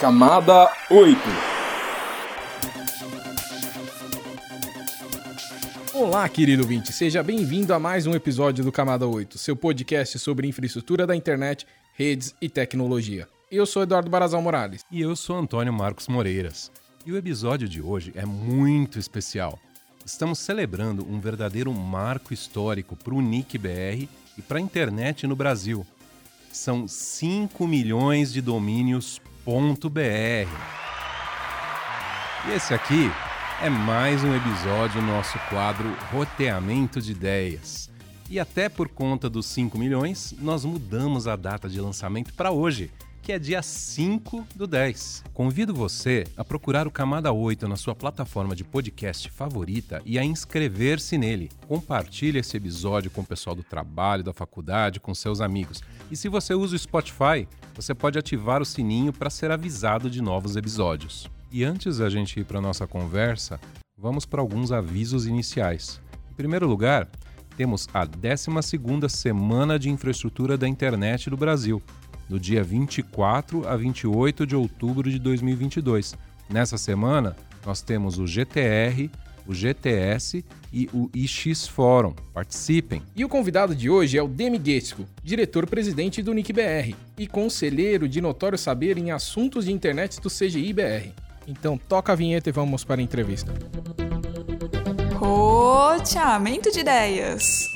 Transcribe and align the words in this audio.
Camada 0.00 0.70
8 0.90 1.18
Olá, 5.94 6.28
querido 6.28 6.64
ouvinte, 6.64 6.92
seja 6.92 7.22
bem-vindo 7.22 7.72
a 7.72 7.78
mais 7.78 8.06
um 8.06 8.14
episódio 8.14 8.62
do 8.62 8.70
Camada 8.70 9.06
8, 9.06 9.38
seu 9.38 9.56
podcast 9.56 10.18
sobre 10.18 10.46
infraestrutura 10.46 11.06
da 11.06 11.16
internet, 11.16 11.66
redes 11.94 12.34
e 12.42 12.48
tecnologia. 12.50 13.26
Eu 13.50 13.64
sou 13.64 13.84
Eduardo 13.84 14.10
Barazal 14.10 14.42
Morales. 14.42 14.84
E 14.92 15.00
eu 15.00 15.16
sou 15.16 15.38
Antônio 15.38 15.72
Marcos 15.72 16.08
Moreiras. 16.08 16.70
E 17.06 17.10
o 17.10 17.16
episódio 17.16 17.66
de 17.66 17.80
hoje 17.80 18.12
é 18.14 18.26
muito 18.26 18.98
especial. 18.98 19.58
Estamos 20.04 20.38
celebrando 20.40 21.06
um 21.10 21.18
verdadeiro 21.18 21.72
marco 21.72 22.34
histórico 22.34 22.96
para 22.96 23.14
o 23.14 23.22
NIC 23.22 23.56
BR 23.56 24.06
e 24.36 24.42
para 24.46 24.58
a 24.58 24.60
internet 24.60 25.26
no 25.26 25.34
Brasil. 25.34 25.86
São 26.52 26.86
5 26.86 27.66
milhões 27.66 28.30
de 28.30 28.42
domínios 28.42 29.22
.br. 29.46 30.50
E 32.48 32.52
esse 32.52 32.74
aqui 32.74 33.08
é 33.62 33.70
mais 33.70 34.24
um 34.24 34.34
episódio 34.34 35.00
do 35.00 35.06
nosso 35.06 35.38
quadro 35.48 35.96
Roteamento 36.10 37.00
de 37.00 37.12
Ideias. 37.12 37.88
E 38.28 38.40
até 38.40 38.68
por 38.68 38.88
conta 38.88 39.30
dos 39.30 39.46
5 39.46 39.78
milhões, 39.78 40.34
nós 40.40 40.64
mudamos 40.64 41.28
a 41.28 41.36
data 41.36 41.68
de 41.68 41.80
lançamento 41.80 42.34
para 42.34 42.50
hoje, 42.50 42.90
que 43.26 43.32
é 43.32 43.40
dia 43.40 43.60
5 43.60 44.46
do 44.54 44.68
10. 44.68 45.24
Convido 45.34 45.74
você 45.74 46.22
a 46.36 46.44
procurar 46.44 46.86
o 46.86 46.92
Camada 46.92 47.32
8 47.32 47.66
na 47.66 47.74
sua 47.74 47.92
plataforma 47.92 48.54
de 48.54 48.62
podcast 48.62 49.28
favorita 49.30 50.00
e 50.06 50.16
a 50.16 50.24
inscrever-se 50.24 51.18
nele. 51.18 51.50
Compartilhe 51.66 52.38
esse 52.38 52.56
episódio 52.56 53.10
com 53.10 53.22
o 53.22 53.26
pessoal 53.26 53.56
do 53.56 53.64
trabalho, 53.64 54.22
da 54.22 54.32
faculdade, 54.32 55.00
com 55.00 55.12
seus 55.12 55.40
amigos. 55.40 55.82
E 56.08 56.16
se 56.16 56.28
você 56.28 56.54
usa 56.54 56.76
o 56.76 56.78
Spotify, 56.78 57.48
você 57.74 57.92
pode 57.96 58.16
ativar 58.16 58.62
o 58.62 58.64
sininho 58.64 59.12
para 59.12 59.28
ser 59.28 59.50
avisado 59.50 60.08
de 60.08 60.22
novos 60.22 60.54
episódios. 60.54 61.28
E 61.50 61.64
antes 61.64 61.98
da 61.98 62.08
gente 62.08 62.38
ir 62.38 62.44
para 62.44 62.60
nossa 62.60 62.86
conversa, 62.86 63.58
vamos 63.98 64.24
para 64.24 64.40
alguns 64.40 64.70
avisos 64.70 65.26
iniciais. 65.26 66.00
Em 66.30 66.34
primeiro 66.34 66.68
lugar, 66.68 67.08
temos 67.56 67.88
a 67.92 68.06
12ª 68.06 69.08
Semana 69.08 69.80
de 69.80 69.90
Infraestrutura 69.90 70.56
da 70.56 70.68
Internet 70.68 71.28
do 71.28 71.36
Brasil 71.36 71.82
do 72.28 72.38
dia 72.38 72.62
24 72.62 73.66
a 73.68 73.76
28 73.76 74.46
de 74.46 74.56
outubro 74.56 75.10
de 75.10 75.18
2022. 75.18 76.14
Nessa 76.48 76.78
semana, 76.78 77.36
nós 77.64 77.82
temos 77.82 78.18
o 78.18 78.26
GTR, 78.26 79.10
o 79.46 79.54
GTS 79.54 80.44
e 80.72 80.88
o 80.92 81.10
IX 81.14 81.66
Forum. 81.68 82.14
Participem! 82.32 83.02
E 83.14 83.24
o 83.24 83.28
convidado 83.28 83.74
de 83.74 83.88
hoje 83.88 84.18
é 84.18 84.22
o 84.22 84.28
Demi 84.28 84.58
Guesco, 84.58 85.04
diretor-presidente 85.22 86.22
do 86.22 86.34
NIC-BR 86.34 86.94
e 87.16 87.26
conselheiro 87.26 88.08
de 88.08 88.20
notório 88.20 88.58
saber 88.58 88.98
em 88.98 89.10
assuntos 89.10 89.64
de 89.64 89.72
internet 89.72 90.20
do 90.20 90.28
CGI-BR. 90.28 91.10
Então 91.46 91.78
toca 91.78 92.12
a 92.12 92.16
vinheta 92.16 92.48
e 92.48 92.52
vamos 92.52 92.84
para 92.84 93.00
a 93.00 93.04
entrevista. 93.04 93.52
Roteamento 95.14 96.70
de 96.70 96.80
ideias. 96.80 97.75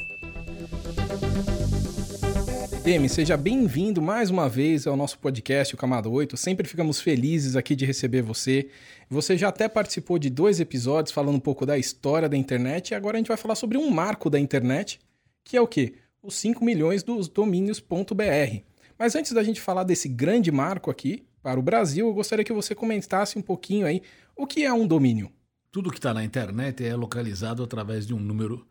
Demi, 2.91 3.09
seja 3.09 3.37
bem-vindo 3.37 4.03
mais 4.03 4.31
uma 4.31 4.49
vez 4.49 4.85
ao 4.85 4.97
nosso 4.97 5.17
podcast, 5.21 5.73
o 5.73 5.79
Camada 5.79 6.09
8. 6.09 6.37
Sempre 6.37 6.67
ficamos 6.67 7.01
felizes 7.01 7.55
aqui 7.55 7.77
de 7.77 7.87
receber 7.87 8.21
você. 8.21 8.69
Você 9.09 9.39
já 9.39 9.49
até 9.49 9.69
participou 9.69 10.19
de 10.19 10.29
dois 10.29 10.59
episódios 10.59 11.13
falando 11.13 11.37
um 11.37 11.41
pouco 11.41 11.65
da 11.65 11.79
história 11.79 12.29
da 12.29 12.37
internet 12.37 12.91
e 12.91 12.95
agora 12.97 13.17
a 13.17 13.19
gente 13.19 13.29
vai 13.29 13.37
falar 13.37 13.55
sobre 13.55 13.79
um 13.79 13.89
marco 13.91 14.29
da 14.29 14.41
internet, 14.41 14.99
que 15.45 15.57
é 15.57 15.61
o 15.61 15.69
quê? 15.69 15.95
Os 16.21 16.35
5 16.35 16.65
milhões 16.65 17.05
dos 17.05 17.29
domínios.br. 17.29 18.65
Mas 18.99 19.15
antes 19.15 19.31
da 19.31 19.45
gente 19.45 19.61
falar 19.61 19.85
desse 19.85 20.09
grande 20.09 20.51
marco 20.51 20.91
aqui 20.91 21.23
para 21.45 21.61
o 21.61 21.63
Brasil, 21.63 22.09
eu 22.09 22.13
gostaria 22.13 22.45
que 22.45 22.53
você 22.53 22.75
comentasse 22.75 23.39
um 23.39 23.43
pouquinho 23.43 23.87
aí 23.87 24.03
o 24.35 24.49
que 24.49 24.65
é 24.65 24.73
um 24.73 24.85
domínio. 24.85 25.31
Tudo 25.71 25.93
que 25.93 25.99
está 25.99 26.13
na 26.13 26.25
internet 26.25 26.85
é 26.85 26.97
localizado 26.97 27.63
através 27.63 28.05
de 28.05 28.13
um 28.13 28.19
número 28.19 28.67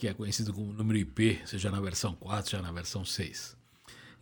que 0.00 0.08
é 0.08 0.14
conhecido 0.14 0.54
como 0.54 0.72
número 0.72 0.98
IP, 0.98 1.40
seja 1.44 1.70
na 1.70 1.78
versão 1.78 2.14
4, 2.14 2.52
seja 2.52 2.62
na 2.62 2.72
versão 2.72 3.04
6. 3.04 3.54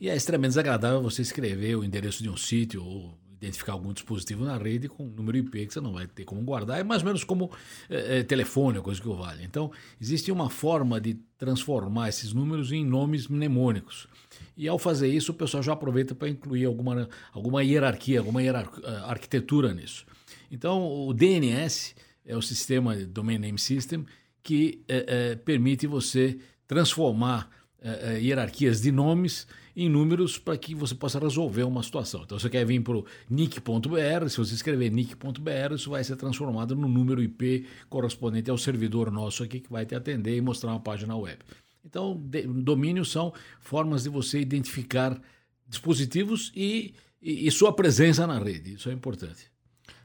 E 0.00 0.08
é 0.08 0.16
extremamente 0.16 0.50
desagradável 0.50 1.00
você 1.00 1.22
escrever 1.22 1.76
o 1.76 1.84
endereço 1.84 2.20
de 2.20 2.28
um 2.28 2.36
sítio 2.36 2.82
ou 2.82 3.16
identificar 3.36 3.74
algum 3.74 3.92
dispositivo 3.92 4.44
na 4.44 4.58
rede 4.58 4.88
com 4.88 5.04
um 5.04 5.08
número 5.08 5.38
IP 5.38 5.66
que 5.66 5.72
você 5.72 5.80
não 5.80 5.92
vai 5.92 6.08
ter 6.08 6.24
como 6.24 6.42
guardar, 6.42 6.80
é 6.80 6.82
mais 6.82 7.02
ou 7.02 7.06
menos 7.06 7.22
como 7.22 7.52
é, 7.88 8.24
telefone, 8.24 8.80
coisa 8.80 9.00
que 9.00 9.08
o 9.08 9.14
vale. 9.14 9.44
Então, 9.44 9.70
existe 10.00 10.32
uma 10.32 10.50
forma 10.50 11.00
de 11.00 11.14
transformar 11.38 12.08
esses 12.08 12.32
números 12.32 12.72
em 12.72 12.84
nomes 12.84 13.28
mnemônicos. 13.28 14.08
E 14.56 14.66
ao 14.66 14.80
fazer 14.80 15.06
isso, 15.06 15.30
o 15.30 15.34
pessoal 15.36 15.62
já 15.62 15.74
aproveita 15.74 16.12
para 16.12 16.28
incluir 16.28 16.64
alguma, 16.64 17.08
alguma 17.32 17.62
hierarquia, 17.62 18.18
alguma 18.18 18.42
hierar 18.42 18.68
eh, 18.82 18.88
arquitetura 19.04 19.72
nisso. 19.72 20.04
Então, 20.50 20.84
o 20.84 21.14
DNS 21.14 21.94
é 22.26 22.36
o 22.36 22.42
sistema 22.42 22.96
Domain 22.96 23.38
Name 23.38 23.60
System, 23.60 24.04
que 24.48 24.82
é, 24.88 25.04
é, 25.32 25.36
permite 25.36 25.86
você 25.86 26.38
transformar 26.66 27.50
é, 27.82 28.18
hierarquias 28.18 28.80
de 28.80 28.90
nomes 28.90 29.46
em 29.76 29.90
números 29.90 30.38
para 30.38 30.56
que 30.56 30.74
você 30.74 30.94
possa 30.94 31.18
resolver 31.18 31.64
uma 31.64 31.82
situação. 31.82 32.22
Então, 32.24 32.38
você 32.38 32.48
quer 32.48 32.64
vir 32.64 32.80
para 32.80 32.96
o 32.96 33.04
nick.br, 33.28 34.28
se 34.30 34.38
você 34.38 34.54
escrever 34.54 34.90
nick.br, 34.90 35.74
isso 35.74 35.90
vai 35.90 36.02
ser 36.02 36.16
transformado 36.16 36.74
no 36.74 36.88
número 36.88 37.22
IP 37.22 37.66
correspondente 37.90 38.50
ao 38.50 38.56
servidor 38.56 39.10
nosso 39.10 39.42
aqui 39.42 39.60
que 39.60 39.70
vai 39.70 39.84
te 39.84 39.94
atender 39.94 40.34
e 40.34 40.40
mostrar 40.40 40.70
uma 40.70 40.80
página 40.80 41.14
web. 41.14 41.40
Então, 41.84 42.18
domínios 42.62 43.12
são 43.12 43.34
formas 43.60 44.04
de 44.04 44.08
você 44.08 44.40
identificar 44.40 45.20
dispositivos 45.66 46.50
e, 46.56 46.94
e, 47.20 47.46
e 47.46 47.50
sua 47.50 47.74
presença 47.74 48.26
na 48.26 48.38
rede. 48.38 48.74
Isso 48.74 48.88
é 48.88 48.94
importante. 48.94 49.50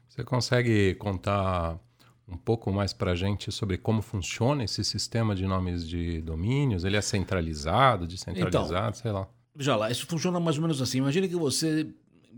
Você 0.09 0.21
consegue 0.21 0.95
contar 0.95 1.79
um 2.27 2.37
pouco 2.37 2.71
mais 2.71 2.93
para 2.93 3.11
a 3.11 3.15
gente 3.15 3.51
sobre 3.51 3.77
como 3.77 4.01
funciona 4.01 4.63
esse 4.63 4.83
sistema 4.83 5.35
de 5.35 5.45
nomes 5.45 5.87
de 5.87 6.21
domínios? 6.21 6.83
Ele 6.83 6.97
é 6.97 7.01
centralizado, 7.01 8.07
descentralizado, 8.07 8.89
então, 8.89 8.93
sei 8.93 9.11
lá. 9.11 9.27
Veja 9.55 9.75
lá, 9.75 9.91
isso 9.91 10.05
funciona 10.07 10.39
mais 10.39 10.57
ou 10.57 10.61
menos 10.61 10.81
assim. 10.81 10.99
Imagine 10.99 11.27
que 11.27 11.35
você 11.35 11.87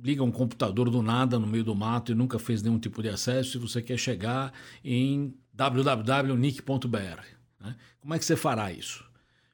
liga 0.04 0.24
um 0.24 0.32
computador 0.32 0.90
do 0.90 1.02
nada 1.02 1.40
no 1.40 1.48
meio 1.48 1.64
do 1.64 1.74
mato 1.74 2.12
e 2.12 2.16
nunca 2.16 2.38
fez 2.38 2.62
nenhum 2.62 2.78
tipo 2.78 3.02
de 3.02 3.10
acesso 3.10 3.58
e 3.58 3.60
você 3.60 3.82
quer 3.82 3.98
chegar 3.98 4.54
em 4.84 5.34
www.nick.br. 5.54 6.98
Né? 7.60 7.76
Como 8.00 8.14
é 8.14 8.20
que 8.20 8.26
você 8.26 8.36
fará 8.36 8.72
isso? 8.72 9.06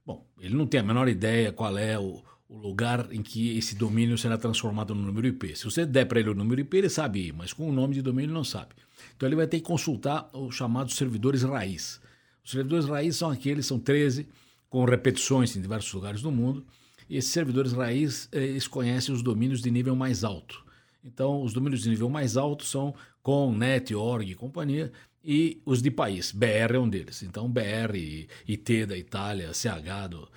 Bom, 0.05 0.25
ele 0.39 0.55
não 0.55 0.65
tem 0.65 0.79
a 0.79 0.83
menor 0.83 1.07
ideia 1.07 1.51
qual 1.51 1.77
é 1.77 1.97
o, 1.99 2.23
o 2.51 2.57
lugar 2.57 3.07
em 3.13 3.23
que 3.23 3.57
esse 3.57 3.75
domínio 3.75 4.17
será 4.17 4.37
transformado 4.37 4.93
no 4.93 5.01
número 5.01 5.25
IP. 5.25 5.55
Se 5.55 5.63
você 5.63 5.85
der 5.85 6.03
para 6.03 6.19
ele 6.19 6.31
o 6.31 6.35
número 6.35 6.59
IP, 6.59 6.77
ele 6.77 6.89
sabe 6.89 7.27
ir, 7.27 7.33
mas 7.33 7.53
com 7.53 7.69
o 7.69 7.71
nome 7.71 7.93
de 7.93 8.01
domínio 8.01 8.27
ele 8.27 8.33
não 8.33 8.43
sabe. 8.43 8.75
Então 9.15 9.27
ele 9.27 9.37
vai 9.37 9.47
ter 9.47 9.59
que 9.59 9.65
consultar 9.65 10.29
os 10.33 10.53
chamados 10.53 10.95
servidores 10.95 11.43
raiz. 11.43 12.01
Os 12.43 12.51
servidores 12.51 12.85
raiz 12.85 13.15
são 13.15 13.29
aqueles, 13.29 13.65
são 13.65 13.79
13, 13.79 14.27
com 14.69 14.83
repetições 14.83 15.55
em 15.55 15.61
diversos 15.61 15.93
lugares 15.93 16.21
do 16.21 16.29
mundo. 16.29 16.65
E 17.09 17.15
esses 17.15 17.31
servidores 17.31 17.71
raiz, 17.71 18.27
eh, 18.33 18.43
eles 18.43 18.67
conhecem 18.67 19.15
os 19.15 19.23
domínios 19.23 19.61
de 19.61 19.71
nível 19.71 19.95
mais 19.95 20.25
alto. 20.25 20.61
Então, 21.05 21.41
os 21.41 21.53
domínios 21.53 21.83
de 21.83 21.89
nível 21.89 22.09
mais 22.09 22.35
alto 22.35 22.65
são 22.65 22.93
com, 23.23 23.55
net, 23.55 23.95
org 23.95 24.29
e 24.29 24.35
companhia, 24.35 24.91
e 25.23 25.61
os 25.65 25.81
de 25.81 25.89
país. 25.89 26.33
BR 26.33 26.75
é 26.75 26.79
um 26.79 26.89
deles. 26.89 27.23
Então, 27.23 27.49
BR, 27.49 28.27
IT 28.47 28.85
da 28.87 28.97
Itália, 28.97 29.53
CH 29.53 30.09
do, 30.09 30.27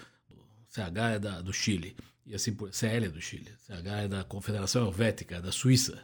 CH 0.74 1.14
é 1.14 1.18
da, 1.20 1.40
do 1.40 1.52
Chile, 1.52 1.94
e 2.26 2.34
assim 2.34 2.52
por 2.52 2.74
CL 2.74 3.06
é 3.06 3.08
do 3.08 3.20
Chile, 3.20 3.48
CH 3.64 3.86
é 3.86 4.08
da 4.08 4.24
Confederação 4.24 4.84
Helvética, 4.84 5.40
da 5.40 5.52
Suíça. 5.52 6.02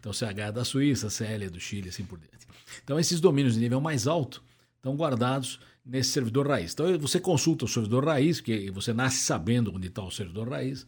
Então, 0.00 0.12
CH 0.12 0.38
é 0.38 0.52
da 0.52 0.64
Suíça, 0.64 1.08
CL 1.08 1.44
é 1.44 1.48
do 1.48 1.60
Chile, 1.60 1.88
assim 1.88 2.04
por 2.04 2.18
diante. 2.18 2.48
Então, 2.82 2.98
esses 2.98 3.20
domínios 3.20 3.54
de 3.54 3.60
nível 3.60 3.80
mais 3.80 4.08
alto 4.08 4.42
estão 4.76 4.96
guardados 4.96 5.60
nesse 5.86 6.10
servidor 6.10 6.48
raiz. 6.48 6.72
Então, 6.72 6.98
você 6.98 7.20
consulta 7.20 7.64
o 7.64 7.68
servidor 7.68 8.04
raiz, 8.04 8.40
que 8.40 8.68
você 8.72 8.92
nasce 8.92 9.18
sabendo 9.18 9.72
onde 9.72 9.86
está 9.86 10.02
o 10.02 10.10
servidor 10.10 10.48
raiz, 10.48 10.84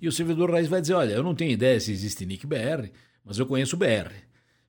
e 0.00 0.06
o 0.06 0.12
servidor 0.12 0.48
raiz 0.48 0.68
vai 0.68 0.80
dizer: 0.80 0.94
olha, 0.94 1.14
eu 1.14 1.22
não 1.24 1.34
tenho 1.34 1.50
ideia 1.50 1.80
se 1.80 1.90
existe 1.90 2.24
nick 2.24 2.46
BR, 2.46 2.92
mas 3.24 3.40
eu 3.40 3.46
conheço 3.46 3.74
o 3.74 3.78
BR. 3.78 4.12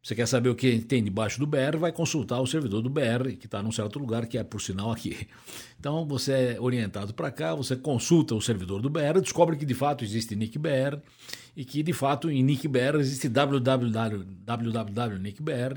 Você 0.04 0.16
quer 0.16 0.28
saber 0.28 0.50
o 0.50 0.56
que 0.56 0.80
tem 0.80 1.02
debaixo 1.02 1.40
do 1.40 1.48
BR, 1.48 1.78
vai 1.80 1.94
consultar 1.94 2.42
o 2.42 2.46
servidor 2.46 2.82
do 2.82 2.90
BR, 2.90 3.38
que 3.40 3.46
está 3.46 3.64
num 3.64 3.72
certo 3.72 3.98
lugar, 3.98 4.28
que 4.28 4.38
é 4.38 4.44
por 4.44 4.60
sinal 4.60 4.92
aqui. 4.92 5.30
Então 5.80 6.06
você 6.06 6.34
é 6.34 6.58
orientado 6.60 7.14
para 7.14 7.32
cá, 7.32 7.56
você 7.56 7.78
consulta 7.78 8.36
o 8.36 8.42
servidor 8.42 8.82
do 8.82 8.90
BR, 8.90 9.22
descobre 9.22 9.56
que 9.56 9.66
de 9.66 9.74
fato 9.74 10.04
existe 10.04 10.36
nick 10.36 10.60
BR 10.60 10.98
e 11.56 11.64
que 11.64 11.82
de 11.82 11.94
fato 11.94 12.30
em 12.30 12.44
nick 12.44 12.68
BR 12.68 13.00
existe 13.00 13.30
www.nickbr, 13.30 13.80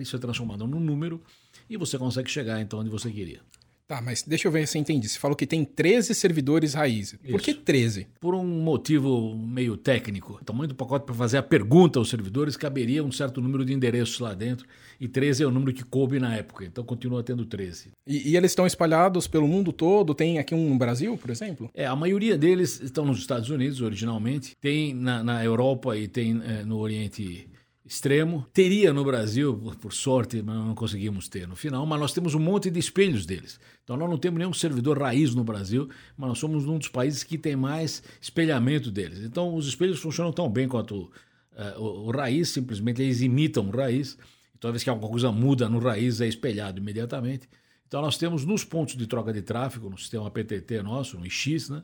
isso 0.00 0.16
é 0.16 0.18
transformado 0.18 0.66
num 0.66 0.80
número 0.80 1.22
e 1.70 1.76
você 1.76 1.96
consegue 1.96 2.28
chegar 2.28 2.60
então 2.60 2.80
onde 2.80 2.90
você 2.90 3.08
queria. 3.12 3.42
Tá, 3.88 4.00
mas 4.00 4.22
deixa 4.22 4.48
eu 4.48 4.52
ver 4.52 4.66
se 4.66 4.76
eu 4.76 4.82
entendi. 4.82 5.08
Você 5.08 5.18
falou 5.18 5.36
que 5.36 5.46
tem 5.46 5.64
13 5.64 6.12
servidores 6.12 6.74
raiz. 6.74 7.16
Por 7.30 7.40
que 7.40 7.54
13? 7.54 8.08
Por 8.20 8.34
um 8.34 8.44
motivo 8.44 9.36
meio 9.36 9.76
técnico. 9.76 10.38
O 10.40 10.44
tamanho 10.44 10.68
do 10.68 10.74
pacote 10.74 11.06
para 11.06 11.14
fazer 11.14 11.38
a 11.38 11.42
pergunta 11.42 12.00
aos 12.00 12.10
servidores 12.10 12.56
caberia 12.56 13.04
um 13.04 13.12
certo 13.12 13.40
número 13.40 13.64
de 13.64 13.72
endereços 13.72 14.18
lá 14.18 14.34
dentro. 14.34 14.66
E 15.00 15.06
13 15.06 15.44
é 15.44 15.46
o 15.46 15.52
número 15.52 15.72
que 15.72 15.84
coube 15.84 16.18
na 16.18 16.34
época. 16.34 16.64
Então 16.64 16.82
continua 16.82 17.22
tendo 17.22 17.46
13. 17.46 17.90
E, 18.08 18.30
e 18.30 18.36
eles 18.36 18.50
estão 18.50 18.66
espalhados 18.66 19.28
pelo 19.28 19.46
mundo 19.46 19.72
todo? 19.72 20.14
Tem 20.14 20.40
aqui 20.40 20.52
um 20.52 20.70
no 20.70 20.78
Brasil, 20.78 21.16
por 21.16 21.30
exemplo? 21.30 21.70
É, 21.72 21.86
a 21.86 21.94
maioria 21.94 22.36
deles 22.36 22.80
estão 22.80 23.04
nos 23.04 23.18
Estados 23.18 23.50
Unidos 23.50 23.80
originalmente. 23.80 24.56
Tem 24.60 24.94
na, 24.94 25.22
na 25.22 25.44
Europa 25.44 25.96
e 25.96 26.08
tem 26.08 26.42
é, 26.44 26.64
no 26.64 26.78
Oriente 26.78 27.48
extremo. 27.86 28.46
Teria 28.52 28.92
no 28.92 29.04
Brasil, 29.04 29.56
por 29.80 29.92
sorte, 29.92 30.42
mas 30.42 30.56
não 30.56 30.74
conseguimos 30.74 31.28
ter 31.28 31.46
no 31.46 31.54
final, 31.54 31.86
mas 31.86 32.00
nós 32.00 32.12
temos 32.12 32.34
um 32.34 32.40
monte 32.40 32.70
de 32.70 32.78
espelhos 32.80 33.24
deles. 33.24 33.60
Então 33.84 33.96
nós 33.96 34.10
não 34.10 34.18
temos 34.18 34.38
nenhum 34.38 34.52
servidor 34.52 34.98
raiz 34.98 35.34
no 35.34 35.44
Brasil, 35.44 35.88
mas 36.16 36.28
nós 36.28 36.38
somos 36.38 36.66
um 36.66 36.78
dos 36.78 36.88
países 36.88 37.22
que 37.22 37.38
tem 37.38 37.54
mais 37.54 38.02
espelhamento 38.20 38.90
deles. 38.90 39.20
Então 39.20 39.54
os 39.54 39.68
espelhos 39.68 40.00
funcionam 40.00 40.32
tão 40.32 40.50
bem 40.50 40.66
quanto 40.66 41.02
uh, 41.04 41.78
o, 41.78 42.08
o, 42.08 42.10
raiz, 42.10 42.48
simplesmente 42.48 43.00
eles 43.00 43.20
imitam 43.20 43.68
o 43.68 43.70
raiz. 43.70 44.18
Toda 44.58 44.72
vez 44.72 44.82
que 44.82 44.90
alguma 44.90 45.08
coisa 45.08 45.30
muda 45.30 45.68
no 45.68 45.78
raiz 45.78 46.20
é 46.20 46.26
espelhado 46.26 46.80
imediatamente. 46.80 47.48
Então 47.86 48.02
nós 48.02 48.18
temos 48.18 48.44
nos 48.44 48.64
pontos 48.64 48.96
de 48.96 49.06
troca 49.06 49.32
de 49.32 49.42
tráfego, 49.42 49.88
no 49.88 49.96
sistema 49.96 50.28
PTT 50.28 50.82
nosso, 50.82 51.16
no 51.18 51.24
IX, 51.24 51.70
né? 51.70 51.82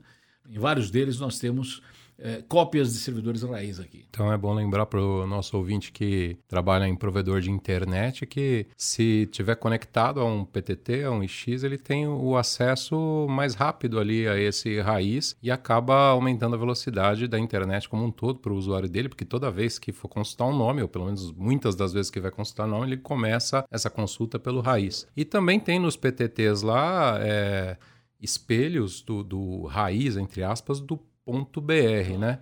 em 0.51 0.59
vários 0.59 0.91
deles 0.91 1.21
nós 1.21 1.39
temos 1.39 1.81
é, 2.23 2.43
cópias 2.49 2.93
de 2.93 3.01
servidores 3.01 3.43
raiz 3.43 3.81
aqui. 3.81 4.05
Então 4.09 4.33
é 4.33 4.39
bom 4.39 4.55
lembrar 4.55 4.87
para 4.87 5.01
o 5.01 5.27
nosso 5.27 5.57
ouvinte 5.57 5.91
que 5.91 6.37
trabalha 6.47 6.87
em 6.87 6.95
provedor 6.95 7.41
de 7.41 7.51
internet 7.51 8.25
que 8.25 8.67
se 8.77 9.29
tiver 9.33 9.57
conectado 9.57 10.21
a 10.21 10.25
um 10.25 10.45
PTT, 10.45 11.03
a 11.03 11.11
um 11.11 11.23
IX, 11.23 11.65
ele 11.65 11.77
tem 11.77 12.07
o 12.07 12.37
acesso 12.37 13.27
mais 13.29 13.55
rápido 13.55 13.99
ali 13.99 14.29
a 14.29 14.39
esse 14.39 14.81
raiz 14.81 15.37
e 15.43 15.51
acaba 15.51 16.11
aumentando 16.11 16.55
a 16.55 16.59
velocidade 16.59 17.27
da 17.27 17.39
internet 17.39 17.89
como 17.89 18.05
um 18.05 18.11
todo 18.11 18.39
para 18.39 18.53
o 18.53 18.57
usuário 18.57 18.89
dele, 18.89 19.09
porque 19.09 19.25
toda 19.25 19.51
vez 19.51 19.79
que 19.79 19.93
for 19.93 20.09
consultar 20.09 20.47
um 20.47 20.57
nome, 20.57 20.83
ou 20.83 20.89
pelo 20.89 21.07
menos 21.07 21.33
muitas 21.33 21.75
das 21.75 21.93
vezes 21.93 22.11
que 22.11 22.21
vai 22.21 22.31
consultar 22.31 22.67
nome, 22.67 22.87
ele 22.87 22.97
começa 22.99 23.65
essa 23.71 23.91
consulta 23.91 24.39
pelo 24.39 24.61
raiz. 24.61 25.07
E 25.17 25.25
também 25.25 25.59
tem 25.59 25.81
nos 25.81 25.97
PTTs 25.97 26.63
lá 26.63 27.19
é, 27.21 27.77
espelhos 28.21 29.03
do, 29.03 29.25
do 29.25 29.67
raiz, 29.67 30.17
entre 30.17 30.45
aspas, 30.45 30.81
do 30.81 30.97
.br, 31.27 32.19
né? 32.19 32.41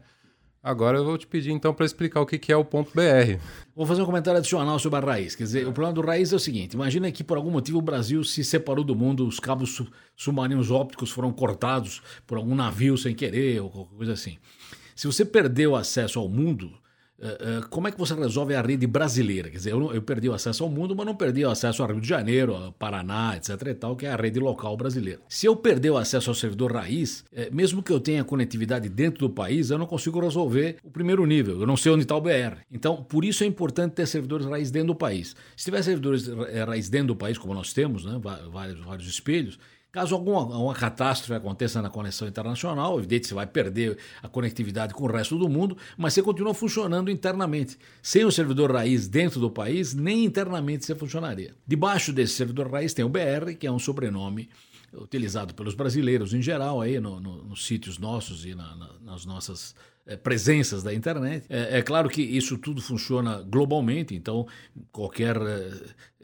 Agora 0.62 0.98
eu 0.98 1.04
vou 1.04 1.16
te 1.16 1.26
pedir 1.26 1.52
então 1.52 1.72
para 1.72 1.86
explicar 1.86 2.20
o 2.20 2.26
que 2.26 2.52
é 2.52 2.56
o 2.56 2.64
ponto 2.64 2.90
.br. 2.94 3.40
Vou 3.74 3.86
fazer 3.86 4.02
um 4.02 4.04
comentário 4.04 4.38
adicional 4.38 4.78
sobre 4.78 4.98
a 4.98 5.02
raiz. 5.02 5.34
Quer 5.34 5.44
dizer, 5.44 5.66
o 5.66 5.72
problema 5.72 5.94
do 5.94 6.02
raiz 6.02 6.34
é 6.34 6.36
o 6.36 6.38
seguinte: 6.38 6.74
imagina 6.74 7.10
que 7.10 7.24
por 7.24 7.38
algum 7.38 7.50
motivo 7.50 7.78
o 7.78 7.82
Brasil 7.82 8.22
se 8.22 8.44
separou 8.44 8.84
do 8.84 8.94
mundo, 8.94 9.26
os 9.26 9.40
cabos 9.40 9.82
submarinos 10.14 10.70
ópticos 10.70 11.10
foram 11.10 11.32
cortados 11.32 12.02
por 12.26 12.36
algum 12.36 12.54
navio 12.54 12.98
sem 12.98 13.14
querer 13.14 13.60
ou 13.62 13.70
qualquer 13.70 13.96
coisa 13.96 14.12
assim. 14.12 14.36
Se 14.94 15.06
você 15.06 15.24
perdeu 15.24 15.74
acesso 15.74 16.18
ao 16.18 16.28
mundo, 16.28 16.70
Uh, 17.20 17.58
uh, 17.58 17.68
como 17.68 17.86
é 17.86 17.92
que 17.92 17.98
você 17.98 18.14
resolve 18.14 18.54
a 18.54 18.62
rede 18.62 18.86
brasileira? 18.86 19.50
Quer 19.50 19.58
dizer, 19.58 19.72
eu, 19.72 19.92
eu, 19.92 20.00
perdi 20.00 20.28
o 20.28 20.32
acesso 20.32 20.64
ao 20.64 20.70
mundo, 20.70 20.96
mas 20.96 21.04
não 21.04 21.14
perdi 21.14 21.44
o 21.44 21.50
acesso 21.50 21.82
ao 21.82 21.88
Rio 21.90 22.00
de 22.00 22.08
Janeiro, 22.08 22.54
ao 22.54 22.72
Paraná, 22.72 23.36
etc. 23.36 23.50
e 23.66 23.74
tal, 23.74 23.94
que 23.94 24.06
é 24.06 24.10
a 24.10 24.16
rede 24.16 24.40
local 24.40 24.74
brasileira. 24.74 25.20
Se 25.28 25.44
eu 25.44 25.54
perder 25.54 25.90
o 25.90 25.98
acesso 25.98 26.30
ao 26.30 26.34
servidor 26.34 26.72
raiz, 26.72 27.22
é, 27.30 27.50
mesmo 27.50 27.82
que 27.82 27.92
eu 27.92 28.00
tenha 28.00 28.24
conectividade 28.24 28.88
dentro 28.88 29.28
do 29.28 29.30
país, 29.34 29.68
eu 29.68 29.76
não 29.76 29.86
consigo 29.86 30.18
resolver 30.18 30.76
o 30.82 30.90
primeiro 30.90 31.26
nível. 31.26 31.60
Eu 31.60 31.66
não 31.66 31.76
sei 31.76 31.92
onde 31.92 32.04
está 32.04 32.16
o 32.16 32.20
BR. 32.22 32.62
Então, 32.72 33.04
por 33.04 33.22
isso 33.22 33.44
é 33.44 33.46
importante 33.46 33.92
ter 33.92 34.06
servidores 34.06 34.46
raiz 34.46 34.70
dentro 34.70 34.88
do 34.88 34.94
país. 34.94 35.36
Se 35.54 35.66
tiver 35.66 35.82
servidores 35.82 36.26
raiz 36.66 36.88
dentro 36.88 37.08
do 37.08 37.16
país, 37.16 37.36
como 37.36 37.52
nós 37.52 37.74
temos, 37.74 38.02
né, 38.04 38.18
vários, 38.50 38.80
vários 38.80 39.06
espelhos, 39.06 39.58
Caso 39.92 40.14
alguma 40.14 40.42
uma 40.56 40.74
catástrofe 40.74 41.34
aconteça 41.34 41.82
na 41.82 41.90
conexão 41.90 42.28
internacional, 42.28 42.96
evidente 42.98 43.26
você 43.26 43.34
vai 43.34 43.46
perder 43.46 43.98
a 44.22 44.28
conectividade 44.28 44.94
com 44.94 45.04
o 45.04 45.10
resto 45.10 45.36
do 45.36 45.48
mundo, 45.48 45.76
mas 45.96 46.14
você 46.14 46.22
continua 46.22 46.54
funcionando 46.54 47.10
internamente. 47.10 47.76
Sem 48.00 48.24
o 48.24 48.30
servidor 48.30 48.70
raiz 48.72 49.08
dentro 49.08 49.40
do 49.40 49.50
país, 49.50 49.92
nem 49.92 50.24
internamente 50.24 50.86
você 50.86 50.94
funcionaria. 50.94 51.56
Debaixo 51.66 52.12
desse 52.12 52.34
servidor 52.34 52.70
raiz 52.70 52.94
tem 52.94 53.04
o 53.04 53.08
BR, 53.08 53.54
que 53.58 53.66
é 53.66 53.72
um 53.72 53.80
sobrenome 53.80 54.48
utilizado 54.94 55.54
pelos 55.54 55.74
brasileiros 55.74 56.34
em 56.34 56.42
geral 56.42 56.80
aí 56.80 57.00
no, 57.00 57.20
no, 57.20 57.44
nos 57.44 57.64
sítios 57.64 57.98
nossos 57.98 58.44
e 58.44 58.54
na, 58.54 58.74
na, 58.76 58.90
nas 59.02 59.24
nossas 59.24 59.74
presenças 60.16 60.82
da 60.82 60.92
internet. 60.92 61.46
É, 61.48 61.78
é, 61.78 61.82
claro 61.82 62.08
que 62.08 62.22
isso 62.22 62.58
tudo 62.58 62.80
funciona 62.80 63.42
globalmente, 63.42 64.14
então 64.14 64.46
qualquer 64.90 65.36
é, 65.36 65.70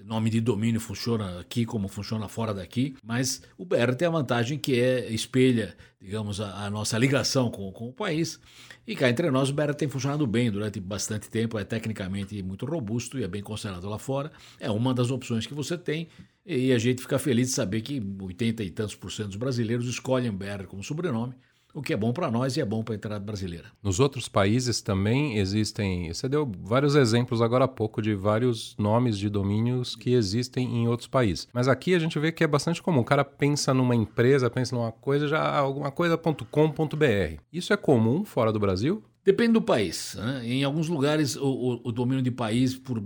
nome 0.05 0.31
de 0.31 0.41
domínio 0.41 0.81
funciona 0.81 1.41
aqui 1.41 1.65
como 1.65 1.89
funciona 1.89 2.29
fora 2.29 2.53
daqui, 2.53 2.97
mas 3.03 3.43
o 3.57 3.65
BR 3.65 3.95
tem 3.97 4.09
a 4.09 4.11
vantagem 4.11 4.59
que 4.59 4.81
é 4.81 5.11
espelha, 5.11 5.77
digamos, 6.01 6.41
a, 6.41 6.67
a 6.67 6.71
nossa 6.71 6.99
ligação 6.99 7.51
com, 7.51 7.71
com, 7.73 7.89
o 7.89 7.93
país. 7.93 8.41
E 8.87 8.95
cá 8.95 9.09
entre 9.09 9.31
nós, 9.31 9.51
o 9.51 9.53
BR 9.53 9.75
tem 9.75 9.89
funcionado 9.89 10.27
bem 10.27 10.51
durante 10.51 10.79
bastante 10.79 11.29
tempo, 11.29 11.59
é 11.59 11.65
tecnicamente 11.65 12.41
muito 12.43 12.67
robusto 12.67 13.19
e 13.19 13.25
é 13.25 13.29
bem 13.29 13.43
considerado 13.43 13.89
lá 13.89 13.99
fora. 13.99 14.31
É 14.61 14.71
uma 14.71 14.95
das 14.95 15.11
opções 15.11 15.47
que 15.47 15.55
você 15.55 15.77
tem 15.77 16.09
e 16.45 16.73
a 16.73 16.79
gente 16.79 17.03
fica 17.03 17.19
feliz 17.19 17.49
de 17.49 17.55
saber 17.55 17.81
que 17.81 18.01
80 18.21 18.63
e 18.63 18.71
tantos 18.71 18.95
por 18.95 19.11
cento 19.11 19.29
dos 19.29 19.37
brasileiros 19.37 19.89
escolhem 19.89 20.31
BR 20.31 20.67
como 20.69 20.83
sobrenome 20.85 21.35
o 21.77 21.83
que 21.83 21.93
é 21.93 21.97
bom 21.97 22.11
para 22.11 22.31
nós 22.31 22.57
e 22.57 22.61
é 22.63 22.65
bom 22.65 22.83
para 22.83 22.95
a 22.95 22.97
entrada 22.97 23.23
brasileira. 23.23 23.67
Nos 23.83 24.01
outros 24.01 24.31
países 24.31 24.81
também 24.81 25.37
existem. 25.37 26.13
Você 26.13 26.27
deu 26.27 26.51
vários 26.63 26.97
exemplos 26.97 27.43
agora 27.43 27.67
há 27.67 27.69
pouco 27.69 28.01
de 28.01 28.15
vários 28.15 28.75
nomes 28.79 29.19
de 29.19 29.29
domínios 29.29 29.95
que 29.95 30.15
existem 30.15 30.75
em 30.75 30.89
outros 30.89 31.07
países. 31.07 31.47
Mas 31.53 31.69
aqui 31.69 31.95
a 31.95 31.99
gente 31.99 32.19
vê 32.19 32.33
que 32.33 32.43
é 32.43 32.47
bastante 32.47 32.83
comum. 32.83 33.01
O 33.01 33.05
cara 33.05 33.23
pensa 33.23 33.75
numa 33.75 33.95
empresa, 33.95 34.49
pensa 34.49 34.75
numa 34.75 34.91
coisa, 34.91 35.29
já 35.29 35.55
alguma 35.55 35.91
coisa.com.br. 35.91 37.41
Isso 37.53 37.75
é 37.75 37.77
comum 37.77 38.25
fora 38.25 38.51
do 38.51 38.59
Brasil? 38.59 39.03
Depende 39.23 39.53
do 39.53 39.61
país. 39.61 40.17
Né? 40.19 40.43
Em 40.47 40.65
alguns 40.65 40.89
lugares, 40.89 41.37
o, 41.37 41.47
o, 41.47 41.81
o 41.89 41.93
domínio 41.93 42.23
de 42.23 42.31
país, 42.31 42.75
por 42.75 43.03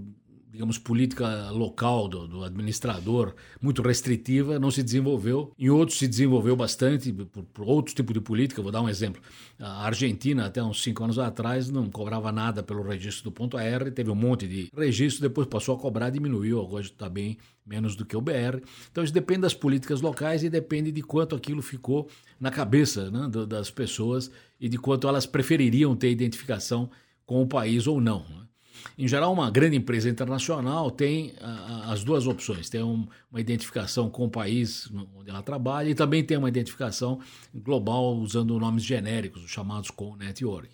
digamos, 0.53 0.79
política 0.79 1.51
local 1.51 2.09
do, 2.09 2.27
do, 2.27 2.45
administrador 2.45 3.35
muito 3.61 3.83
restritiva, 3.83 4.59
não 4.59 4.71
se 4.71 4.83
desenvolveu. 4.83 5.53
Em 5.59 5.71
outros 5.71 5.99
se 5.99 6.09
desenvolveu 6.09 6.57
bastante 6.57 7.13
por, 7.13 7.45
por 7.45 7.67
outros 7.67 7.95
tipos 7.95 8.13
de 8.13 8.21
política. 8.21 8.61
Vou 8.61 8.73
dar 8.73 8.83
um 8.83 8.89
exemplo. 8.89 9.23
A 9.59 9.87
Argentina, 9.87 10.47
até 10.47 10.63
uns 10.63 10.83
cinco 10.83 11.05
anos 11.05 11.19
atrás, 11.19 11.71
não 11.71 11.89
cobrava 11.89 12.33
nada 12.33 12.63
pelo 12.63 12.83
registro 12.83 13.25
do 13.25 13.33
ponto 13.33 13.57
AR, 13.57 13.91
teve 13.93 14.11
um 14.11 14.15
monte 14.15 14.49
de 14.49 14.71
registro, 14.77 15.23
depois 15.23 15.47
passou 15.47 15.75
a 15.75 15.79
cobrar, 15.79 16.11
diminuiu, 16.11 16.61
agora 16.61 16.85
está 16.85 17.09
bem 17.09 17.39
menos 17.65 17.95
do 17.95 18.05
que 18.05 18.17
o 18.17 18.21
BR. 18.21 18.61
Então 18.91 19.05
isso 19.05 19.13
depende 19.13 19.43
das 19.43 19.55
políticas 19.55 20.01
locais 20.01 20.43
e 20.43 20.51
depende 20.51 20.91
de 20.91 21.03
quanto 21.03 21.37
aquilo 21.37 21.63
ficou 21.63 22.09
na 22.41 22.51
cabeça 22.51 23.11
né, 23.11 23.29
das 23.47 23.71
pessoas 23.71 24.31
e 24.61 24.69
de 24.69 24.77
quanto 24.77 25.07
elas 25.07 25.27
prefeririam 25.27 25.95
ter 25.95 26.11
identificação 26.11 26.91
com 27.25 27.41
o 27.43 27.47
país 27.47 27.87
ou 27.87 28.01
não. 28.01 28.21
Né? 28.29 28.41
Em 28.99 29.09
geral, 29.09 29.33
uma 29.33 29.51
grande 29.51 29.77
empresa 29.77 30.09
internacional 30.09 30.91
tem 30.91 31.35
as 31.87 32.05
duas 32.05 32.27
opções: 32.27 32.69
tem 32.69 32.83
uma 32.83 33.41
identificação 33.41 34.11
com 34.11 34.27
o 34.27 34.31
país 34.31 34.91
onde 35.17 35.31
ela 35.31 35.43
trabalha 35.43 35.89
e 35.89 35.95
também 35.95 36.23
tem 36.23 36.37
uma 36.37 36.49
identificação 36.49 37.21
global 37.55 38.17
usando 38.17 38.59
nomes 38.59 38.85
genéricos, 38.85 39.43
chamados 39.49 39.91
com 39.91 40.17
network. 40.17 40.69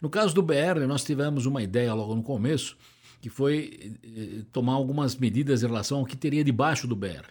No 0.00 0.10
caso 0.10 0.34
do 0.34 0.42
BR, 0.42 0.86
nós 0.86 1.04
tivemos 1.04 1.46
uma 1.46 1.62
ideia 1.62 1.92
logo 1.94 2.14
no 2.14 2.22
começo, 2.22 2.76
que 3.20 3.30
foi 3.30 3.96
eh, 4.04 4.42
tomar 4.52 4.74
algumas 4.74 5.16
medidas 5.16 5.62
em 5.62 5.66
relação 5.66 6.00
ao 6.00 6.04
que 6.04 6.16
teria 6.16 6.44
debaixo 6.44 6.86
do 6.86 6.94
BR. 6.94 7.24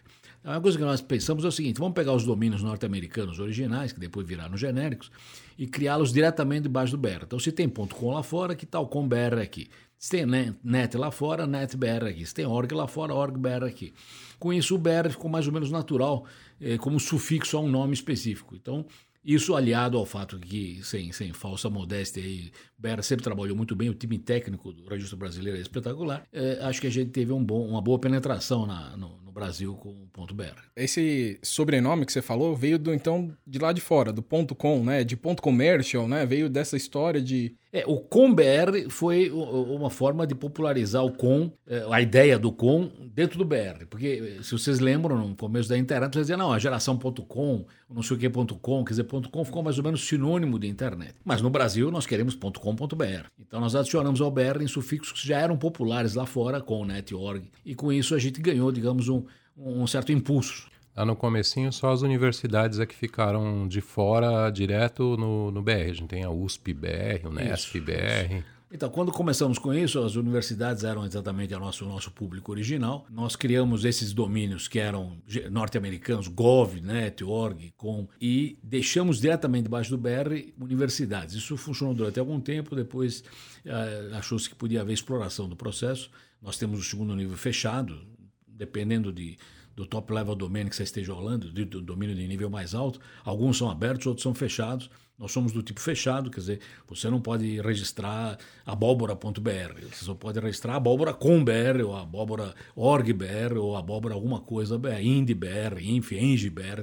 Uma 0.43 0.61
coisa 0.61 0.77
que 0.77 0.83
nós 0.83 1.01
pensamos 1.01 1.43
é 1.43 1.47
o 1.47 1.51
seguinte: 1.51 1.79
vamos 1.79 1.95
pegar 1.95 2.13
os 2.13 2.23
domínios 2.23 2.61
norte-americanos 2.61 3.39
originais, 3.39 3.91
que 3.91 3.99
depois 3.99 4.27
viraram 4.27 4.55
genéricos, 4.55 5.11
e 5.57 5.65
criá-los 5.65 6.13
diretamente 6.13 6.63
debaixo 6.63 6.91
do 6.91 6.97
BR. 6.99 7.23
Então, 7.23 7.39
se 7.39 7.51
tem 7.51 7.67
.com 7.67 8.11
lá 8.11 8.21
fora, 8.21 8.55
que 8.55 8.65
tal 8.65 8.87
com 8.87 9.07
BR 9.07 9.41
aqui? 9.41 9.67
Se 9.97 10.11
tem 10.11 10.55
net 10.63 10.97
lá 10.97 11.11
fora, 11.11 11.47
netBR 11.47 12.07
aqui. 12.07 12.25
Se 12.25 12.33
tem 12.33 12.45
org 12.45 12.71
lá 12.73 12.87
fora, 12.87 13.13
orgbr 13.13 13.63
aqui. 13.63 13.93
Com 14.37 14.53
isso, 14.53 14.75
o 14.75 14.77
BR 14.77 15.09
ficou 15.09 15.29
mais 15.29 15.47
ou 15.47 15.53
menos 15.53 15.71
natural, 15.71 16.25
eh, 16.59 16.77
como 16.77 16.99
sufixo 16.99 17.57
a 17.57 17.61
um 17.61 17.67
nome 17.67 17.93
específico. 17.93 18.55
Então, 18.55 18.85
isso 19.25 19.55
aliado 19.55 19.97
ao 19.97 20.05
fato 20.05 20.37
que, 20.37 20.79
sem, 20.83 21.11
sem 21.11 21.33
falsa 21.33 21.67
modéstia, 21.67 22.21
aí, 22.21 22.51
o 22.77 22.81
BR 22.81 23.01
sempre 23.01 23.23
trabalhou 23.23 23.55
muito 23.55 23.75
bem, 23.75 23.89
o 23.89 23.93
time 23.95 24.19
técnico 24.19 24.71
do 24.71 24.87
Registro 24.87 25.17
Brasileiro 25.17 25.57
é 25.57 25.61
espetacular. 25.61 26.23
Eh, 26.31 26.59
acho 26.61 26.79
que 26.79 26.85
a 26.85 26.91
gente 26.91 27.09
teve 27.09 27.33
um 27.33 27.43
bom, 27.43 27.67
uma 27.67 27.81
boa 27.81 27.97
penetração 27.97 28.67
na, 28.67 28.95
no, 28.95 29.19
no, 29.23 29.31
Brasil 29.31 29.73
com 29.75 29.89
o 29.89 30.07
ponto 30.13 30.35
.br. 30.35 30.53
Esse 30.75 31.39
sobrenome 31.41 32.05
que 32.05 32.13
você 32.13 32.21
falou 32.21 32.55
veio 32.55 32.77
do 32.77 32.93
então 32.93 33.35
de 33.45 33.57
lá 33.57 33.73
de 33.73 33.81
fora, 33.81 34.13
do 34.13 34.21
ponto 34.21 34.53
.com, 34.53 34.83
né? 34.83 35.03
De 35.03 35.17
ponto 35.17 35.41
.commercial, 35.41 36.07
né? 36.07 36.25
Veio 36.25 36.47
dessa 36.47 36.77
história 36.77 37.19
de 37.19 37.55
é, 37.75 37.83
o 37.85 37.97
COM-BR 37.97 38.89
foi 38.89 39.29
uma 39.29 39.89
forma 39.89 40.25
de 40.25 40.33
popularizar 40.33 41.03
o 41.03 41.11
COM, 41.11 41.51
é, 41.67 41.85
a 41.91 42.01
ideia 42.01 42.39
do 42.39 42.49
COM 42.49 42.89
dentro 43.13 43.37
do 43.37 43.43
BR. 43.43 43.85
Porque, 43.89 44.39
se 44.41 44.53
vocês 44.53 44.79
lembram, 44.79 45.17
no 45.17 45.35
começo 45.35 45.67
da 45.67 45.77
internet, 45.77 46.13
vocês 46.13 46.27
diziam, 46.27 46.39
não, 46.39 46.53
a 46.53 46.57
geração.com, 46.57 47.65
não 47.89 48.01
sei 48.01 48.15
o 48.15 48.19
que.com, 48.19 48.85
quer 48.85 48.91
dizer, 48.91 49.03
.com 49.03 49.43
ficou 49.43 49.61
mais 49.61 49.77
ou 49.77 49.83
menos 49.83 50.07
sinônimo 50.07 50.57
de 50.57 50.69
internet. 50.69 51.15
Mas 51.25 51.41
no 51.41 51.49
Brasil, 51.49 51.91
nós 51.91 52.05
queremos 52.05 52.33
.com.br. 52.33 53.27
Então, 53.37 53.59
nós 53.59 53.75
adicionamos 53.75 54.21
ao 54.21 54.31
BR 54.31 54.61
em 54.61 54.67
sufixos 54.67 55.21
que 55.21 55.27
já 55.27 55.39
eram 55.39 55.57
populares 55.57 56.15
lá 56.15 56.25
fora, 56.25 56.61
com 56.61 56.85
net.org. 56.85 57.43
E 57.65 57.75
com 57.75 57.91
isso, 57.91 58.15
a 58.15 58.19
gente 58.19 58.39
ganhou, 58.39 58.71
digamos, 58.71 59.09
um, 59.09 59.25
um 59.57 59.85
certo 59.85 60.13
impulso. 60.13 60.69
Lá 60.95 61.05
no 61.05 61.15
comecinho, 61.15 61.73
só 61.73 61.91
as 61.91 62.01
universidades 62.01 62.79
é 62.79 62.85
que 62.85 62.95
ficaram 62.95 63.67
de 63.67 63.81
fora 63.81 64.49
direto 64.49 65.17
no, 65.17 65.51
no 65.51 65.61
BR. 65.61 65.89
A 65.89 65.93
gente 65.93 66.07
tem 66.07 66.23
a 66.23 66.29
USP 66.29 66.73
BR, 66.73 67.27
o 67.27 67.31
NESP 67.31 67.81
BR. 67.81 68.43
Então, 68.71 68.89
quando 68.89 69.11
começamos 69.11 69.59
com 69.59 69.73
isso, 69.73 69.99
as 69.99 70.15
universidades 70.15 70.83
eram 70.83 71.05
exatamente 71.05 71.53
o 71.53 71.59
nosso, 71.59 71.85
nosso 71.85 72.11
público 72.11 72.51
original. 72.51 73.05
Nós 73.09 73.35
criamos 73.35 73.85
esses 73.85 74.11
domínios 74.11 74.67
que 74.67 74.79
eram 74.79 75.17
norte-americanos, 75.51 76.27
gov, 76.27 76.81
net, 76.81 77.23
org, 77.23 77.73
com, 77.77 78.07
e 78.19 78.57
deixamos 78.63 79.19
diretamente 79.19 79.63
debaixo 79.63 79.91
do 79.91 79.97
BR 79.97 80.53
universidades. 80.59 81.35
Isso 81.35 81.55
funcionou 81.57 81.93
durante 81.93 82.19
algum 82.19 82.39
tempo, 82.39 82.75
depois 82.75 83.23
eh, 83.63 84.09
achou-se 84.13 84.49
que 84.49 84.55
podia 84.55 84.81
haver 84.81 84.93
exploração 84.93 85.47
do 85.47 85.55
processo. 85.55 86.09
Nós 86.41 86.57
temos 86.57 86.79
o 86.79 86.83
segundo 86.83 87.15
nível 87.15 87.37
fechado, 87.37 88.01
dependendo 88.47 89.11
de, 89.11 89.37
do 89.75 89.85
top 89.85 90.13
level 90.13 90.35
domain 90.35 90.67
que 90.67 90.75
você 90.75 90.83
esteja 90.83 91.13
rolando, 91.13 91.51
do 91.51 91.81
domínio 91.81 92.15
de 92.15 92.27
nível 92.27 92.49
mais 92.49 92.73
alto. 92.73 92.99
Alguns 93.23 93.57
são 93.57 93.69
abertos, 93.69 94.07
outros 94.07 94.23
são 94.23 94.33
fechados. 94.33 94.89
Nós 95.17 95.31
somos 95.31 95.53
do 95.53 95.63
tipo 95.63 95.79
fechado, 95.79 96.29
quer 96.29 96.41
dizer, 96.41 96.59
você 96.85 97.09
não 97.09 97.21
pode 97.21 97.61
registrar 97.61 98.37
abóbora.br, 98.65 99.79
você 99.89 100.03
só 100.03 100.13
pode 100.13 100.41
registrar 100.41 100.75
abóbora 100.75 101.13
com 101.13 101.41
BR, 101.41 101.83
ou 101.85 101.95
abóbora 101.95 102.53
org.br, 102.75 103.57
ou 103.57 103.77
abóbora 103.77 104.13
alguma 104.13 104.41
coisa 104.41 104.77
BR, 104.77 104.99
ind.br, 105.01 105.79
inf, 105.81 106.11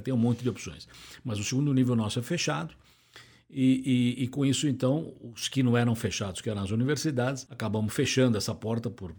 tem 0.03 0.11
um 0.11 0.17
monte 0.17 0.41
de 0.41 0.49
opções. 0.49 0.87
Mas 1.23 1.37
o 1.37 1.43
segundo 1.43 1.71
nível 1.75 1.95
nosso 1.95 2.17
é 2.17 2.23
fechado, 2.23 2.73
e, 3.55 4.17
e, 4.17 4.23
e, 4.23 4.27
com 4.27 4.43
isso, 4.43 4.67
então, 4.67 5.13
os 5.21 5.47
que 5.47 5.61
não 5.61 5.77
eram 5.77 5.93
fechados, 5.93 6.41
que 6.41 6.49
eram 6.49 6.63
as 6.63 6.71
universidades, 6.71 7.45
acabamos 7.51 7.93
fechando 7.93 8.35
essa 8.35 8.55
porta 8.55 8.89
por, 8.89 9.13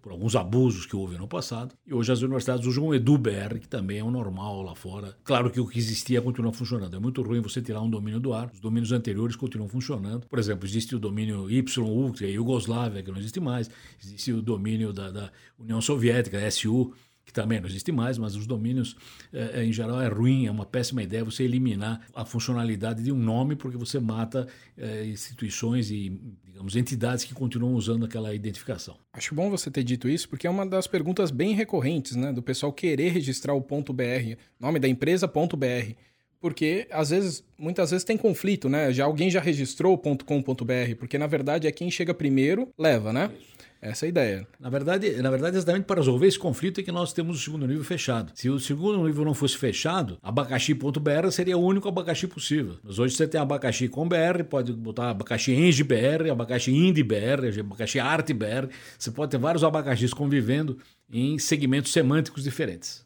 por 0.00 0.12
alguns 0.12 0.36
abusos 0.36 0.86
que 0.86 0.94
houve 0.94 1.18
no 1.18 1.26
passado. 1.26 1.74
E 1.84 1.92
hoje 1.92 2.12
as 2.12 2.22
universidades 2.22 2.64
usam 2.64 2.86
o 2.86 2.94
EduBR, 2.94 3.58
que 3.60 3.68
também 3.68 3.98
é 3.98 4.04
um 4.04 4.10
normal 4.10 4.62
lá 4.62 4.76
fora. 4.76 5.16
Claro 5.24 5.50
que 5.50 5.58
o 5.58 5.66
que 5.66 5.78
existia 5.78 6.22
continua 6.22 6.52
funcionando. 6.52 6.94
É 6.94 7.00
muito 7.00 7.22
ruim 7.22 7.40
você 7.40 7.60
tirar 7.60 7.80
um 7.80 7.90
domínio 7.90 8.20
do 8.20 8.32
ar. 8.32 8.50
Os 8.54 8.60
domínios 8.60 8.92
anteriores 8.92 9.34
continuam 9.34 9.68
funcionando. 9.68 10.28
Por 10.28 10.38
exemplo, 10.38 10.64
existe 10.64 10.94
o 10.94 11.00
domínio 11.00 11.50
YU, 11.50 12.12
que 12.12 12.24
é 12.24 12.30
Iugoslávia, 12.30 13.02
que 13.02 13.10
não 13.10 13.18
existe 13.18 13.40
mais. 13.40 13.68
Existe 14.00 14.32
o 14.32 14.40
domínio 14.40 14.92
da, 14.92 15.10
da 15.10 15.32
União 15.58 15.80
Soviética, 15.80 16.38
SU, 16.50 16.92
que 17.24 17.32
também 17.32 17.60
não 17.60 17.68
existe 17.68 17.92
mais, 17.92 18.18
mas 18.18 18.34
os 18.34 18.46
domínios, 18.46 18.96
é, 19.32 19.64
em 19.64 19.72
geral, 19.72 20.00
é 20.00 20.08
ruim, 20.08 20.46
é 20.46 20.50
uma 20.50 20.66
péssima 20.66 21.02
ideia 21.02 21.24
você 21.24 21.44
eliminar 21.44 22.00
a 22.14 22.24
funcionalidade 22.24 23.02
de 23.02 23.12
um 23.12 23.18
nome, 23.18 23.56
porque 23.56 23.76
você 23.76 24.00
mata 24.00 24.46
é, 24.76 25.04
instituições 25.06 25.90
e, 25.90 26.18
digamos, 26.44 26.76
entidades 26.76 27.24
que 27.24 27.32
continuam 27.34 27.74
usando 27.74 28.04
aquela 28.04 28.34
identificação. 28.34 28.96
Acho 29.12 29.34
bom 29.34 29.50
você 29.50 29.70
ter 29.70 29.84
dito 29.84 30.08
isso, 30.08 30.28
porque 30.28 30.46
é 30.46 30.50
uma 30.50 30.66
das 30.66 30.86
perguntas 30.86 31.30
bem 31.30 31.54
recorrentes, 31.54 32.16
né, 32.16 32.32
do 32.32 32.42
pessoal 32.42 32.72
querer 32.72 33.10
registrar 33.10 33.54
o 33.54 33.60
.br, 33.60 34.36
nome 34.58 34.78
da 34.78 34.88
empresa 34.88 35.26
.br. 35.26 35.94
Porque 36.40 36.88
às 36.90 37.10
vezes, 37.10 37.44
muitas 37.56 37.92
vezes 37.92 38.02
tem 38.02 38.16
conflito, 38.16 38.68
né? 38.68 38.92
Já 38.92 39.04
alguém 39.04 39.30
já 39.30 39.40
registrou 39.40 39.96
.com.br, 39.96 40.96
porque 40.98 41.16
na 41.16 41.28
verdade 41.28 41.68
é 41.68 41.70
quem 41.70 41.88
chega 41.88 42.12
primeiro 42.12 42.68
leva, 42.76 43.12
né? 43.12 43.30
Isso. 43.32 43.61
Essa 43.82 44.04
é 44.04 44.06
a 44.06 44.10
ideia. 44.10 44.46
Na 44.60 44.70
verdade, 44.70 45.10
na 45.20 45.28
verdade, 45.28 45.56
exatamente 45.56 45.86
para 45.86 46.00
resolver 46.00 46.28
esse 46.28 46.38
conflito 46.38 46.80
é 46.80 46.84
que 46.84 46.92
nós 46.92 47.12
temos 47.12 47.36
o 47.36 47.42
segundo 47.42 47.66
nível 47.66 47.82
fechado. 47.82 48.30
Se 48.32 48.48
o 48.48 48.60
segundo 48.60 49.04
nível 49.04 49.24
não 49.24 49.34
fosse 49.34 49.56
fechado, 49.56 50.18
abacaxi.br 50.22 51.30
seria 51.32 51.58
o 51.58 51.64
único 51.64 51.88
abacaxi 51.88 52.28
possível. 52.28 52.76
Mas 52.84 53.00
hoje 53.00 53.16
você 53.16 53.26
tem 53.26 53.40
abacaxi 53.40 53.88
com 53.88 54.08
BR, 54.08 54.44
pode 54.48 54.72
botar 54.72 55.10
abacaxi 55.10 55.52
eng.br, 55.52 56.30
abacaxi 56.30 56.70
ind.br, 56.70 57.58
abacaxi 57.58 57.98
arte.br. 57.98 58.68
Você 58.96 59.10
pode 59.10 59.32
ter 59.32 59.38
vários 59.38 59.64
abacaxis 59.64 60.14
convivendo 60.14 60.78
em 61.12 61.36
segmentos 61.40 61.92
semânticos 61.92 62.44
diferentes. 62.44 63.04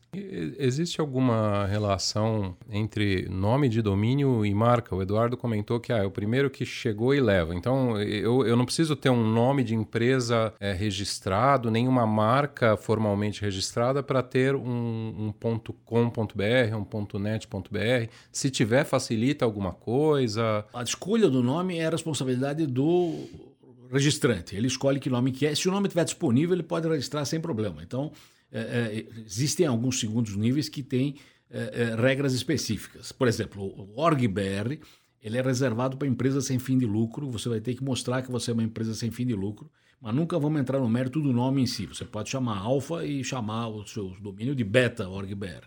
Existe 0.58 1.00
alguma 1.00 1.66
relação 1.66 2.56
entre 2.70 3.28
nome 3.28 3.68
de 3.68 3.82
domínio 3.82 4.44
e 4.44 4.54
marca? 4.54 4.94
O 4.94 5.02
Eduardo 5.02 5.36
comentou 5.36 5.78
que 5.78 5.92
ah, 5.92 5.98
é 5.98 6.04
o 6.04 6.10
primeiro 6.10 6.50
que 6.50 6.64
chegou 6.64 7.14
e 7.14 7.20
leva. 7.20 7.54
Então, 7.54 8.00
eu, 8.00 8.46
eu 8.46 8.56
não 8.56 8.64
preciso 8.64 8.96
ter 8.96 9.10
um 9.10 9.26
nome 9.26 9.62
de 9.62 9.74
empresa 9.74 10.52
é, 10.58 10.72
registrado, 10.72 11.70
nem 11.70 11.86
uma 11.86 12.06
marca 12.06 12.76
formalmente 12.76 13.42
registrada 13.42 14.02
para 14.02 14.22
ter 14.22 14.54
um, 14.54 15.32
um 15.40 15.60
.com.br, 15.84 16.42
um 16.74 17.18
.net.br. 17.18 18.10
Se 18.32 18.50
tiver, 18.50 18.84
facilita 18.84 19.44
alguma 19.44 19.72
coisa? 19.72 20.64
A 20.72 20.82
escolha 20.82 21.28
do 21.28 21.42
nome 21.42 21.78
é 21.78 21.86
a 21.86 21.90
responsabilidade 21.90 22.66
do 22.66 23.26
registrante. 23.90 24.56
Ele 24.56 24.66
escolhe 24.66 24.98
que 24.98 25.08
nome 25.08 25.32
que 25.32 25.46
é. 25.46 25.54
Se 25.54 25.68
o 25.68 25.72
nome 25.72 25.86
estiver 25.86 26.04
disponível, 26.04 26.54
ele 26.54 26.62
pode 26.62 26.88
registrar 26.88 27.24
sem 27.24 27.40
problema. 27.40 27.82
Então, 27.82 28.12
existem 29.24 29.66
alguns 29.66 30.00
segundos 30.00 30.36
níveis 30.36 30.68
que 30.68 30.82
têm 30.82 31.16
é, 31.50 31.94
regras 31.98 32.32
específicas. 32.32 33.12
Por 33.12 33.28
exemplo, 33.28 33.62
o 33.62 34.00
OrgBR 34.00 34.80
ele 35.26 35.38
é 35.38 35.42
reservado 35.42 35.96
para 35.96 36.06
empresas 36.06 36.46
sem 36.46 36.58
fim 36.58 36.78
de 36.78 36.86
lucro. 36.86 37.28
Você 37.30 37.48
vai 37.48 37.60
ter 37.60 37.74
que 37.74 37.82
mostrar 37.82 38.22
que 38.22 38.30
você 38.30 38.52
é 38.52 38.54
uma 38.54 38.62
empresa 38.62 38.94
sem 38.94 39.10
fim 39.10 39.26
de 39.26 39.34
lucro, 39.34 39.68
mas 40.00 40.14
nunca 40.14 40.38
vamos 40.38 40.60
entrar 40.60 40.78
no 40.78 40.88
mérito 40.88 41.20
do 41.20 41.32
nome 41.32 41.62
em 41.62 41.66
si. 41.66 41.84
Você 41.86 42.04
pode 42.04 42.30
chamar 42.30 42.58
alfa 42.58 43.04
e 43.04 43.24
chamar 43.24 43.66
o 43.66 43.84
seu 43.84 44.10
domínio 44.20 44.54
de 44.54 44.62
beta 44.62 45.08
OrgBR. 45.08 45.64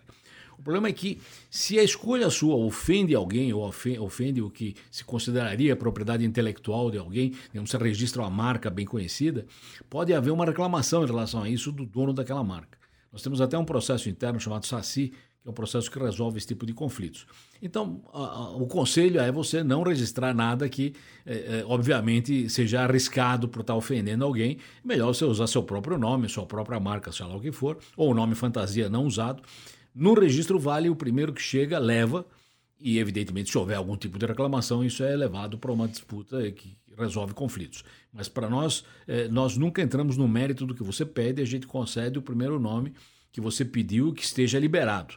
O 0.60 0.62
problema 0.62 0.88
é 0.88 0.92
que, 0.92 1.18
se 1.48 1.78
a 1.78 1.82
escolha 1.82 2.28
sua 2.28 2.54
ofende 2.54 3.14
alguém 3.14 3.50
ou 3.50 3.66
ofende 3.98 4.42
o 4.42 4.50
que 4.50 4.76
se 4.90 5.02
consideraria 5.02 5.74
propriedade 5.74 6.22
intelectual 6.22 6.90
de 6.90 6.98
alguém, 6.98 7.32
você 7.54 7.78
registra 7.78 8.20
uma 8.20 8.30
marca 8.30 8.68
bem 8.68 8.84
conhecida, 8.84 9.46
pode 9.88 10.12
haver 10.12 10.30
uma 10.30 10.44
reclamação 10.44 11.02
em 11.02 11.06
relação 11.06 11.42
a 11.42 11.48
isso 11.48 11.72
do 11.72 11.86
dono 11.86 12.12
daquela 12.12 12.44
marca. 12.44 12.78
Nós 13.10 13.22
temos 13.22 13.40
até 13.40 13.56
um 13.56 13.64
processo 13.64 14.10
interno 14.10 14.38
chamado 14.38 14.66
SACI, 14.66 15.08
que 15.08 15.48
é 15.48 15.50
um 15.50 15.54
processo 15.54 15.90
que 15.90 15.98
resolve 15.98 16.36
esse 16.36 16.48
tipo 16.48 16.66
de 16.66 16.74
conflitos. 16.74 17.26
Então, 17.62 18.02
a, 18.12 18.18
a, 18.18 18.50
o 18.50 18.66
conselho 18.66 19.18
é 19.18 19.32
você 19.32 19.64
não 19.64 19.82
registrar 19.82 20.34
nada 20.34 20.68
que, 20.68 20.92
é, 21.24 21.60
é, 21.60 21.64
obviamente, 21.66 22.50
seja 22.50 22.82
arriscado 22.82 23.48
por 23.48 23.62
estar 23.62 23.74
ofendendo 23.74 24.26
alguém. 24.26 24.58
Melhor 24.84 25.14
você 25.14 25.24
usar 25.24 25.46
seu 25.46 25.62
próprio 25.62 25.96
nome, 25.96 26.28
sua 26.28 26.44
própria 26.44 26.78
marca, 26.78 27.10
sei 27.10 27.24
lá 27.24 27.34
o 27.34 27.40
que 27.40 27.50
for, 27.50 27.78
ou 27.96 28.10
o 28.10 28.14
nome 28.14 28.34
fantasia 28.34 28.90
não 28.90 29.06
usado. 29.06 29.42
No 29.94 30.14
registro 30.14 30.58
vale 30.58 30.88
o 30.88 30.96
primeiro 30.96 31.32
que 31.32 31.42
chega, 31.42 31.78
leva, 31.78 32.26
e 32.78 32.98
evidentemente, 32.98 33.50
se 33.50 33.58
houver 33.58 33.76
algum 33.76 33.96
tipo 33.96 34.18
de 34.18 34.26
reclamação, 34.26 34.84
isso 34.84 35.02
é 35.02 35.14
levado 35.14 35.58
para 35.58 35.72
uma 35.72 35.86
disputa 35.86 36.50
que 36.52 36.76
resolve 36.96 37.34
conflitos. 37.34 37.84
Mas 38.12 38.28
para 38.28 38.48
nós, 38.48 38.84
eh, 39.06 39.28
nós 39.28 39.56
nunca 39.56 39.82
entramos 39.82 40.16
no 40.16 40.26
mérito 40.26 40.66
do 40.66 40.74
que 40.74 40.82
você 40.82 41.04
pede, 41.04 41.42
a 41.42 41.44
gente 41.44 41.66
concede 41.66 42.18
o 42.18 42.22
primeiro 42.22 42.58
nome 42.58 42.92
que 43.32 43.40
você 43.40 43.64
pediu 43.64 44.12
que 44.12 44.24
esteja 44.24 44.58
liberado. 44.58 45.14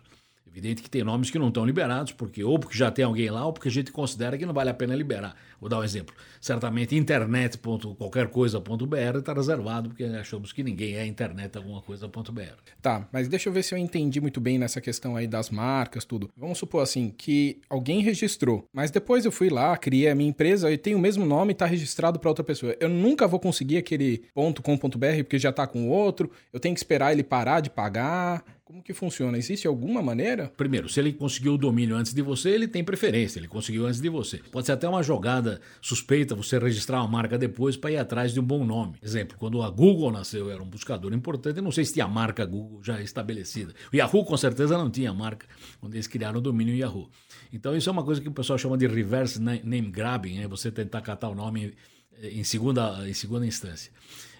Evidente 0.53 0.83
que 0.83 0.89
tem 0.89 1.03
nomes 1.03 1.31
que 1.31 1.39
não 1.39 1.47
estão 1.47 1.65
liberados, 1.65 2.11
porque 2.11 2.43
ou 2.43 2.59
porque 2.59 2.77
já 2.77 2.91
tem 2.91 3.03
alguém 3.03 3.27
lá, 3.31 3.43
ou 3.43 3.51
porque 3.51 3.69
a 3.69 3.71
gente 3.71 3.91
considera 3.91 4.37
que 4.37 4.45
não 4.45 4.53
vale 4.53 4.69
a 4.69 4.73
pena 4.73 4.95
liberar. 4.95 5.35
Vou 5.59 5.67
dar 5.67 5.79
um 5.79 5.83
exemplo. 5.83 6.13
Certamente 6.39 6.95
internet.qualquer 6.95 8.27
coisa.br 8.27 9.17
está 9.17 9.33
reservado, 9.33 9.89
porque 9.89 10.03
achamos 10.03 10.53
que 10.53 10.61
ninguém 10.61 10.95
é 10.95 11.07
internet 11.07 11.57
alguma 11.57 11.81
coisa.br. 11.81 12.41
Tá, 12.79 13.07
mas 13.11 13.27
deixa 13.27 13.49
eu 13.49 13.53
ver 13.53 13.63
se 13.63 13.73
eu 13.73 13.79
entendi 13.79 14.21
muito 14.21 14.39
bem 14.39 14.59
nessa 14.59 14.79
questão 14.79 15.15
aí 15.15 15.25
das 15.25 15.49
marcas, 15.49 16.05
tudo. 16.05 16.29
Vamos 16.37 16.59
supor 16.59 16.83
assim, 16.83 17.09
que 17.17 17.59
alguém 17.67 18.01
registrou, 18.01 18.67
mas 18.71 18.91
depois 18.91 19.25
eu 19.25 19.31
fui 19.31 19.49
lá, 19.49 19.75
criei 19.75 20.09
a 20.09 20.13
minha 20.13 20.29
empresa 20.29 20.71
e 20.71 20.77
tem 20.77 20.93
o 20.93 20.99
mesmo 20.99 21.25
nome 21.25 21.51
e 21.51 21.53
está 21.53 21.65
registrado 21.65 22.19
para 22.19 22.29
outra 22.29 22.43
pessoa. 22.43 22.75
Eu 22.79 22.89
nunca 22.89 23.27
vou 23.27 23.39
conseguir 23.39 23.77
aquele 23.77 24.25
.com.br 24.35 25.23
porque 25.23 25.39
já 25.39 25.49
está 25.49 25.65
com 25.65 25.89
outro, 25.89 26.29
eu 26.51 26.59
tenho 26.59 26.75
que 26.75 26.79
esperar 26.79 27.11
ele 27.11 27.23
parar 27.23 27.59
de 27.59 27.71
pagar. 27.71 28.43
Como 28.73 28.81
que 28.81 28.91
funciona? 28.91 29.37
Existe 29.37 29.67
alguma 29.67 30.01
maneira? 30.01 30.51
Primeiro, 30.57 30.89
se 30.89 30.99
ele 30.99 31.13
conseguiu 31.13 31.53
o 31.53 31.57
domínio 31.59 31.95
antes 31.95 32.11
de 32.11 32.23
você, 32.23 32.49
ele 32.49 32.67
tem 32.67 32.83
preferência, 32.83 33.37
ele 33.37 33.47
conseguiu 33.47 33.85
antes 33.85 34.01
de 34.01 34.09
você. 34.09 34.39
Pode 34.51 34.65
ser 34.65 34.71
até 34.71 34.89
uma 34.89 35.03
jogada 35.03 35.61
suspeita 35.79 36.33
você 36.33 36.57
registrar 36.57 37.01
uma 37.01 37.07
marca 37.07 37.37
depois 37.37 37.77
para 37.77 37.91
ir 37.91 37.97
atrás 37.97 38.33
de 38.33 38.39
um 38.39 38.43
bom 38.43 38.65
nome. 38.65 38.95
Exemplo, 38.99 39.37
quando 39.37 39.61
a 39.61 39.69
Google 39.69 40.11
nasceu, 40.11 40.49
era 40.49 40.59
um 40.59 40.65
buscador 40.65 41.13
importante, 41.13 41.57
eu 41.57 41.61
não 41.61 41.71
sei 41.71 41.85
se 41.85 41.93
tinha 41.93 42.05
a 42.05 42.07
marca 42.07 42.43
Google 42.47 42.81
já 42.81 42.99
estabelecida. 42.99 43.75
O 43.93 43.95
Yahoo 43.95 44.25
com 44.25 44.35
certeza 44.35 44.75
não 44.75 44.89
tinha 44.89 45.13
marca 45.13 45.45
quando 45.79 45.93
eles 45.93 46.07
criaram 46.07 46.39
o 46.39 46.41
domínio 46.41 46.75
Yahoo. 46.75 47.11
Então 47.53 47.77
isso 47.77 47.89
é 47.89 47.91
uma 47.91 48.03
coisa 48.03 48.21
que 48.21 48.27
o 48.27 48.33
pessoal 48.33 48.57
chama 48.57 48.75
de 48.75 48.87
reverse 48.87 49.39
name 49.39 49.91
grabbing, 49.91 50.39
é 50.39 50.47
você 50.47 50.71
tentar 50.71 51.01
catar 51.01 51.29
o 51.29 51.35
nome 51.35 51.75
em 52.23 52.43
segunda, 52.43 53.07
em 53.07 53.13
segunda 53.13 53.45
instância. 53.45 53.91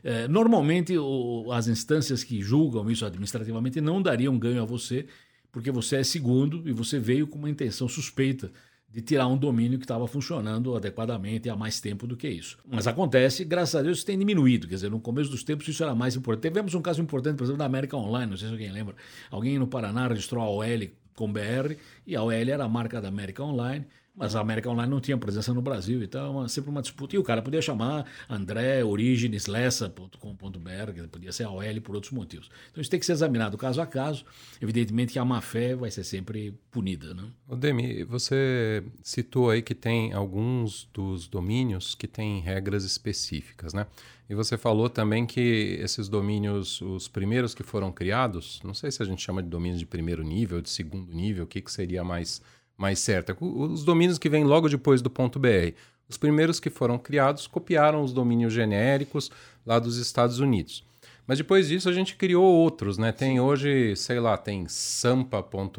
É, 0.03 0.27
normalmente, 0.27 0.97
o, 0.97 1.51
as 1.51 1.67
instâncias 1.67 2.23
que 2.23 2.41
julgam 2.41 2.89
isso 2.91 3.05
administrativamente 3.05 3.79
não 3.79 4.01
dariam 4.01 4.37
ganho 4.37 4.61
a 4.61 4.65
você, 4.65 5.05
porque 5.51 5.71
você 5.71 5.97
é 5.97 6.03
segundo 6.03 6.67
e 6.67 6.73
você 6.73 6.99
veio 6.99 7.25
com 7.25 7.37
uma 7.37 7.49
intenção 7.49 7.87
suspeita 7.87 8.51
de 8.93 9.01
tirar 9.01 9.27
um 9.27 9.35
domínio 9.35 9.79
que 9.79 9.85
estava 9.85 10.05
funcionando 10.07 10.75
adequadamente 10.75 11.49
há 11.49 11.55
mais 11.55 11.81
tempo 11.81 12.05
do 12.05 12.15
que 12.15 12.27
isso. 12.27 12.59
Mas 12.63 12.85
acontece, 12.85 13.43
graças 13.43 13.73
a 13.73 13.81
Deus, 13.81 13.97
isso 13.97 14.05
tem 14.05 14.19
diminuído. 14.19 14.67
Quer 14.67 14.75
dizer, 14.75 14.91
no 14.91 14.99
começo 14.99 15.31
dos 15.31 15.43
tempos 15.43 15.67
isso 15.67 15.81
era 15.81 15.95
mais 15.95 16.15
importante. 16.15 16.51
Tivemos 16.51 16.75
um 16.75 16.81
caso 16.81 17.01
importante, 17.01 17.37
por 17.37 17.45
exemplo, 17.45 17.57
da 17.57 17.65
América 17.65 17.97
Online, 17.97 18.29
não 18.29 18.37
sei 18.37 18.49
se 18.49 18.53
alguém 18.53 18.71
lembra. 18.71 18.95
Alguém 19.31 19.57
no 19.57 19.65
Paraná 19.65 20.07
registrou 20.07 20.43
a 20.43 20.47
OL 20.47 20.87
com 21.15 21.31
BR 21.31 21.75
e 22.05 22.15
a 22.15 22.21
OL 22.21 22.31
era 22.31 22.65
a 22.65 22.69
marca 22.69 23.01
da 23.01 23.07
América 23.07 23.43
Online 23.43 23.83
Mas 24.15 24.35
a 24.35 24.41
América 24.41 24.69
Online 24.69 24.89
não 24.89 25.01
tinha 25.01 25.17
presença 25.17 25.53
no 25.53 25.61
Brasil, 25.61 26.03
então 26.03 26.43
é 26.43 26.47
sempre 26.47 26.69
uma 26.69 26.81
disputa. 26.81 27.15
E 27.15 27.19
o 27.19 27.23
cara 27.23 27.41
podia 27.41 27.61
chamar 27.61 28.05
André 28.29 28.83
Origens 28.83 29.47
Lessa.com.br, 29.47 31.07
podia 31.11 31.31
ser 31.31 31.45
a 31.45 31.49
OL 31.49 31.81
por 31.81 31.95
outros 31.95 32.11
motivos. 32.13 32.49
Então 32.71 32.79
isso 32.79 32.91
tem 32.91 32.99
que 32.99 33.05
ser 33.05 33.13
examinado 33.13 33.57
caso 33.57 33.81
a 33.81 33.87
caso. 33.87 34.23
Evidentemente 34.61 35.13
que 35.13 35.19
a 35.19 35.25
má 35.25 35.41
fé 35.41 35.75
vai 35.75 35.89
ser 35.89 36.03
sempre 36.03 36.53
punida. 36.69 37.13
Né? 37.13 37.23
O 37.47 37.55
Demi, 37.55 38.03
você 38.03 38.83
citou 39.01 39.49
aí 39.49 39.61
que 39.63 39.73
tem 39.73 40.13
alguns 40.13 40.87
dos 40.93 41.27
domínios 41.27 41.95
que 41.95 42.07
têm 42.07 42.39
regras 42.39 42.83
específicas, 42.83 43.73
né? 43.73 43.87
E 44.29 44.35
você 44.35 44.57
falou 44.57 44.89
também 44.89 45.25
que 45.25 45.77
esses 45.79 46.07
domínios, 46.07 46.81
os 46.81 47.07
primeiros 47.07 47.53
que 47.53 47.61
foram 47.61 47.91
criados, 47.91 48.61
não 48.63 48.73
sei 48.73 48.89
se 48.89 49.03
a 49.03 49.05
gente 49.05 49.21
chama 49.21 49.43
de 49.43 49.49
domínios 49.49 49.79
de 49.79 49.85
primeiro 49.85 50.23
nível, 50.23 50.61
de 50.61 50.69
segundo 50.69 51.13
nível, 51.13 51.43
o 51.43 51.47
que, 51.47 51.61
que 51.61 51.71
seria 51.71 52.03
mais, 52.03 52.41
mais 52.77 52.99
certo? 52.99 53.35
Os 53.39 53.83
domínios 53.83 54.17
que 54.17 54.29
vêm 54.29 54.43
logo 54.43 54.69
depois 54.69 55.01
do 55.01 55.09
ponto 55.09 55.39
.br. 55.39 55.73
Os 56.09 56.17
primeiros 56.17 56.59
que 56.59 56.69
foram 56.69 56.97
criados 56.97 57.47
copiaram 57.47 58.03
os 58.03 58.13
domínios 58.13 58.53
genéricos 58.53 59.31
lá 59.65 59.79
dos 59.79 59.97
Estados 59.97 60.39
Unidos. 60.39 60.83
Mas 61.25 61.37
depois 61.37 61.69
disso 61.69 61.87
a 61.87 61.93
gente 61.93 62.15
criou 62.15 62.43
outros, 62.43 62.97
né? 62.97 63.11
Tem 63.11 63.39
hoje, 63.39 63.95
sei 63.95 64.19
lá, 64.19 64.37
tem 64.37 64.65
sampa.br, 64.67 65.71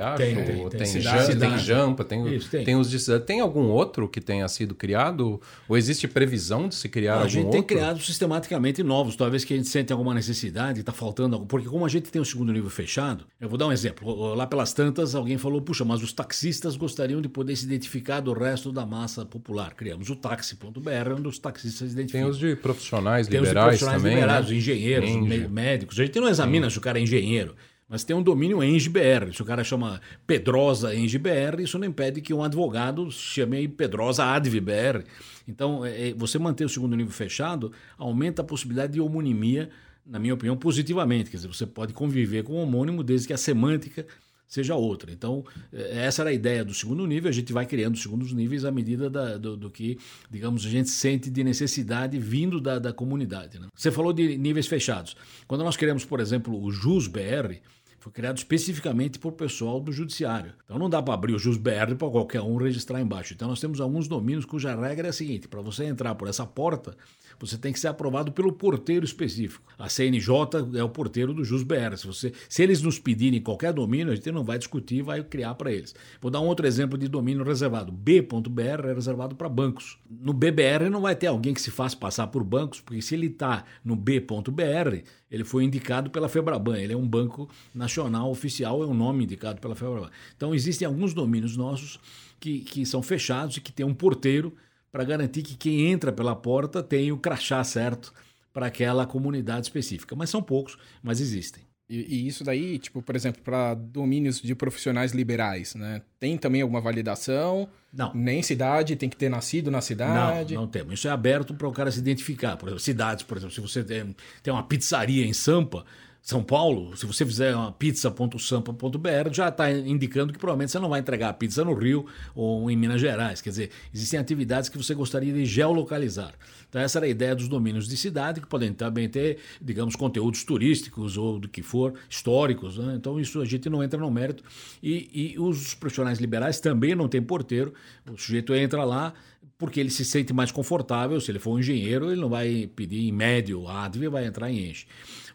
acho. 0.00 0.16
Tem, 0.16 0.34
tem, 0.34 0.44
tem, 0.44 0.56
tem, 0.56 0.68
tem, 0.68 0.86
cidade, 0.86 1.36
tem 1.36 1.58
Jampa, 1.58 2.04
tem, 2.04 2.36
Isso, 2.36 2.48
tem. 2.48 2.64
tem 2.64 2.76
os 2.76 2.88
de 2.88 3.00
cidade. 3.00 3.24
Tem 3.24 3.40
algum 3.40 3.68
outro 3.68 4.08
que 4.08 4.20
tenha 4.20 4.46
sido 4.46 4.74
criado? 4.74 5.40
Ou 5.68 5.76
existe 5.76 6.06
previsão 6.06 6.68
de 6.68 6.76
se 6.76 6.88
criar 6.88 7.14
a 7.14 7.16
algum 7.16 7.28
gente 7.28 7.46
outro? 7.46 7.58
tem 7.58 7.62
criado 7.62 8.00
sistematicamente 8.00 8.82
novos, 8.82 9.16
talvez 9.16 9.44
que 9.44 9.54
a 9.54 9.56
gente 9.56 9.68
sente 9.68 9.92
alguma 9.92 10.14
necessidade, 10.14 10.80
está 10.80 10.92
faltando 10.92 11.34
algo. 11.34 11.46
Porque 11.46 11.68
como 11.68 11.84
a 11.84 11.88
gente 11.88 12.10
tem 12.10 12.22
o 12.22 12.24
segundo 12.24 12.52
nível 12.52 12.70
fechado, 12.70 13.24
eu 13.40 13.48
vou 13.48 13.58
dar 13.58 13.66
um 13.66 13.72
exemplo. 13.72 14.34
Lá 14.34 14.46
pelas 14.46 14.72
tantas, 14.72 15.16
alguém 15.16 15.36
falou, 15.36 15.60
puxa, 15.60 15.84
mas 15.84 16.00
os 16.00 16.12
taxistas 16.12 16.76
gostariam 16.76 17.20
de 17.20 17.28
poder 17.28 17.56
se 17.56 17.64
identificar 17.64 18.20
do 18.20 18.32
resto 18.32 18.70
da 18.70 18.86
massa 18.86 19.26
popular. 19.26 19.74
Criamos 19.74 20.08
o 20.10 20.14
táxi.br, 20.14 21.12
onde 21.16 21.26
os 21.26 21.40
taxistas 21.40 21.88
se 21.88 21.94
identificam. 21.94 22.22
Tem 22.22 22.30
os 22.30 22.38
de 22.38 22.54
profissionais 22.54 23.26
Tem 23.26 23.40
os 23.40 23.42
de 23.42 23.48
liberais 23.48 23.78
profissionais 23.80 24.02
também, 24.02 24.14
liberados, 24.14 24.50
né? 24.50 24.59
Engenheiros, 24.60 25.08
Enge. 25.10 25.28
mé- 25.28 25.48
médicos. 25.48 25.98
A 25.98 26.04
gente 26.04 26.20
não 26.20 26.28
examina 26.28 26.68
se 26.70 26.78
o 26.78 26.80
cara 26.80 26.98
é 26.98 27.02
engenheiro, 27.02 27.54
mas 27.88 28.04
tem 28.04 28.14
um 28.14 28.22
domínio 28.22 28.62
ENGBR. 28.62 29.32
Se 29.34 29.42
o 29.42 29.44
cara 29.44 29.64
chama 29.64 30.00
Pedrosa 30.26 30.94
ENGBR, 30.94 31.60
isso 31.62 31.78
não 31.78 31.86
impede 31.88 32.20
que 32.20 32.32
um 32.32 32.42
advogado 32.44 33.10
chame 33.10 33.66
Pedrosa 33.66 34.24
AdvBR. 34.24 35.04
Então, 35.48 35.84
é, 35.84 36.10
é, 36.10 36.14
você 36.14 36.38
manter 36.38 36.64
o 36.64 36.68
segundo 36.68 36.94
nível 36.96 37.12
fechado 37.12 37.72
aumenta 37.98 38.42
a 38.42 38.44
possibilidade 38.44 38.92
de 38.92 39.00
homonimia, 39.00 39.68
na 40.06 40.18
minha 40.18 40.34
opinião, 40.34 40.56
positivamente. 40.56 41.30
Quer 41.30 41.38
dizer, 41.38 41.48
você 41.48 41.66
pode 41.66 41.92
conviver 41.92 42.44
com 42.44 42.52
o 42.52 42.62
homônimo 42.62 43.02
desde 43.02 43.26
que 43.26 43.32
a 43.32 43.36
semântica 43.38 44.06
seja 44.50 44.74
outra. 44.74 45.10
Então, 45.12 45.44
eh, 45.72 46.04
essa 46.04 46.22
era 46.22 46.30
a 46.30 46.32
ideia 46.32 46.64
do 46.64 46.74
segundo 46.74 47.06
nível, 47.06 47.30
a 47.30 47.32
gente 47.32 47.52
vai 47.52 47.64
criando 47.64 47.94
os 47.94 48.02
segundos 48.02 48.32
níveis 48.32 48.64
à 48.64 48.70
medida 48.70 49.08
da- 49.08 49.38
do, 49.38 49.56
do 49.56 49.70
que, 49.70 49.96
digamos, 50.30 50.66
a 50.66 50.68
gente 50.68 50.90
sente 50.90 51.30
de 51.30 51.42
necessidade 51.44 52.18
vindo 52.18 52.60
da, 52.60 52.78
da 52.78 52.92
comunidade. 52.92 53.58
né? 53.58 53.68
Você 53.74 53.90
falou 53.90 54.12
de 54.12 54.36
níveis 54.36 54.66
fechados. 54.66 55.16
Quando 55.46 55.64
nós 55.64 55.76
criamos, 55.76 56.04
por 56.04 56.20
exemplo, 56.20 56.60
o 56.62 56.70
JUS-BR, 56.70 57.60
foi 58.02 58.10
criado 58.12 58.38
especificamente 58.38 59.18
por 59.18 59.32
pessoal 59.32 59.78
do 59.78 59.92
judiciário. 59.92 60.54
Então 60.64 60.78
não 60.78 60.88
dá 60.88 61.02
para 61.02 61.12
abrir 61.12 61.34
o 61.34 61.38
JUS-BR 61.38 61.94
para 61.98 62.08
qualquer 62.10 62.40
um 62.40 62.56
registrar 62.56 62.98
embaixo. 63.00 63.34
Então 63.34 63.46
nós 63.46 63.60
temos 63.60 63.78
alguns 63.80 64.08
domínios 64.08 64.46
cuja 64.46 64.74
regra 64.74 65.08
é 65.08 65.10
a 65.10 65.12
seguinte, 65.12 65.46
para 65.46 65.60
você 65.60 65.84
entrar 65.84 66.14
por 66.14 66.26
essa 66.26 66.46
porta, 66.46 66.96
você 67.40 67.56
tem 67.56 67.72
que 67.72 67.80
ser 67.80 67.88
aprovado 67.88 68.32
pelo 68.32 68.52
porteiro 68.52 69.04
específico. 69.04 69.64
A 69.78 69.88
CNJ 69.88 70.34
é 70.74 70.84
o 70.84 70.88
porteiro 70.88 71.32
do 71.32 71.42
JUS-BR. 71.42 71.96
Se, 71.96 72.06
você, 72.06 72.32
se 72.48 72.62
eles 72.62 72.82
nos 72.82 72.98
pedirem 72.98 73.40
qualquer 73.40 73.72
domínio, 73.72 74.12
a 74.12 74.14
gente 74.14 74.30
não 74.30 74.44
vai 74.44 74.58
discutir, 74.58 75.02
vai 75.02 75.24
criar 75.24 75.54
para 75.54 75.72
eles. 75.72 75.94
Vou 76.20 76.30
dar 76.30 76.40
um 76.40 76.46
outro 76.46 76.66
exemplo 76.66 76.98
de 76.98 77.08
domínio 77.08 77.42
reservado. 77.42 77.90
B.br 77.90 78.86
é 78.88 78.92
reservado 78.92 79.34
para 79.34 79.48
bancos. 79.48 79.98
No 80.08 80.34
BBR 80.34 80.90
não 80.90 81.00
vai 81.00 81.16
ter 81.16 81.28
alguém 81.28 81.54
que 81.54 81.62
se 81.62 81.70
faça 81.70 81.96
passar 81.96 82.26
por 82.26 82.44
bancos, 82.44 82.80
porque 82.80 83.00
se 83.00 83.14
ele 83.14 83.28
está 83.28 83.64
no 83.82 83.96
B.br, 83.96 85.02
ele 85.30 85.44
foi 85.44 85.64
indicado 85.64 86.10
pela 86.10 86.28
Febraban. 86.28 86.78
Ele 86.78 86.92
é 86.92 86.96
um 86.96 87.08
banco 87.08 87.48
nacional 87.74 88.30
oficial, 88.30 88.82
é 88.82 88.86
um 88.86 88.94
nome 88.94 89.24
indicado 89.24 89.60
pela 89.60 89.74
Febraban. 89.74 90.10
Então 90.36 90.54
existem 90.54 90.86
alguns 90.86 91.14
domínios 91.14 91.56
nossos 91.56 91.98
que, 92.38 92.60
que 92.60 92.84
são 92.84 93.02
fechados 93.02 93.56
e 93.56 93.60
que 93.60 93.72
tem 93.72 93.86
um 93.86 93.94
porteiro 93.94 94.54
para 94.90 95.04
garantir 95.04 95.42
que 95.42 95.56
quem 95.56 95.90
entra 95.90 96.12
pela 96.12 96.34
porta 96.34 96.82
tem 96.82 97.12
o 97.12 97.18
crachá 97.18 97.62
certo 97.64 98.12
para 98.52 98.66
aquela 98.66 99.06
comunidade 99.06 99.66
específica. 99.66 100.16
Mas 100.16 100.30
são 100.30 100.42
poucos, 100.42 100.76
mas 101.02 101.20
existem. 101.20 101.62
E, 101.88 101.98
e 101.98 102.26
isso 102.28 102.44
daí, 102.44 102.78
tipo, 102.78 103.02
por 103.02 103.16
exemplo, 103.16 103.42
para 103.42 103.74
domínios 103.74 104.40
de 104.40 104.54
profissionais 104.54 105.10
liberais, 105.10 105.74
né? 105.74 106.02
Tem 106.20 106.38
também 106.38 106.62
alguma 106.62 106.80
validação? 106.80 107.68
Não. 107.92 108.14
Nem 108.14 108.42
cidade, 108.42 108.94
tem 108.94 109.08
que 109.08 109.16
ter 109.16 109.28
nascido 109.28 109.72
na 109.72 109.80
cidade. 109.80 110.54
Não, 110.54 110.62
não 110.62 110.68
temos. 110.68 110.94
Isso 110.94 111.08
é 111.08 111.10
aberto 111.10 111.52
para 111.52 111.66
o 111.66 111.72
cara 111.72 111.90
se 111.90 111.98
identificar. 111.98 112.56
Por 112.56 112.68
exemplo, 112.68 112.80
cidades, 112.80 113.24
por 113.24 113.36
exemplo, 113.36 113.54
se 113.54 113.60
você 113.60 113.82
tem, 113.82 114.14
tem 114.40 114.52
uma 114.52 114.62
pizzaria 114.62 115.26
em 115.26 115.32
Sampa, 115.32 115.84
São 116.22 116.42
Paulo, 116.42 116.94
se 116.96 117.06
você 117.06 117.24
fizer 117.24 117.56
uma 117.56 117.72
pizza.sampa.br, 117.72 119.32
já 119.32 119.48
está 119.48 119.70
indicando 119.70 120.32
que 120.32 120.38
provavelmente 120.38 120.70
você 120.70 120.78
não 120.78 120.90
vai 120.90 121.00
entregar 121.00 121.30
a 121.30 121.32
pizza 121.32 121.64
no 121.64 121.72
Rio 121.74 122.06
ou 122.34 122.70
em 122.70 122.76
Minas 122.76 123.00
Gerais. 123.00 123.40
Quer 123.40 123.50
dizer, 123.50 123.70
existem 123.92 124.20
atividades 124.20 124.68
que 124.68 124.76
você 124.76 124.94
gostaria 124.94 125.32
de 125.32 125.46
geolocalizar. 125.46 126.34
Então, 126.68 126.80
essa 126.80 126.98
era 126.98 127.06
a 127.06 127.08
ideia 127.08 127.34
dos 127.34 127.48
domínios 127.48 127.88
de 127.88 127.96
cidade, 127.96 128.40
que 128.40 128.46
podem 128.46 128.72
também 128.72 129.08
ter, 129.08 129.38
digamos, 129.60 129.96
conteúdos 129.96 130.44
turísticos 130.44 131.16
ou 131.16 131.38
do 131.38 131.48
que 131.48 131.62
for, 131.62 131.94
históricos. 132.08 132.76
Né? 132.76 132.94
Então, 132.96 133.18
isso 133.18 133.40
a 133.40 133.44
gente 133.44 133.68
não 133.70 133.82
entra 133.82 133.98
no 133.98 134.10
mérito. 134.10 134.44
E, 134.82 135.32
e 135.32 135.38
os 135.38 135.74
profissionais 135.74 136.18
liberais 136.18 136.60
também 136.60 136.94
não 136.94 137.08
têm 137.08 137.22
porteiro. 137.22 137.72
O 138.08 138.16
sujeito 138.16 138.54
entra 138.54 138.84
lá 138.84 139.14
porque 139.58 139.80
ele 139.80 139.90
se 139.90 140.04
sente 140.04 140.32
mais 140.32 140.52
confortável. 140.52 141.20
Se 141.20 141.30
ele 141.30 141.38
for 141.38 141.52
um 141.52 141.58
engenheiro, 141.58 142.12
ele 142.12 142.20
não 142.20 142.28
vai 142.28 142.70
pedir 142.76 143.08
em 143.08 143.12
médio 143.12 143.66
ADV, 143.66 144.08
vai 144.08 144.26
entrar 144.26 144.50
em 144.50 144.70
enche. 144.70 144.86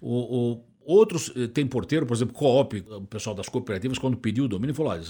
O, 0.02 0.54
o, 0.54 0.64
outros 0.86 1.32
eh, 1.36 1.48
tem 1.48 1.66
porteiro, 1.66 2.06
por 2.06 2.16
exemplo, 2.16 2.34
Coop, 2.34 2.84
o 2.90 3.02
pessoal 3.02 3.36
das 3.36 3.50
cooperativas, 3.50 3.98
quando 3.98 4.16
pediu 4.18 4.46
o 4.46 4.48
domínio, 4.48 4.74
falou: 4.76 4.92
olha, 4.92 5.02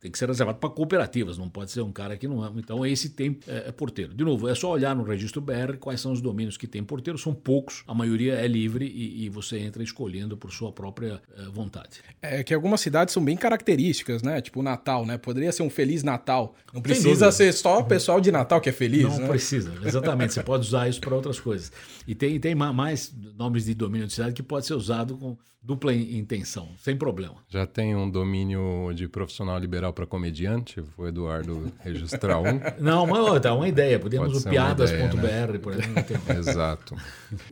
tem 0.00 0.10
que 0.10 0.18
ser 0.18 0.28
reservado 0.28 0.58
para 0.58 0.68
cooperativas, 0.70 1.38
não 1.38 1.48
pode 1.48 1.70
ser 1.70 1.80
um 1.80 1.92
cara 1.92 2.16
que 2.16 2.28
não 2.28 2.44
é. 2.44 2.50
Então, 2.56 2.84
esse 2.84 3.10
tem 3.10 3.38
é, 3.46 3.68
é 3.68 3.72
porteiro. 3.72 4.14
De 4.14 4.24
novo, 4.24 4.48
é 4.48 4.54
só 4.54 4.70
olhar 4.70 4.94
no 4.94 5.02
registro 5.02 5.40
BR 5.40 5.76
quais 5.80 6.00
são 6.00 6.12
os 6.12 6.20
domínios 6.20 6.56
que 6.56 6.66
tem 6.66 6.82
porteiro, 6.84 7.18
são 7.18 7.32
poucos, 7.34 7.82
a 7.86 7.94
maioria 7.94 8.34
é 8.34 8.46
livre 8.46 8.84
e, 8.86 9.24
e 9.24 9.28
você 9.28 9.58
entra 9.58 9.82
escolhendo 9.82 10.36
por 10.36 10.52
sua 10.52 10.70
própria 10.72 11.20
eh, 11.36 11.42
vontade. 11.52 12.00
É 12.20 12.42
que 12.44 12.52
algumas 12.52 12.80
cidades 12.80 13.14
são 13.14 13.24
bem 13.24 13.36
características, 13.36 14.22
né? 14.22 14.40
Tipo 14.40 14.60
o 14.60 14.62
Natal, 14.62 15.06
né? 15.06 15.16
Poderia 15.18 15.52
ser 15.52 15.62
um 15.62 15.70
Feliz 15.70 16.02
Natal. 16.02 16.54
Não 16.72 16.80
precisa 16.82 17.30
ser 17.32 17.52
só 17.52 17.78
o 17.80 17.84
pessoal 17.84 18.20
de 18.20 18.30
Natal 18.32 18.60
que 18.60 18.68
é 18.68 18.72
feliz, 18.72 19.04
Não 19.04 19.18
né? 19.20 19.28
precisa, 19.28 19.72
exatamente. 19.84 20.34
Você 20.34 20.42
pode 20.42 20.66
usar 20.66 20.88
isso 20.88 21.00
para 21.00 21.14
outras 21.14 21.38
coisas. 21.40 21.72
E 22.06 22.14
tem, 22.14 22.38
tem 22.40 22.54
ma- 22.54 22.72
mais 22.72 23.14
nomes 23.38 23.64
de 23.64 23.74
domínio 23.74 24.06
de 24.06 24.12
cidade 24.12 24.34
que 24.34 24.42
pode 24.42 24.66
ser 24.66 24.74
usado 24.74 25.16
com 25.22 25.36
dupla 25.62 25.94
in- 25.94 26.18
intenção, 26.18 26.68
sem 26.78 26.96
problema. 26.96 27.36
Já 27.48 27.64
tem 27.66 27.94
um 27.94 28.10
domínio 28.10 28.92
de 28.94 29.06
profissional 29.06 29.58
liberal 29.58 29.92
para 29.92 30.04
comediante, 30.06 30.82
o 30.98 31.06
Eduardo 31.06 31.72
registrar 31.80 32.38
um. 32.40 32.60
Não, 32.82 33.06
mas 33.06 33.40
tá 33.40 33.54
uma 33.54 33.68
ideia. 33.68 33.98
Podemos 33.98 34.26
Pode 34.26 34.38
o 34.38 34.40
ser 34.40 34.48
uma 34.48 34.52
piadas.br, 34.74 35.52
né? 35.52 35.58
por 35.58 35.72
exemplo. 35.72 36.32
Exato. 36.36 36.96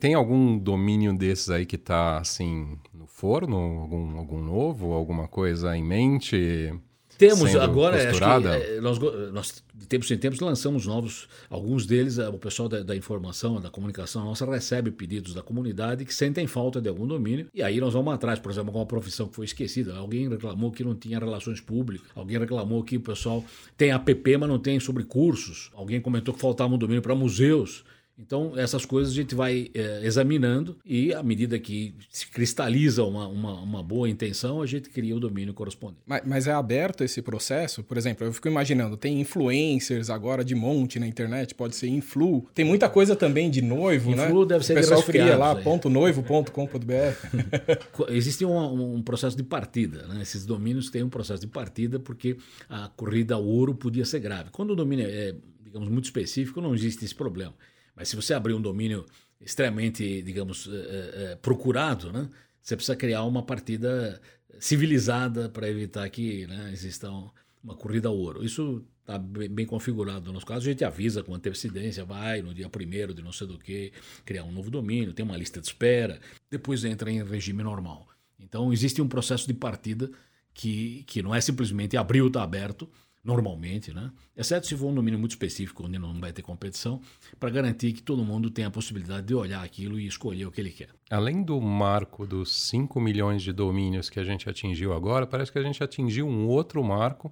Tem 0.01 0.15
algum 0.15 0.59
domínio 0.59 1.17
desses 1.17 1.51
aí 1.51 1.65
que 1.65 1.79
tá 1.79 2.19
assim 2.19 2.77
no 2.93 3.07
forno? 3.07 3.57
Algum, 3.57 4.19
algum 4.19 4.43
novo? 4.43 4.93
Alguma 4.93 5.29
coisa 5.29 5.77
em 5.77 5.83
mente? 5.85 6.75
Temos 7.21 7.55
agora, 7.57 7.97
acho 7.97 8.05
que, 8.07 8.11
costurada? 8.13 8.57
eh, 8.57 8.81
nós, 8.81 8.99
go- 8.99 9.13
nós, 9.33 9.63
de 9.75 9.87
tempos 9.87 10.11
em 10.11 10.17
tempos, 10.19 10.41
lançamos 10.41 10.87
novos. 10.87 11.29
Alguns 11.49 11.87
deles, 11.87 12.19
eh, 12.19 12.29
o 12.29 12.39
pessoal 12.39 12.69
da, 12.69 12.83
da 12.83 12.97
informação, 12.97 13.61
da 13.61 13.71
comunicação 13.71 14.25
nossa, 14.25 14.45
recebe 14.45 14.91
pedidos 14.91 15.35
da 15.35 15.43
comunidade 15.43 16.05
que 16.05 16.15
sentem 16.15 16.47
falta 16.47 16.81
de 16.81 16.89
algum 16.89 17.07
domínio. 17.07 17.47
E 17.55 17.63
aí 17.63 17.79
nós 17.81 17.93
vamos 17.93 18.13
atrás, 18.13 18.39
por 18.39 18.51
exemplo, 18.51 18.73
com 18.73 18.79
uma 18.79 18.87
profissão 18.87 19.29
que 19.29 19.37
foi 19.37 19.45
esquecida. 19.45 19.95
Alguém 19.97 20.29
reclamou 20.29 20.73
que 20.73 20.83
não 20.83 20.95
tinha 20.95 21.19
relações 21.19 21.61
públicas. 21.61 22.09
Alguém 22.17 22.39
reclamou 22.39 22.83
que 22.83 22.97
o 22.97 23.01
pessoal 23.01 23.45
tem 23.77 23.93
app, 23.93 24.37
mas 24.39 24.49
não 24.49 24.59
tem 24.59 24.81
sobre 24.81 25.05
cursos. 25.05 25.71
Alguém 25.75 26.01
comentou 26.01 26.35
que 26.35 26.41
faltava 26.41 26.75
um 26.75 26.79
domínio 26.79 27.03
para 27.03 27.15
museus. 27.15 27.85
Então, 28.21 28.53
essas 28.57 28.85
coisas 28.85 29.13
a 29.13 29.17
gente 29.17 29.35
vai 29.35 29.71
eh, 29.73 30.01
examinando 30.05 30.77
e, 30.85 31.13
à 31.15 31.23
medida 31.23 31.59
que 31.59 31.95
se 32.11 32.27
cristaliza 32.29 33.03
uma, 33.05 33.27
uma, 33.27 33.55
uma 33.61 33.83
boa 33.83 34.09
intenção, 34.09 34.61
a 34.61 34.67
gente 34.67 34.91
cria 34.91 35.17
o 35.17 35.21
domínio 35.21 35.55
correspondente. 35.55 36.03
Mas, 36.07 36.23
mas 36.27 36.47
é 36.47 36.53
aberto 36.53 37.03
esse 37.03 37.23
processo? 37.23 37.83
Por 37.83 37.97
exemplo, 37.97 38.27
eu 38.27 38.33
fico 38.33 38.47
imaginando, 38.49 38.97
tem 38.97 39.21
influencers 39.21 40.11
agora 40.11 40.45
de 40.45 40.55
monte 40.55 40.99
na 41.01 41.07
internet, 41.07 41.55
pode 41.55 41.75
ser 41.77 41.89
influ. 41.89 42.47
Tem 42.55 42.65
muita 42.65 42.89
coisa 42.89 43.17
também 43.17 43.51
de 43.51 43.63
noivo, 43.63 44.15
né? 44.15 44.27
Influ 44.27 44.45
deve 44.45 44.65
ser 44.67 44.75
o 44.75 44.77
pessoal 44.77 45.03
cria 45.03 45.37
lá 45.37 45.57
aí. 45.57 45.65
ponto 45.65 45.89
.noivo.com.br. 45.89 47.87
Co- 47.93 48.07
Existe 48.11 48.45
um, 48.45 48.97
um 48.97 49.03
processo 49.03 49.37
de 49.37 49.43
partida. 49.43 50.07
Né? 50.07 50.23
Esses 50.23 50.45
domínios 50.45 50.91
têm 50.91 51.03
um 51.03 51.09
processo 51.09 51.41
de 51.41 51.47
partida 51.47 51.99
porque 51.99 52.37
a 52.69 52.89
corrida 52.89 53.35
ao 53.35 53.45
ouro 53.45 53.75
podia 53.75 54.05
ser 54.05 54.21
grave. 54.21 54.51
Quando 54.51 54.71
o 54.73 54.77
domínio 54.77 55.07
é, 55.09 55.35
digamos, 55.65 55.89
muito 55.89 56.05
específico, 56.05 56.61
não 56.61 56.75
existe 56.75 57.05
esse 57.05 57.15
problema. 57.15 57.55
Mas 57.95 58.09
se 58.09 58.17
você 58.17 58.35
abrir 58.35 58.55
um 58.55 58.63
domínio 58.63 59.05
extremamente, 59.41 60.23
digamos, 60.23 60.69
eh, 60.69 61.11
eh, 61.15 61.39
procurado, 61.41 62.13
né? 62.13 62.29
você 62.61 62.77
precisa 62.77 62.97
criar 62.97 63.25
uma 63.25 63.43
partida 63.43 64.21
civilizada 64.59 65.49
para 65.49 65.69
evitar 65.69 66.09
que 66.11 66.47
né, 66.47 66.71
existam 66.73 67.31
uma 67.63 67.75
corrida 67.75 68.09
ao 68.09 68.17
ouro. 68.17 68.45
Isso 68.45 68.85
está 69.01 69.19
bem, 69.19 69.67
configurado. 69.67 70.27
No 70.27 70.35
nosso 70.35 70.47
caso, 70.47 70.67
a 70.67 70.71
gente 70.71 70.85
avisa 70.85 71.23
com 71.23 71.35
antecedência, 71.35 72.05
vai 72.05 72.43
no 72.43 72.55
dia 72.55 72.69
primeiro 72.69 73.15
de 73.15 73.23
não 73.23 73.33
sei 73.33 73.47
do 73.47 73.59
que, 73.59 73.93
criar 74.25 74.45
um 74.45 74.53
novo 74.53 74.71
domínio, 74.71 75.13
tem 75.13 75.25
uma 75.25 75.37
lista 75.37 75.61
de 75.61 75.67
espera, 75.67 76.21
depois 76.51 76.85
entra 76.85 77.11
em 77.11 77.23
regime 77.23 77.63
normal. 77.63 78.09
Então, 78.39 78.73
existe 78.73 79.01
um 79.03 79.09
processo 79.09 79.47
de 79.47 79.55
partida 79.55 80.11
que, 80.55 81.05
que 81.07 81.23
não 81.23 81.35
é 81.35 81.41
simplesmente 81.41 81.97
abrir 81.97 82.23
o 82.23 82.29
está 82.29 82.43
aberto, 82.43 82.89
normalmente, 83.23 83.93
né? 83.93 84.11
exceto 84.37 84.67
se 84.67 84.77
for 84.77 84.87
um 84.87 84.95
domínio 84.95 85.19
muito 85.19 85.33
específico, 85.33 85.85
onde 85.85 85.99
não 85.99 86.19
vai 86.19 86.33
ter 86.33 86.43
competição, 86.43 87.01
para 87.39 87.51
garantir 87.51 87.93
que 87.93 88.03
todo 88.03 88.25
mundo 88.25 88.51
tenha 88.51 88.69
a 88.69 88.71
possibilidade 88.71 89.27
de 89.27 89.35
olhar 89.35 89.63
aquilo 89.63 89.99
e 89.99 90.07
escolher 90.07 90.47
o 90.47 90.51
que 90.51 90.61
ele 90.61 90.71
quer. 90.71 90.89
Além 91.11 91.43
do 91.43 91.61
marco 91.61 92.27
dos 92.27 92.69
5 92.69 93.01
milhões 93.01 93.43
de 93.43 93.53
domínios 93.53 94.09
que 94.09 94.19
a 94.19 94.25
gente 94.25 94.49
atingiu 94.49 94.93
agora, 94.93 95.27
parece 95.27 95.53
que 95.53 95.59
a 95.59 95.63
gente 95.63 95.83
atingiu 95.83 96.27
um 96.27 96.47
outro 96.47 96.83
marco 96.83 97.31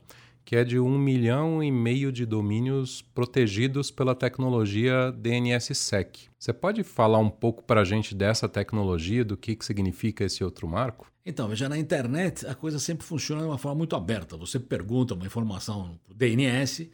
que 0.49 0.57
é 0.57 0.65
de 0.65 0.79
um 0.79 0.97
milhão 0.97 1.63
e 1.63 1.71
meio 1.71 2.11
de 2.11 2.25
domínios 2.25 3.03
protegidos 3.03 3.91
pela 3.91 4.15
tecnologia 4.15 5.13
DNSSEC. 5.13 6.31
Você 6.39 6.55
pode 6.55 6.83
falar 6.83 7.19
um 7.19 7.29
pouco 7.29 7.63
para 7.63 7.83
a 7.83 7.85
gente 7.85 8.15
dessa 8.15 8.49
tecnologia, 8.49 9.23
do 9.23 9.37
que, 9.37 9.55
que 9.55 9.63
significa 9.63 10.25
esse 10.25 10.43
outro 10.43 10.67
marco? 10.67 11.13
Então, 11.29 11.47
veja, 11.47 11.69
na 11.69 11.77
internet 11.77 12.47
a 12.47 12.55
coisa 12.55 12.79
sempre 12.79 13.07
funciona 13.07 13.43
de 13.43 13.49
uma 13.49 13.59
forma 13.59 13.77
muito 13.77 13.95
aberta. 13.95 14.35
Você 14.39 14.59
pergunta 14.59 15.13
uma 15.13 15.27
informação 15.27 16.01
para 16.07 16.15
o 16.15 16.17
DNS, 16.17 16.89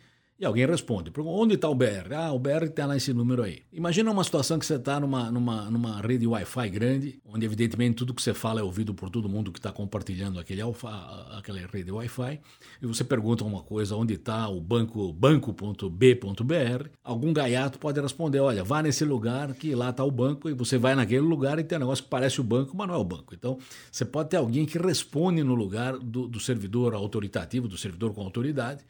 e 0.45 0.47
alguém 0.47 0.67
responde: 0.67 1.11
onde 1.19 1.55
está 1.55 1.69
o 1.69 1.75
BR? 1.75 2.13
Ah, 2.15 2.33
o 2.33 2.39
BR 2.39 2.65
está 2.65 2.87
nesse 2.87 3.13
número 3.13 3.43
aí. 3.43 3.63
Imagina 3.73 4.11
uma 4.11 4.23
situação 4.23 4.59
que 4.59 4.67
você 4.67 4.75
está 4.75 5.01
numa, 5.01 5.31
numa, 5.31 5.71
numa 5.71 6.01
rede 6.01 6.27
Wi-Fi 6.27 6.69
grande, 6.69 7.19
onde 7.25 7.47
evidentemente 7.47 7.97
tudo 7.97 8.13
que 8.13 8.23
você 8.23 8.35
fala 8.35 8.61
é 8.61 8.63
ouvido 8.63 8.95
por 8.95 9.09
todo 9.09 9.29
mundo 9.29 9.51
que 9.51 9.59
está 9.59 9.73
compartilhando 9.73 10.39
aquele 10.39 10.61
alfa, 10.61 10.91
aquela 11.39 11.59
rede 11.67 11.91
Wi-Fi, 11.91 12.41
e 12.83 12.87
você 12.87 13.03
pergunta 13.03 13.43
uma 13.43 13.63
coisa: 13.63 13.97
onde 13.97 14.15
está 14.15 14.47
o 14.49 14.61
banco 14.61 15.13
banco.b.br? 15.13 16.89
Algum 17.03 17.33
gaiato 17.33 17.79
pode 17.79 18.01
responder: 18.01 18.41
olha, 18.41 18.63
vá 18.63 18.83
nesse 18.83 19.05
lugar 19.05 19.55
que 19.55 19.75
lá 19.75 19.91
está 19.91 20.05
o 20.05 20.11
banco, 20.11 20.51
e 20.51 20.53
você 20.53 20.77
vai 20.77 20.95
naquele 20.95 21.21
lugar 21.21 21.59
e 21.59 21.65
tem 21.65 21.79
um 21.79 21.81
negócio 21.81 22.05
que 22.05 22.11
parece 22.11 22.41
o 22.41 22.45
banco, 22.45 22.77
mas 22.77 22.87
não 22.87 22.95
é 22.95 22.99
o 22.99 23.05
banco. 23.05 23.35
Então, 23.35 23.59
você 23.91 24.05
pode 24.05 24.29
ter 24.29 24.37
alguém 24.37 24.67
que 24.67 24.77
responde 24.77 25.43
no 25.43 25.55
lugar 25.55 25.97
do, 25.99 26.29
do 26.29 26.39
servidor 26.39 26.95
autoritativo, 26.95 27.67
do 27.67 27.79
servidor 27.79 28.13
com 28.13 28.21
autoridade 28.21 28.85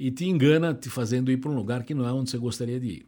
e 0.00 0.10
te 0.10 0.24
engana 0.24 0.72
te 0.72 0.88
fazendo 0.88 1.30
ir 1.30 1.36
para 1.36 1.50
um 1.50 1.54
lugar 1.54 1.84
que 1.84 1.92
não 1.92 2.08
é 2.08 2.12
onde 2.12 2.30
você 2.30 2.38
gostaria 2.38 2.80
de 2.80 2.86
ir. 2.86 3.06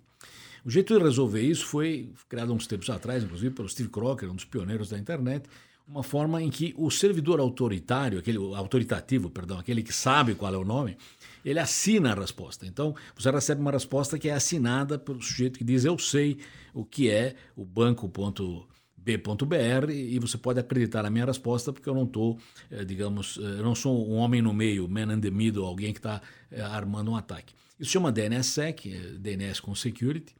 O 0.63 0.71
jeito 0.71 0.95
de 0.95 1.03
resolver 1.03 1.41
isso 1.41 1.65
foi 1.65 2.11
criado 2.29 2.53
uns 2.53 2.67
tempos 2.67 2.91
atrás, 2.91 3.25
inclusive 3.25 3.55
pelo 3.55 3.67
Steve 3.67 3.89
Crocker, 3.89 4.31
um 4.31 4.35
dos 4.35 4.45
pioneiros 4.45 4.91
da 4.91 4.99
internet, 4.99 5.49
uma 5.89 6.03
forma 6.03 6.43
em 6.43 6.51
que 6.51 6.75
o 6.77 6.91
servidor 6.91 7.41
autoritário, 7.41 8.19
aquele 8.19 8.37
autoritativo, 8.37 9.31
perdão, 9.31 9.59
aquele 9.59 9.83
que 9.83 9.93
sabe 9.93 10.35
qual 10.35 10.55
é 10.55 10.57
o 10.59 10.65
nome, 10.65 10.99
ele 11.43 11.59
assina 11.59 12.13
a 12.13 12.15
resposta. 12.15 12.67
Então, 12.67 12.95
você 13.17 13.31
recebe 13.31 13.63
uma 13.63 13.73
resposta 13.73 14.19
que 14.19 14.29
é 14.29 14.35
assinada 14.35 14.99
pelo 14.99 15.21
sujeito 15.23 15.59
que 15.59 15.65
diz 15.65 15.87
eu 15.87 15.99
sei 15.99 16.37
o 16.75 16.85
que 16.85 17.11
é 17.11 17.35
o 17.57 17.65
banco.com 17.65 18.72
b.br 19.05 19.91
e 19.91 20.19
você 20.19 20.39
pode 20.39 20.61
acreditar 20.61 21.03
na 21.03 21.11
minha 21.11 21.25
resposta 21.25 21.73
porque 21.73 21.89
eu 21.89 21.95
não 21.95 22.05
estou, 22.05 22.39
eh, 22.71 22.85
digamos, 22.85 23.39
eh, 23.39 23.59
eu 23.59 23.63
não 23.63 23.75
sou 23.75 24.09
um 24.09 24.15
homem 24.15 24.41
no 24.41 24.53
meio, 24.53 24.89
man 24.89 25.13
in 25.13 25.21
the 25.21 25.31
middle, 25.31 25.65
alguém 25.65 25.93
que 25.93 25.99
está 25.99 26.23
eh, 26.51 26.61
armando 26.61 27.11
um 27.11 27.17
ataque. 27.17 27.53
Isso 27.79 27.91
chama 27.91 28.13
DNSSEC, 28.13 29.19
DNS 29.19 29.61
com 29.61 29.75
Security. 29.75 30.35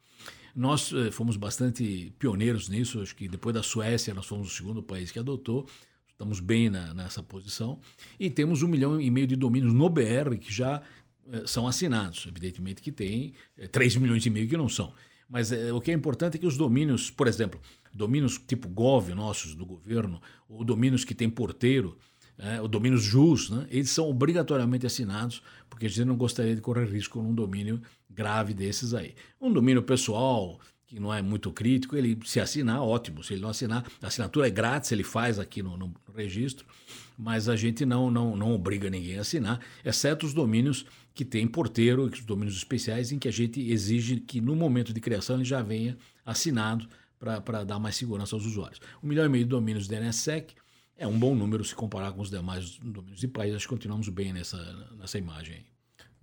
Nós 0.55 0.93
fomos 1.11 1.35
bastante 1.35 2.13
pioneiros 2.19 2.69
nisso, 2.69 3.01
acho 3.01 3.15
que 3.15 3.27
depois 3.27 3.55
da 3.55 3.63
Suécia 3.63 4.13
nós 4.13 4.27
fomos 4.27 4.47
o 4.47 4.55
segundo 4.55 4.83
país 4.83 5.11
que 5.11 5.17
adotou, 5.17 5.67
estamos 6.07 6.39
bem 6.39 6.69
na, 6.69 6.93
nessa 6.93 7.23
posição. 7.23 7.79
E 8.19 8.29
temos 8.29 8.61
um 8.61 8.67
milhão 8.67 9.01
e 9.01 9.09
meio 9.09 9.25
de 9.25 9.35
domínios 9.35 9.73
no 9.73 9.89
BR 9.89 10.37
que 10.39 10.53
já 10.53 10.81
são 11.45 11.67
assinados, 11.67 12.27
evidentemente 12.27 12.83
que 12.83 12.91
tem 12.91 13.33
3 13.71 13.95
milhões 13.95 14.23
e 14.25 14.29
meio 14.29 14.47
que 14.47 14.55
não 14.55 14.69
são. 14.69 14.93
Mas 15.27 15.51
o 15.51 15.81
que 15.81 15.89
é 15.89 15.93
importante 15.93 16.35
é 16.35 16.39
que 16.39 16.45
os 16.45 16.55
domínios, 16.55 17.09
por 17.09 17.27
exemplo, 17.27 17.59
domínios 17.93 18.39
tipo 18.47 18.67
Gov 18.67 19.09
nossos 19.13 19.55
do 19.55 19.65
governo, 19.65 20.21
ou 20.49 20.63
domínios 20.63 21.05
que 21.05 21.13
tem 21.13 21.29
porteiro, 21.29 21.97
é, 22.37 22.59
ou 22.59 22.67
domínios 22.67 23.03
JUS, 23.03 23.49
né, 23.49 23.67
eles 23.69 23.91
são 23.91 24.09
obrigatoriamente 24.09 24.85
assinados, 24.85 25.41
porque 25.69 25.85
a 25.85 25.89
gente 25.89 26.05
não 26.05 26.15
gostaria 26.15 26.55
de 26.55 26.61
correr 26.61 26.85
risco 26.85 27.21
num 27.21 27.33
domínio 27.33 27.81
grave 28.09 28.53
desses 28.53 28.93
aí. 28.93 29.13
Um 29.39 29.51
domínio 29.51 29.83
pessoal, 29.83 30.59
que 30.87 30.99
não 30.99 31.13
é 31.13 31.21
muito 31.21 31.51
crítico, 31.51 31.95
ele 31.95 32.19
se 32.25 32.39
assinar, 32.39 32.81
ótimo. 32.81 33.23
Se 33.23 33.33
ele 33.33 33.41
não 33.41 33.49
assinar, 33.49 33.85
a 34.01 34.07
assinatura 34.07 34.47
é 34.47 34.51
grátis, 34.51 34.91
ele 34.91 35.03
faz 35.03 35.39
aqui 35.39 35.61
no, 35.61 35.77
no 35.77 35.93
registro, 36.15 36.65
mas 37.17 37.47
a 37.47 37.55
gente 37.55 37.85
não, 37.85 38.09
não, 38.09 38.35
não 38.35 38.53
obriga 38.53 38.89
ninguém 38.89 39.17
a 39.17 39.21
assinar, 39.21 39.59
exceto 39.85 40.25
os 40.25 40.33
domínios 40.33 40.85
que 41.13 41.23
tem 41.23 41.47
porteiro, 41.47 42.03
os 42.05 42.21
domínios 42.21 42.57
especiais, 42.57 43.11
em 43.11 43.19
que 43.19 43.27
a 43.27 43.31
gente 43.31 43.61
exige 43.71 44.17
que 44.17 44.41
no 44.41 44.55
momento 44.55 44.91
de 44.91 44.99
criação 44.99 45.35
ele 45.35 45.45
já 45.45 45.61
venha 45.61 45.97
assinado 46.25 46.87
para 47.41 47.63
dar 47.63 47.79
mais 47.79 47.95
segurança 47.95 48.35
aos 48.35 48.45
usuários. 48.45 48.79
Um 49.01 49.07
milhão 49.07 49.25
e 49.25 49.29
meio 49.29 49.43
de 49.45 49.49
domínios 49.49 49.87
DNSSEC 49.87 50.53
é 50.97 51.07
um 51.07 51.17
bom 51.17 51.33
número 51.33 51.63
se 51.63 51.73
comparar 51.73 52.11
com 52.11 52.21
os 52.21 52.29
demais 52.29 52.77
domínios 52.77 53.19
de 53.19 53.27
país. 53.27 53.55
Acho 53.55 53.65
que 53.65 53.73
continuamos 53.73 54.09
bem 54.09 54.33
nessa, 54.33 54.57
nessa 54.97 55.17
imagem 55.17 55.55
aí. 55.55 55.73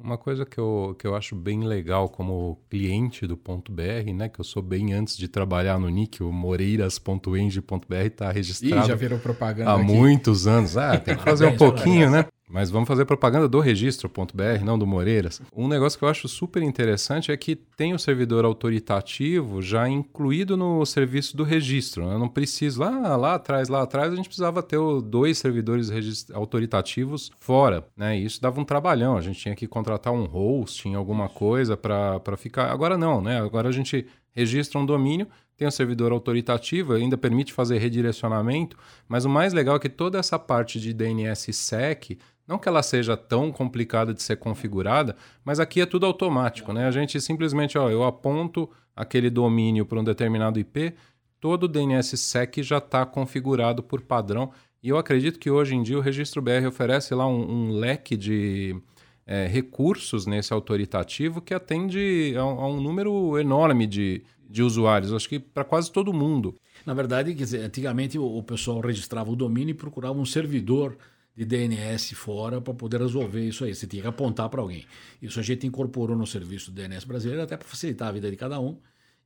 Uma 0.02 0.16
coisa 0.16 0.46
que 0.46 0.56
eu, 0.56 0.96
que 0.98 1.06
eu 1.06 1.14
acho 1.14 1.34
bem 1.36 1.62
legal 1.64 2.08
como 2.08 2.58
cliente 2.70 3.26
do 3.26 3.36
ponto 3.36 3.70
.br, 3.70 4.10
né, 4.14 4.30
que 4.30 4.40
eu 4.40 4.44
sou 4.44 4.62
bem 4.62 4.94
antes 4.94 5.14
de 5.14 5.28
trabalhar 5.28 5.78
no 5.78 5.90
Nick, 5.90 6.22
o 6.22 6.32
moreiras.eng.br 6.32 7.94
está 8.06 8.32
registrado 8.32 8.84
Ih, 8.84 8.88
já 8.88 8.94
virou 8.94 9.18
propaganda 9.18 9.72
há 9.72 9.74
aqui. 9.74 9.84
muitos 9.84 10.46
anos. 10.46 10.78
Ah, 10.78 10.98
tem 10.98 11.14
que 11.14 11.22
fazer 11.24 11.46
um 11.46 11.56
pouquinho, 11.56 12.10
né? 12.10 12.24
Mas 12.50 12.68
vamos 12.68 12.88
fazer 12.88 13.04
propaganda 13.04 13.48
do 13.48 13.60
registro.br, 13.60 14.64
não 14.64 14.78
do 14.78 14.86
Moreiras. 14.86 15.40
Um 15.54 15.68
negócio 15.68 15.98
que 15.98 16.04
eu 16.04 16.08
acho 16.08 16.28
super 16.28 16.62
interessante 16.62 17.30
é 17.30 17.36
que 17.36 17.54
tem 17.54 17.94
o 17.94 17.98
servidor 17.98 18.44
autoritativo 18.44 19.62
já 19.62 19.88
incluído 19.88 20.56
no 20.56 20.84
serviço 20.84 21.36
do 21.36 21.44
registro. 21.44 22.02
Eu 22.02 22.18
não 22.18 22.28
preciso, 22.28 22.80
lá, 22.80 23.16
lá 23.16 23.34
atrás, 23.36 23.68
lá 23.68 23.82
atrás, 23.82 24.12
a 24.12 24.16
gente 24.16 24.28
precisava 24.28 24.62
ter 24.62 24.78
dois 25.04 25.38
servidores 25.38 25.90
autoritativos 26.32 27.30
fora. 27.38 27.86
Né? 27.96 28.18
E 28.18 28.24
isso 28.24 28.42
dava 28.42 28.60
um 28.60 28.64
trabalhão. 28.64 29.16
A 29.16 29.20
gente 29.20 29.38
tinha 29.38 29.54
que 29.54 29.68
contratar 29.68 30.12
um 30.12 30.24
hosting, 30.24 30.94
alguma 30.94 31.28
coisa 31.28 31.76
para 31.76 32.36
ficar. 32.36 32.72
Agora 32.72 32.98
não, 32.98 33.20
né? 33.20 33.40
Agora 33.40 33.68
a 33.68 33.72
gente 33.72 34.06
registra 34.32 34.78
um 34.78 34.86
domínio, 34.86 35.26
tem 35.56 35.68
o 35.68 35.70
servidor 35.70 36.12
autoritativo, 36.12 36.94
ainda 36.94 37.18
permite 37.18 37.52
fazer 37.52 37.78
redirecionamento, 37.78 38.76
mas 39.08 39.24
o 39.24 39.28
mais 39.28 39.52
legal 39.52 39.76
é 39.76 39.78
que 39.78 39.88
toda 39.88 40.18
essa 40.18 40.38
parte 40.38 40.80
de 40.80 40.94
DNS-SEC 40.94 42.18
não 42.50 42.58
que 42.58 42.68
ela 42.68 42.82
seja 42.82 43.16
tão 43.16 43.52
complicada 43.52 44.12
de 44.12 44.20
ser 44.20 44.34
configurada, 44.36 45.14
mas 45.44 45.60
aqui 45.60 45.80
é 45.80 45.86
tudo 45.86 46.04
automático, 46.04 46.72
né? 46.72 46.88
A 46.88 46.90
gente 46.90 47.20
simplesmente, 47.20 47.78
ó, 47.78 47.88
eu 47.88 48.02
aponto 48.02 48.68
aquele 48.94 49.30
domínio 49.30 49.86
para 49.86 50.00
um 50.00 50.02
determinado 50.02 50.58
IP, 50.58 50.92
todo 51.38 51.64
o 51.64 51.68
DNSSEC 51.68 52.64
já 52.64 52.78
está 52.78 53.06
configurado 53.06 53.84
por 53.84 54.00
padrão. 54.00 54.50
E 54.82 54.88
eu 54.88 54.98
acredito 54.98 55.38
que 55.38 55.48
hoje 55.48 55.76
em 55.76 55.82
dia 55.84 55.96
o 55.96 56.00
Registro 56.00 56.42
BR 56.42 56.66
oferece 56.66 57.14
lá 57.14 57.24
um, 57.24 57.68
um 57.68 57.70
leque 57.78 58.16
de 58.16 58.76
é, 59.24 59.46
recursos 59.46 60.26
nesse 60.26 60.52
autoritativo 60.52 61.40
que 61.40 61.54
atende 61.54 62.34
a, 62.36 62.40
a 62.40 62.66
um 62.66 62.80
número 62.80 63.38
enorme 63.38 63.86
de, 63.86 64.24
de 64.48 64.60
usuários, 64.60 65.12
acho 65.12 65.28
que 65.28 65.38
para 65.38 65.62
quase 65.62 65.92
todo 65.92 66.12
mundo. 66.12 66.56
Na 66.84 66.94
verdade, 66.94 67.32
quer 67.32 67.44
dizer, 67.44 67.60
antigamente 67.60 68.18
o, 68.18 68.24
o 68.24 68.42
pessoal 68.42 68.80
registrava 68.80 69.30
o 69.30 69.36
domínio 69.36 69.70
e 69.70 69.74
procurava 69.74 70.18
um 70.18 70.26
servidor 70.26 70.98
de 71.40 71.46
DNS 71.46 72.14
fora 72.14 72.60
para 72.60 72.74
poder 72.74 73.00
resolver 73.00 73.42
isso 73.42 73.64
aí. 73.64 73.74
Você 73.74 73.86
tinha 73.86 74.02
que 74.02 74.08
apontar 74.08 74.50
para 74.50 74.60
alguém. 74.60 74.84
Isso 75.22 75.40
a 75.40 75.42
gente 75.42 75.66
incorporou 75.66 76.14
no 76.14 76.26
serviço 76.26 76.70
do 76.70 76.74
DNS 76.74 77.06
brasileiro 77.06 77.42
até 77.42 77.56
para 77.56 77.66
facilitar 77.66 78.08
a 78.08 78.12
vida 78.12 78.30
de 78.30 78.36
cada 78.36 78.60
um. 78.60 78.76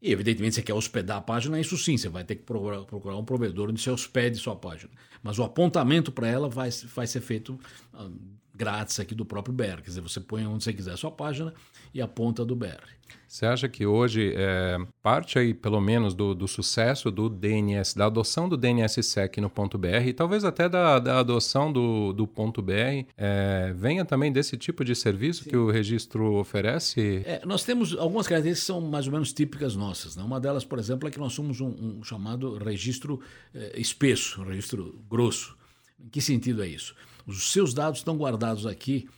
E, 0.00 0.12
evidentemente, 0.12 0.54
você 0.54 0.62
quer 0.62 0.74
hospedar 0.74 1.16
a 1.16 1.20
página, 1.20 1.58
isso 1.58 1.76
sim, 1.76 1.96
você 1.96 2.08
vai 2.08 2.22
ter 2.22 2.36
que 2.36 2.44
procurar, 2.44 3.16
um 3.16 3.24
provedor 3.24 3.70
onde 3.70 3.80
você 3.80 3.90
hospede 3.90 4.36
sua 4.36 4.54
página. 4.54 4.92
Mas 5.24 5.40
o 5.40 5.42
apontamento 5.42 6.12
para 6.12 6.28
ela 6.28 6.48
vai, 6.48 6.70
vai 6.94 7.06
ser 7.06 7.20
feito 7.20 7.58
ah, 7.92 8.08
grátis 8.54 9.00
aqui 9.00 9.14
do 9.14 9.24
próprio 9.24 9.54
BR. 9.54 9.82
Quer 9.82 9.88
dizer, 9.88 10.00
você 10.00 10.20
põe 10.20 10.46
onde 10.46 10.64
você 10.64 10.72
quiser 10.72 10.92
a 10.92 10.96
sua 10.96 11.10
página 11.10 11.52
e 11.92 12.00
a 12.00 12.06
ponta 12.06 12.44
do 12.44 12.54
BR. 12.54 12.94
Você 13.26 13.46
acha 13.46 13.68
que 13.68 13.84
hoje 13.84 14.32
é, 14.36 14.78
parte 15.02 15.38
aí, 15.38 15.52
pelo 15.52 15.80
menos, 15.80 16.14
do, 16.14 16.34
do, 16.34 16.46
sucesso 16.46 17.10
do 17.10 17.28
DNS, 17.28 17.96
da 17.96 18.06
adoção 18.06 18.48
do 18.48 18.56
DNSSEC 18.56 19.40
no 19.40 19.50
ponto 19.50 19.76
.br 19.76 20.06
e 20.06 20.12
talvez 20.12 20.44
até 20.44 20.68
da, 20.68 20.98
da 20.98 21.18
adoção 21.18 21.72
do, 21.72 22.12
do 22.12 22.26
ponto 22.26 22.62
.br 22.62 22.72
é, 23.16 23.72
venha 23.74 24.04
também 24.04 24.32
desse 24.32 24.56
tipo 24.56 24.84
de 24.84 24.94
serviço 24.94 25.44
Sim. 25.44 25.50
que 25.50 25.56
o 25.56 25.70
registro 25.70 26.34
oferece? 26.34 27.22
É, 27.24 27.42
nós 27.44 27.64
temos 27.64 27.96
algumas 27.96 28.28
características 28.28 28.66
que 28.66 28.66
são 28.66 28.80
mais 28.80 29.06
ou 29.06 29.12
menos 29.12 29.32
típicas 29.32 29.74
nossas. 29.74 30.14
Né? 30.14 30.22
Uma 30.22 30.40
delas, 30.40 30.64
por 30.64 30.78
exemplo, 30.78 31.08
é 31.08 31.10
que 31.10 31.18
nós 31.18 31.32
somos 31.32 31.60
um, 31.60 31.98
um 31.98 32.04
chamado 32.04 32.56
registro 32.58 33.20
é, 33.52 33.80
espesso, 33.80 34.42
um 34.42 34.44
registro 34.44 35.02
grosso. 35.10 35.56
Em 35.98 36.08
que 36.08 36.20
sentido 36.20 36.62
é 36.62 36.68
isso? 36.68 36.94
Os 37.26 37.52
seus 37.52 37.72
dados 37.72 38.00
estão 38.00 38.16
guardados 38.16 38.66
aqui 38.66 39.08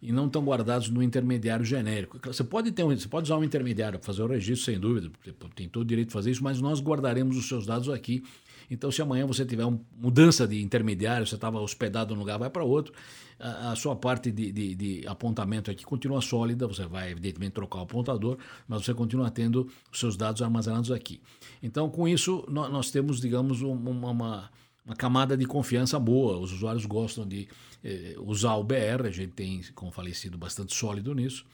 e 0.00 0.12
não 0.12 0.26
estão 0.26 0.44
guardados 0.44 0.88
no 0.88 1.02
intermediário 1.02 1.64
genérico. 1.64 2.18
Você 2.24 2.44
pode, 2.44 2.70
ter 2.70 2.84
um, 2.84 2.96
você 2.96 3.08
pode 3.08 3.24
usar 3.24 3.36
um 3.36 3.44
intermediário 3.44 3.98
para 3.98 4.06
fazer 4.06 4.22
o 4.22 4.26
registro, 4.26 4.64
sem 4.72 4.78
dúvida, 4.78 5.10
tem 5.54 5.68
todo 5.68 5.82
o 5.82 5.86
direito 5.86 6.08
de 6.08 6.12
fazer 6.12 6.30
isso, 6.30 6.44
mas 6.44 6.60
nós 6.60 6.80
guardaremos 6.80 7.36
os 7.36 7.48
seus 7.48 7.66
dados 7.66 7.88
aqui. 7.88 8.22
Então, 8.70 8.90
se 8.90 9.00
amanhã 9.00 9.26
você 9.26 9.44
tiver 9.44 9.64
uma 9.64 9.80
mudança 9.96 10.46
de 10.46 10.60
intermediário, 10.60 11.26
você 11.26 11.36
estava 11.36 11.60
hospedado 11.60 12.14
num 12.14 12.20
lugar, 12.20 12.38
vai 12.38 12.50
para 12.50 12.64
outro, 12.64 12.92
a, 13.38 13.72
a, 13.72 13.76
sua 13.76 13.94
parte 13.94 14.30
de, 14.30 14.50
de, 14.50 14.74
de, 14.74 15.06
apontamento 15.06 15.70
aqui 15.70 15.84
continua 15.84 16.20
sólida, 16.20 16.66
você 16.66 16.84
vai, 16.84 17.12
evidentemente, 17.12 17.52
trocar 17.52 17.78
o 17.78 17.82
apontador, 17.82 18.38
mas 18.66 18.84
você 18.84 18.92
continua 18.92 19.30
tendo 19.30 19.68
os 19.92 20.00
seus 20.00 20.16
dados 20.16 20.42
armazenados 20.42 20.90
aqui. 20.90 21.20
Então, 21.62 21.88
com 21.88 22.08
isso, 22.08 22.44
nós, 22.48 22.70
nós 22.72 22.90
temos, 22.90 23.20
digamos, 23.20 23.62
uma, 23.62 24.10
uma 24.10 24.50
uma 24.86 24.94
camada 24.94 25.36
de 25.36 25.44
confiança 25.44 25.98
boa. 25.98 26.38
Os 26.38 26.52
usuários 26.52 26.86
gostam 26.86 27.26
de 27.26 27.48
eh, 27.82 28.14
usar 28.18 28.54
o 28.54 28.62
BR, 28.62 29.04
a 29.04 29.10
gente 29.10 29.32
tem, 29.32 29.60
como 29.74 29.90
falei, 29.90 30.14
sido 30.14 30.38
bastante 30.38 30.74
sólido 30.74 31.12
nisso. 31.12 31.44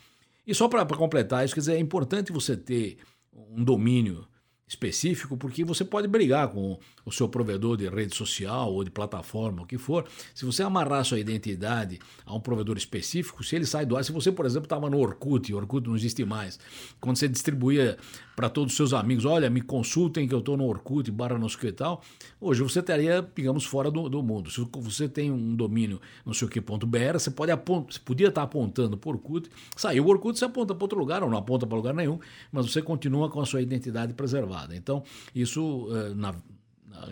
E 0.47 0.55
só 0.55 0.69
para 0.69 0.85
completar 0.85 1.45
isso, 1.45 1.55
quer 1.55 1.61
dizer, 1.61 1.75
é 1.75 1.81
importante 1.81 2.31
você 2.31 2.57
ter 2.57 2.99
um 3.33 3.65
domínio 3.65 4.27
específico, 4.73 5.37
porque 5.37 5.65
você 5.65 5.85
pode 5.85 6.09
brigar 6.09 6.49
com 6.49 6.79
o 7.05 7.13
seu 7.13 7.29
provedor 7.29 7.77
de 7.77 7.89
rede 7.89 8.17
social 8.17 8.73
ou 8.73 8.83
de 8.83 8.91
plataforma, 8.91 9.63
o 9.63 9.67
que 9.67 9.77
for. 9.77 10.07
Se 10.35 10.45
você 10.45 10.63
amarrar 10.63 11.05
sua 11.05 11.21
identidade 11.21 11.99
a 12.25 12.35
um 12.35 12.41
provedor 12.41 12.77
específico, 12.77 13.45
se 13.45 13.55
ele 13.55 13.67
sai 13.67 13.85
do 13.85 13.97
ar, 13.97 14.05
se 14.05 14.13
você, 14.13 14.33
por 14.33 14.47
exemplo, 14.47 14.67
estava 14.67 14.89
no 14.89 14.99
Orkut, 14.99 15.53
Orkut 15.53 15.87
não 15.87 15.97
existe 15.97 16.25
mais, 16.25 16.59
quando 17.01 17.17
você 17.17 17.29
distribuía 17.29 17.99
para 18.35 18.49
todos 18.49 18.73
os 18.73 18.77
seus 18.77 18.93
amigos, 18.93 19.25
olha, 19.25 19.51
me 19.51 19.61
consultem 19.61 20.27
que 20.27 20.35
eu 20.35 20.39
estou 20.39 20.57
no 20.57 20.67
Orkut, 20.67 21.11
barra 21.11 21.39
no 21.39 21.47
que 21.49 21.67
e 21.67 21.73
tal, 21.73 22.03
hoje 22.41 22.63
você 22.63 22.81
estaria, 22.81 23.27
digamos, 23.35 23.65
fora 23.65 23.91
do, 23.91 24.09
do, 24.09 24.23
mundo. 24.23 24.51
Se 24.51 24.67
você 24.73 25.09
tem 25.09 25.31
um 25.31 25.55
domínio 25.55 26.01
não 26.25 26.33
sei 26.33 26.49
o 26.49 26.51
que.br, 26.51 27.13
você, 27.13 27.31
pode 27.31 27.53
você 27.55 27.99
podia 28.01 28.29
estar 28.29 28.43
apontando 28.43 28.97
para 28.97 29.11
o 29.11 29.13
Orkut, 29.13 29.51
saiu 29.77 30.07
o 30.07 30.09
Orkut, 30.09 30.39
você 30.39 30.45
aponta 30.45 30.75
para 30.75 30.85
outro 30.85 30.99
lugar 30.99 31.23
ou 31.23 31.31
não 31.31 31.37
aponta 31.37 31.67
para 31.67 31.77
lugar 31.77 31.95
nenhum, 31.95 32.19
mas 32.51 32.71
você 32.71 32.81
continua 32.81 33.29
com 33.29 33.41
a 33.41 33.47
sua 33.47 33.61
identidade 33.61 34.15
preservada. 34.15 34.75
Então, 34.75 35.03
isso 35.35 35.89
eh, 35.93 36.15
na, 36.15 36.35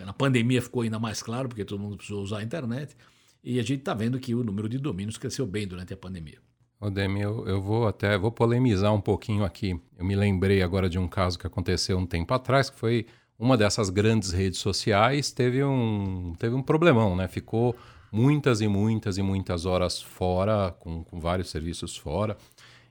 na 0.05 0.13
pandemia 0.13 0.61
ficou 0.61 0.81
ainda 0.81 0.99
mais 0.99 1.21
claro, 1.21 1.49
porque 1.49 1.63
todo 1.63 1.79
mundo 1.79 1.97
precisou 1.97 2.23
usar 2.23 2.39
a 2.39 2.43
internet, 2.43 2.95
e 3.43 3.59
a 3.59 3.63
gente 3.63 3.79
está 3.79 3.93
vendo 3.93 4.19
que 4.19 4.33
o 4.35 4.43
número 4.43 4.69
de 4.69 4.77
domínios 4.77 5.17
cresceu 5.17 5.45
bem 5.45 5.67
durante 5.67 5.93
a 5.93 5.97
pandemia. 5.97 6.39
Odemi, 6.81 7.21
eu, 7.21 7.47
eu 7.47 7.61
vou 7.61 7.87
até 7.87 8.17
vou 8.17 8.31
polemizar 8.31 8.91
um 8.91 8.99
pouquinho 8.99 9.45
aqui. 9.45 9.79
Eu 9.97 10.03
me 10.03 10.15
lembrei 10.15 10.63
agora 10.63 10.89
de 10.89 10.97
um 10.97 11.07
caso 11.07 11.37
que 11.37 11.45
aconteceu 11.45 11.95
um 11.95 12.07
tempo 12.07 12.33
atrás, 12.33 12.71
que 12.71 12.79
foi 12.79 13.05
uma 13.37 13.55
dessas 13.55 13.91
grandes 13.91 14.31
redes 14.31 14.59
sociais 14.59 15.31
teve 15.31 15.63
um, 15.63 16.33
teve 16.39 16.55
um 16.55 16.61
problemão, 16.61 17.15
né? 17.15 17.27
Ficou 17.27 17.75
muitas 18.11 18.61
e 18.61 18.67
muitas 18.67 19.19
e 19.19 19.21
muitas 19.21 19.65
horas 19.65 20.01
fora, 20.01 20.75
com, 20.79 21.03
com 21.03 21.19
vários 21.19 21.51
serviços 21.51 21.95
fora, 21.95 22.35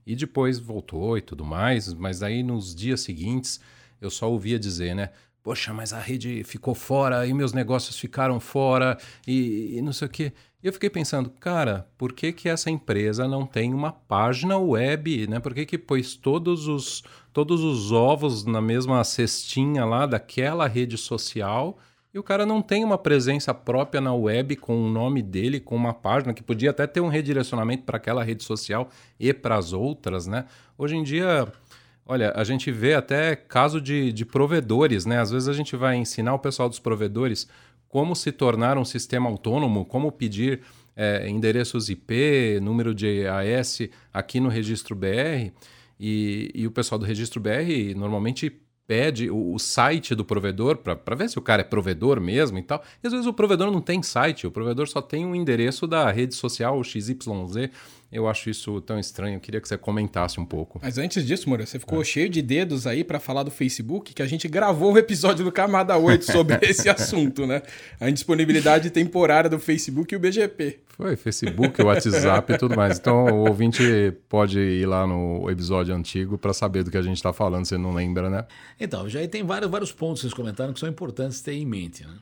e 0.07 0.15
depois 0.15 0.61
voltou 0.61 1.19
e 1.19 1.21
tudo 1.21 1.45
mais, 1.45 1.93
mas 1.93 2.23
aí 2.23 2.45
nos 2.45 2.75
dias 2.75 3.01
seguintes 3.01 3.61
eu 4.01 4.09
só 4.09 4.31
ouvia 4.31 4.59
dizer, 4.59 4.95
né? 4.95 5.11
Poxa, 5.43 5.73
mas 5.73 5.93
a 5.93 5.99
rede 5.99 6.45
ficou 6.45 6.75
fora 6.75 7.27
e 7.27 7.33
meus 7.33 7.53
negócios 7.53 7.99
ficaram 7.99 8.39
fora 8.39 8.99
e, 9.27 9.79
e 9.79 9.83
não 9.83 9.93
sei 9.93 10.07
o 10.07 10.11
quê. 10.11 10.33
E 10.63 10.67
eu 10.67 10.73
fiquei 10.75 10.91
pensando, 10.91 11.31
cara, 11.31 11.89
por 11.97 12.13
que, 12.13 12.33
que 12.33 12.49
essa 12.49 12.71
empresa 12.71 13.27
não 13.27 13.47
tem 13.47 13.73
uma 13.73 13.93
página 13.93 14.59
web, 14.59 15.27
né? 15.27 15.41
Por 15.41 15.55
que, 15.55 15.65
que 15.65 15.79
pôs 15.79 16.15
todos 16.15 16.69
os, 16.69 17.03
todos 17.33 17.63
os 17.63 17.93
ovos 17.93 18.45
na 18.45 18.61
mesma 18.61 19.03
cestinha 19.03 19.87
lá 19.87 20.05
daquela 20.05 20.69
rede 20.69 20.99
social 20.99 21.79
e 22.13 22.19
o 22.19 22.23
cara 22.23 22.45
não 22.45 22.61
tem 22.61 22.85
uma 22.85 22.99
presença 22.99 23.55
própria 23.55 24.01
na 24.01 24.13
web 24.13 24.57
com 24.57 24.85
o 24.85 24.91
nome 24.91 25.23
dele, 25.23 25.61
com 25.61 25.77
uma 25.77 25.95
página 25.95 26.35
que 26.35 26.43
podia 26.43 26.71
até 26.71 26.87
ter 26.87 27.01
um 27.01 27.09
redirecionamento 27.09 27.85
para 27.85 27.97
aquela 27.97 28.25
rede 28.25 28.43
social 28.43 28.91
e 29.19 29.33
para 29.33 29.57
as 29.57 29.73
outras, 29.73 30.27
né? 30.27 30.45
Hoje 30.77 30.97
em 30.97 31.05
dia, 31.05 31.47
olha, 32.05 32.33
a 32.35 32.43
gente 32.43 32.73
vê 32.73 32.95
até 32.95 33.37
caso 33.37 33.81
de, 33.81 34.13
de 34.13 34.27
provedores, 34.27 35.07
né? 35.07 35.21
Às 35.21 35.31
vezes 35.31 35.49
a 35.49 35.53
gente 35.53 35.77
vai 35.77 35.97
ensinar 35.97 36.35
o 36.35 36.39
pessoal 36.39 36.69
dos 36.69 36.81
provedores 36.81 37.49
como 37.91 38.15
se 38.15 38.31
tornar 38.31 38.79
um 38.79 38.85
sistema 38.85 39.29
autônomo, 39.29 39.85
como 39.85 40.13
pedir 40.13 40.61
é, 40.97 41.29
endereços 41.29 41.91
IP, 41.91 42.61
número 42.63 42.95
de 42.95 43.27
AS 43.27 43.81
aqui 44.15 44.39
no 44.39 44.49
registro 44.49 44.95
BR. 44.95 45.51
E, 45.99 46.51
e 46.55 46.67
o 46.67 46.71
pessoal 46.71 46.99
do 46.99 47.05
registro 47.05 47.41
BR 47.41 47.95
normalmente 47.95 48.51
pede 48.87 49.29
o, 49.29 49.55
o 49.55 49.59
site 49.59 50.15
do 50.15 50.25
provedor 50.25 50.79
para 50.79 51.15
ver 51.15 51.29
se 51.29 51.39
o 51.39 51.43
cara 51.43 51.63
é 51.63 51.65
provedor 51.65 52.21
mesmo 52.21 52.59
e 52.59 52.63
tal. 52.63 52.83
E 53.03 53.07
às 53.07 53.13
vezes 53.13 53.27
o 53.27 53.33
provedor 53.33 53.71
não 53.71 53.81
tem 53.81 54.03
site, 54.03 54.47
o 54.47 54.51
provedor 54.51 54.89
só 54.89 55.03
tem 55.03 55.27
um 55.27 55.35
endereço 55.35 55.87
da 55.87 56.11
rede 56.11 56.35
social 56.35 56.83
XYZ. 56.83 57.17
Eu 58.13 58.29
acho 58.29 58.51
isso 58.51 58.81
tão 58.81 58.99
estranho. 58.99 59.37
Eu 59.37 59.41
queria 59.41 59.61
que 59.61 59.69
você 59.69 59.79
comentasse 59.79 60.41
um 60.41 60.45
pouco. 60.45 60.81
Mas 60.83 60.99
antes 60.99 61.25
disso, 61.25 61.49
Moura, 61.49 61.65
você 61.65 61.79
ficou 61.79 62.01
é. 62.01 62.05
cheio 62.05 62.29
de 62.29 62.43
dedos 62.43 62.85
aí 62.87 63.05
para 63.05 63.21
falar 63.21 63.45
do 63.45 63.53
Facebook, 63.53 64.13
que 64.13 64.21
a 64.21 64.27
gente 64.27 64.49
gravou 64.49 64.95
o 64.95 64.99
episódio 64.99 65.45
do 65.45 65.53
Camada 65.53 65.97
8 65.97 66.25
sobre 66.33 66.59
esse 66.63 66.89
assunto, 66.89 67.47
né? 67.47 67.63
A 68.01 68.11
indisponibilidade 68.11 68.91
temporária 68.91 69.49
do 69.49 69.61
Facebook 69.61 70.13
e 70.13 70.17
o 70.17 70.21
BGP. 70.21 70.81
Foi, 70.89 71.15
Facebook, 71.17 71.81
WhatsApp 71.81 72.53
e 72.53 72.59
tudo 72.59 72.75
mais. 72.77 72.99
Então 72.99 73.27
o 73.27 73.49
ouvinte 73.49 73.83
pode 74.29 74.59
ir 74.59 74.87
lá 74.87 75.07
no 75.07 75.49
episódio 75.49 75.95
antigo 75.95 76.37
para 76.37 76.53
saber 76.53 76.83
do 76.83 76.91
que 76.91 76.97
a 76.97 77.03
gente 77.03 77.17
está 77.17 77.33
falando, 77.33 77.65
se 77.65 77.79
não 77.79 77.95
lembra, 77.95 78.29
né? 78.29 78.45
Então, 78.79 79.09
já 79.09 79.27
tem 79.29 79.45
vários, 79.45 79.71
vários 79.71 79.93
pontos 79.93 80.21
que 80.21 80.23
vocês 80.23 80.35
comentaram 80.35 80.73
que 80.73 80.81
são 80.81 80.89
importantes 80.89 81.41
ter 81.41 81.53
em 81.53 81.65
mente, 81.65 82.05
né? 82.05 82.15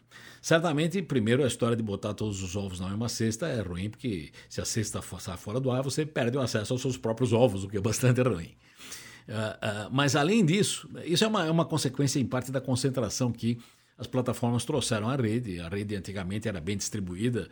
Certamente, 0.48 1.02
primeiro, 1.02 1.44
a 1.44 1.46
história 1.46 1.76
de 1.76 1.82
botar 1.82 2.14
todos 2.14 2.42
os 2.42 2.56
ovos 2.56 2.80
na 2.80 2.88
mesma 2.88 3.06
cesta 3.06 3.46
é 3.46 3.60
ruim, 3.60 3.90
porque 3.90 4.30
se 4.48 4.62
a 4.62 4.64
cesta 4.64 5.02
sai 5.18 5.36
fora 5.36 5.60
do 5.60 5.70
ar, 5.70 5.82
você 5.82 6.06
perde 6.06 6.38
o 6.38 6.40
acesso 6.40 6.72
aos 6.72 6.80
seus 6.80 6.96
próprios 6.96 7.34
ovos, 7.34 7.64
o 7.64 7.68
que 7.68 7.76
é 7.76 7.80
bastante 7.82 8.22
ruim. 8.22 8.54
Uh, 9.28 9.32
uh, 9.32 9.90
mas, 9.92 10.16
além 10.16 10.42
disso, 10.46 10.88
isso 11.04 11.22
é 11.22 11.26
uma, 11.26 11.44
é 11.44 11.50
uma 11.50 11.66
consequência, 11.66 12.18
em 12.18 12.24
parte, 12.24 12.50
da 12.50 12.62
concentração 12.62 13.30
que 13.30 13.58
as 13.98 14.06
plataformas 14.06 14.64
trouxeram 14.64 15.08
à 15.10 15.16
rede. 15.16 15.60
A 15.60 15.68
rede 15.68 15.96
antigamente 15.96 16.48
era 16.48 16.60
bem 16.60 16.76
distribuída, 16.76 17.48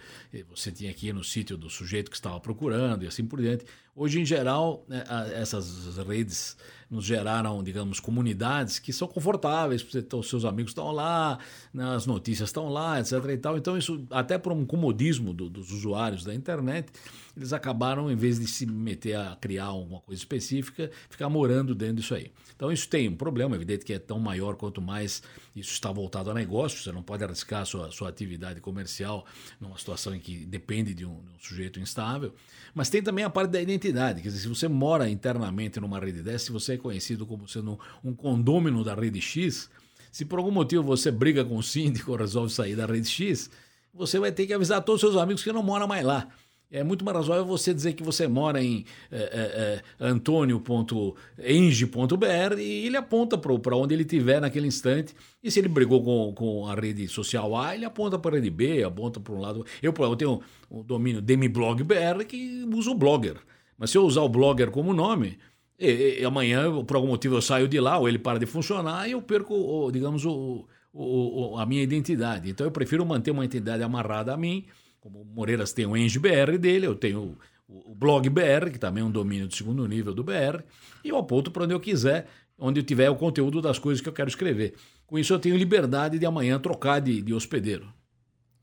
você 0.48 0.70
tinha 0.70 0.90
aqui 0.90 1.12
no 1.12 1.24
sítio 1.24 1.56
do 1.56 1.68
sujeito 1.68 2.10
que 2.10 2.16
estava 2.16 2.38
procurando 2.38 3.04
e 3.04 3.08
assim 3.08 3.26
por 3.26 3.40
diante. 3.40 3.66
Hoje, 3.94 4.20
em 4.20 4.24
geral, 4.24 4.84
né, 4.86 5.02
essas 5.34 5.96
redes 5.96 6.56
nos 6.88 7.04
geraram, 7.04 7.64
digamos, 7.64 7.98
comunidades 7.98 8.78
que 8.78 8.92
são 8.92 9.08
confortáveis, 9.08 9.84
os 10.12 10.28
seus 10.28 10.44
amigos 10.44 10.70
estão 10.70 10.92
lá, 10.92 11.38
né, 11.72 11.96
as 11.96 12.06
notícias 12.06 12.50
estão 12.50 12.68
lá, 12.68 13.00
etc. 13.00 13.12
E 13.32 13.38
tal. 13.38 13.56
Então, 13.56 13.76
isso, 13.76 14.06
até 14.10 14.38
por 14.38 14.52
um 14.52 14.64
comodismo 14.66 15.32
do, 15.32 15.48
dos 15.48 15.72
usuários 15.72 16.24
da 16.24 16.34
internet, 16.34 16.92
eles 17.34 17.52
acabaram, 17.52 18.10
em 18.10 18.16
vez 18.16 18.38
de 18.38 18.46
se 18.46 18.66
meter 18.66 19.16
a 19.16 19.36
criar 19.40 19.64
alguma 19.64 20.00
coisa 20.00 20.20
específica, 20.20 20.90
ficar 21.08 21.28
morando 21.28 21.74
dentro 21.74 21.96
disso 21.96 22.14
aí. 22.14 22.30
Então, 22.56 22.72
isso 22.72 22.88
tem 22.88 23.06
um 23.08 23.14
problema, 23.14 23.54
evidente 23.54 23.84
que 23.84 23.92
é 23.92 23.98
tão 23.98 24.18
maior 24.18 24.56
quanto 24.56 24.80
mais 24.80 25.22
isso 25.54 25.72
está 25.72 25.92
voltado 25.92 26.30
a 26.30 26.34
negócio, 26.34 26.82
você 26.82 26.90
não 26.90 27.02
pode 27.02 27.22
arriscar 27.22 27.66
sua, 27.66 27.92
sua 27.92 28.08
atividade 28.08 28.62
comercial 28.62 29.26
numa 29.60 29.76
situação 29.76 30.14
em 30.14 30.18
que 30.18 30.46
depende 30.46 30.94
de 30.94 31.04
um, 31.04 31.22
de 31.22 31.34
um 31.34 31.38
sujeito 31.38 31.78
instável. 31.78 32.34
Mas 32.74 32.88
tem 32.88 33.02
também 33.02 33.24
a 33.24 33.30
parte 33.30 33.50
da 33.50 33.60
identidade, 33.60 34.22
quer 34.22 34.28
dizer, 34.28 34.40
se 34.40 34.48
você 34.48 34.68
mora 34.68 35.08
internamente 35.08 35.78
numa 35.78 36.00
rede 36.00 36.22
dessa, 36.22 36.46
se 36.46 36.52
você 36.52 36.74
é 36.74 36.78
conhecido 36.78 37.26
como 37.26 37.46
sendo 37.46 37.78
um 38.02 38.14
condômino 38.14 38.82
da 38.82 38.94
rede 38.94 39.20
X, 39.20 39.68
se 40.10 40.24
por 40.24 40.38
algum 40.38 40.50
motivo 40.50 40.82
você 40.82 41.10
briga 41.10 41.44
com 41.44 41.58
o 41.58 41.62
síndico 41.62 42.12
ou 42.12 42.16
resolve 42.18 42.50
sair 42.50 42.74
da 42.74 42.86
rede 42.86 43.08
X, 43.08 43.50
você 43.92 44.18
vai 44.18 44.32
ter 44.32 44.46
que 44.46 44.54
avisar 44.54 44.82
todos 44.82 45.02
os 45.02 45.10
seus 45.10 45.22
amigos 45.22 45.42
que 45.42 45.52
não 45.52 45.62
moram 45.62 45.86
mais 45.86 46.04
lá. 46.04 46.28
É 46.70 46.82
muito 46.82 47.04
mais 47.04 47.16
razoável 47.16 47.44
você 47.44 47.72
dizer 47.72 47.92
que 47.92 48.02
você 48.02 48.26
mora 48.26 48.62
em 48.62 48.84
é, 49.10 49.16
é, 49.16 49.22
é, 49.24 49.82
antônio.enge.br 50.08 52.58
e 52.58 52.86
ele 52.86 52.96
aponta 52.96 53.38
para 53.38 53.76
onde 53.76 53.94
ele 53.94 54.02
estiver 54.02 54.40
naquele 54.40 54.66
instante. 54.66 55.14
E 55.42 55.50
se 55.50 55.60
ele 55.60 55.68
brigou 55.68 56.02
com, 56.02 56.32
com 56.34 56.66
a 56.66 56.74
rede 56.74 57.06
social 57.06 57.56
A, 57.56 57.74
ele 57.74 57.84
aponta 57.84 58.18
para 58.18 58.32
a 58.32 58.34
rede 58.34 58.50
B, 58.50 58.82
aponta 58.82 59.20
para 59.20 59.32
um 59.32 59.40
lado. 59.40 59.64
Eu, 59.80 59.94
eu 59.96 60.16
tenho 60.16 60.40
o 60.68 60.82
domínio 60.82 61.22
DemiBlogBR 61.22 62.24
que 62.26 62.68
usa 62.74 62.90
o 62.90 62.94
blogger. 62.94 63.36
Mas 63.78 63.90
se 63.90 63.98
eu 63.98 64.04
usar 64.04 64.22
o 64.22 64.28
blogger 64.28 64.72
como 64.72 64.92
nome, 64.92 65.38
e, 65.78 66.20
e, 66.20 66.24
amanhã, 66.24 66.84
por 66.84 66.96
algum 66.96 67.08
motivo, 67.08 67.36
eu 67.36 67.42
saio 67.42 67.68
de 67.68 67.78
lá, 67.78 67.98
ou 67.98 68.08
ele 68.08 68.18
para 68.18 68.38
de 68.38 68.46
funcionar, 68.46 69.06
e 69.06 69.12
eu 69.12 69.22
perco, 69.22 69.90
digamos, 69.92 70.24
o, 70.24 70.66
o, 70.92 71.56
a 71.58 71.66
minha 71.66 71.82
identidade. 71.82 72.50
Então 72.50 72.66
eu 72.66 72.70
prefiro 72.70 73.04
manter 73.04 73.30
uma 73.30 73.44
identidade 73.44 73.82
amarrada 73.82 74.32
a 74.32 74.36
mim. 74.36 74.64
Como 75.06 75.20
o 75.20 75.24
Moreiras 75.24 75.72
tem 75.72 75.86
o 75.86 75.96
EngBR 75.96 76.58
dele, 76.58 76.84
eu 76.84 76.96
tenho 76.96 77.36
o, 77.68 77.92
o 77.92 77.94
blog 77.94 78.28
BR, 78.28 78.72
que 78.72 78.78
também 78.78 79.04
é 79.04 79.06
um 79.06 79.10
domínio 79.10 79.46
de 79.46 79.56
segundo 79.56 79.86
nível 79.86 80.12
do 80.12 80.24
BR, 80.24 80.64
e 81.04 81.10
eu 81.10 81.16
aponto 81.16 81.48
para 81.48 81.62
onde 81.62 81.72
eu 81.72 81.78
quiser, 81.78 82.26
onde 82.58 82.80
eu 82.80 82.84
tiver 82.84 83.08
o 83.08 83.14
conteúdo 83.14 83.62
das 83.62 83.78
coisas 83.78 84.02
que 84.02 84.08
eu 84.08 84.12
quero 84.12 84.28
escrever. 84.28 84.74
Com 85.06 85.16
isso 85.16 85.32
eu 85.32 85.38
tenho 85.38 85.56
liberdade 85.56 86.18
de 86.18 86.26
amanhã 86.26 86.58
trocar 86.58 86.98
de, 86.98 87.22
de 87.22 87.32
hospedeiro. 87.32 87.86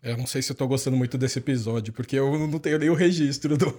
Eu 0.03 0.17
não 0.17 0.27
sei 0.27 0.41
se 0.41 0.51
eu 0.51 0.55
tô 0.57 0.67
gostando 0.67 0.97
muito 0.97 1.17
desse 1.17 1.39
episódio, 1.39 1.93
porque 1.93 2.19
eu 2.19 2.37
não 2.45 2.59
tenho 2.59 2.77
nem 2.77 2.89
o 2.89 2.93
registro 2.93 3.55
do... 3.55 3.73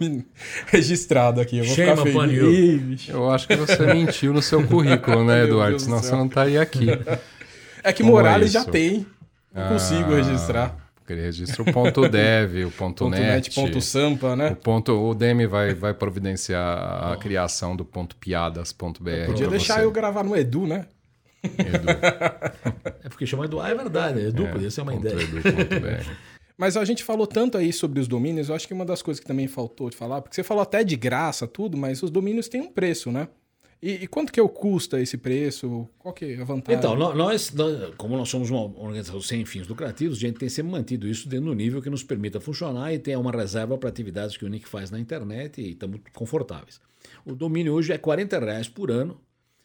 registrado 0.68 1.42
aqui. 1.42 1.58
Eu 1.58 1.66
vou 1.66 1.74
Shame 1.74 1.96
ficar 1.98 2.20
feliz. 2.26 3.08
Eu 3.10 3.30
acho 3.30 3.46
que 3.46 3.56
você 3.56 3.92
mentiu 3.92 4.32
no 4.32 4.40
seu 4.40 4.66
currículo, 4.66 5.22
né, 5.22 5.44
Eduardo? 5.44 5.78
Senão 5.78 5.98
você 5.98 6.12
não 6.12 6.24
estaria 6.24 6.62
aqui. 6.62 6.86
É 7.82 7.92
que 7.92 8.02
Como 8.02 8.14
Morales 8.14 8.48
é 8.48 8.52
já 8.52 8.64
tem. 8.64 9.06
Não 9.52 9.64
ah, 9.64 9.68
consigo 9.68 10.14
registrar. 10.14 10.83
Registra 11.12 11.62
o 11.62 11.72
ponto 11.72 12.08
.dev, 12.08 12.66
o 12.66 12.70
ponto, 12.70 13.04
ponto 13.04 13.10
.net, 13.10 13.50
ponto 13.50 13.80
.sampa, 13.80 14.34
né? 14.34 14.52
O, 14.52 14.56
ponto, 14.56 14.92
o 14.92 15.14
Demi 15.14 15.46
vai, 15.46 15.74
vai 15.74 15.92
providenciar 15.92 17.12
a 17.12 17.16
criação 17.16 17.76
do 17.76 17.84
ponto 17.84 18.16
.piadas.br. 18.16 19.26
Podia 19.26 19.48
deixar 19.48 19.74
você. 19.74 19.84
eu 19.84 19.90
gravar 19.90 20.22
no 20.22 20.34
Edu, 20.36 20.66
né? 20.66 20.86
Edu. 21.42 21.90
é 23.04 23.08
porque 23.08 23.26
chama 23.26 23.44
Edu. 23.44 23.60
Ah, 23.60 23.68
é 23.68 23.74
verdade. 23.74 24.20
Edu 24.20 24.46
é, 24.46 24.52
podia 24.52 24.70
ser 24.70 24.80
uma 24.80 24.94
ideia. 24.94 25.20
Edu, 25.20 25.42
Mas 26.56 26.76
a 26.76 26.84
gente 26.84 27.02
falou 27.02 27.26
tanto 27.26 27.58
aí 27.58 27.72
sobre 27.72 27.98
os 27.98 28.06
domínios, 28.06 28.48
eu 28.48 28.54
acho 28.54 28.66
que 28.66 28.72
uma 28.72 28.84
das 28.84 29.02
coisas 29.02 29.20
que 29.20 29.26
também 29.26 29.48
faltou 29.48 29.90
de 29.90 29.96
falar, 29.96 30.22
porque 30.22 30.36
você 30.36 30.44
falou 30.44 30.62
até 30.62 30.84
de 30.84 30.94
graça, 30.94 31.48
tudo, 31.48 31.76
mas 31.76 32.00
os 32.02 32.10
domínios 32.10 32.48
têm 32.48 32.60
um 32.60 32.70
preço, 32.70 33.10
né? 33.10 33.28
E, 33.84 34.04
e, 34.04 34.06
quanto 34.06 34.32
que 34.32 34.40
é 34.40 34.42
o 34.42 34.48
custa 34.48 34.98
esse 34.98 35.18
preço? 35.18 35.86
Qual 35.98 36.14
que 36.14 36.24
é 36.24 36.40
a 36.40 36.44
vantagem? 36.44 36.78
Então, 36.78 36.96
nós, 36.96 37.52
como 37.98 38.16
nós 38.16 38.30
somos 38.30 38.48
uma 38.48 38.62
organização 38.62 39.20
sem 39.20 39.44
fins 39.44 39.68
lucrativos, 39.68 40.16
a 40.16 40.20
gente 40.22 40.38
tem 40.38 40.48
sempre 40.48 40.72
mantido 40.72 41.06
isso 41.06 41.28
dentro 41.28 41.44
do 41.44 41.54
nível 41.54 41.82
que 41.82 41.90
nos 41.90 42.02
permita 42.02 42.40
funcionar 42.40 42.94
e 42.94 42.98
ter 42.98 43.14
uma 43.18 43.30
reserva 43.30 43.76
para 43.76 43.90
atividades 43.90 44.38
que 44.38 44.44
o 44.46 44.48
Nick 44.48 44.66
faz 44.66 44.90
na 44.90 44.98
internet 44.98 45.60
e 45.60 45.72
estamos 45.72 46.00
confortáveis. 46.14 46.80
O 47.26 47.34
domínio 47.34 47.74
hoje 47.74 47.92
é 47.92 47.98
40 47.98 48.38
reais 48.38 48.68
por 48.70 48.90
ano. 48.90 49.20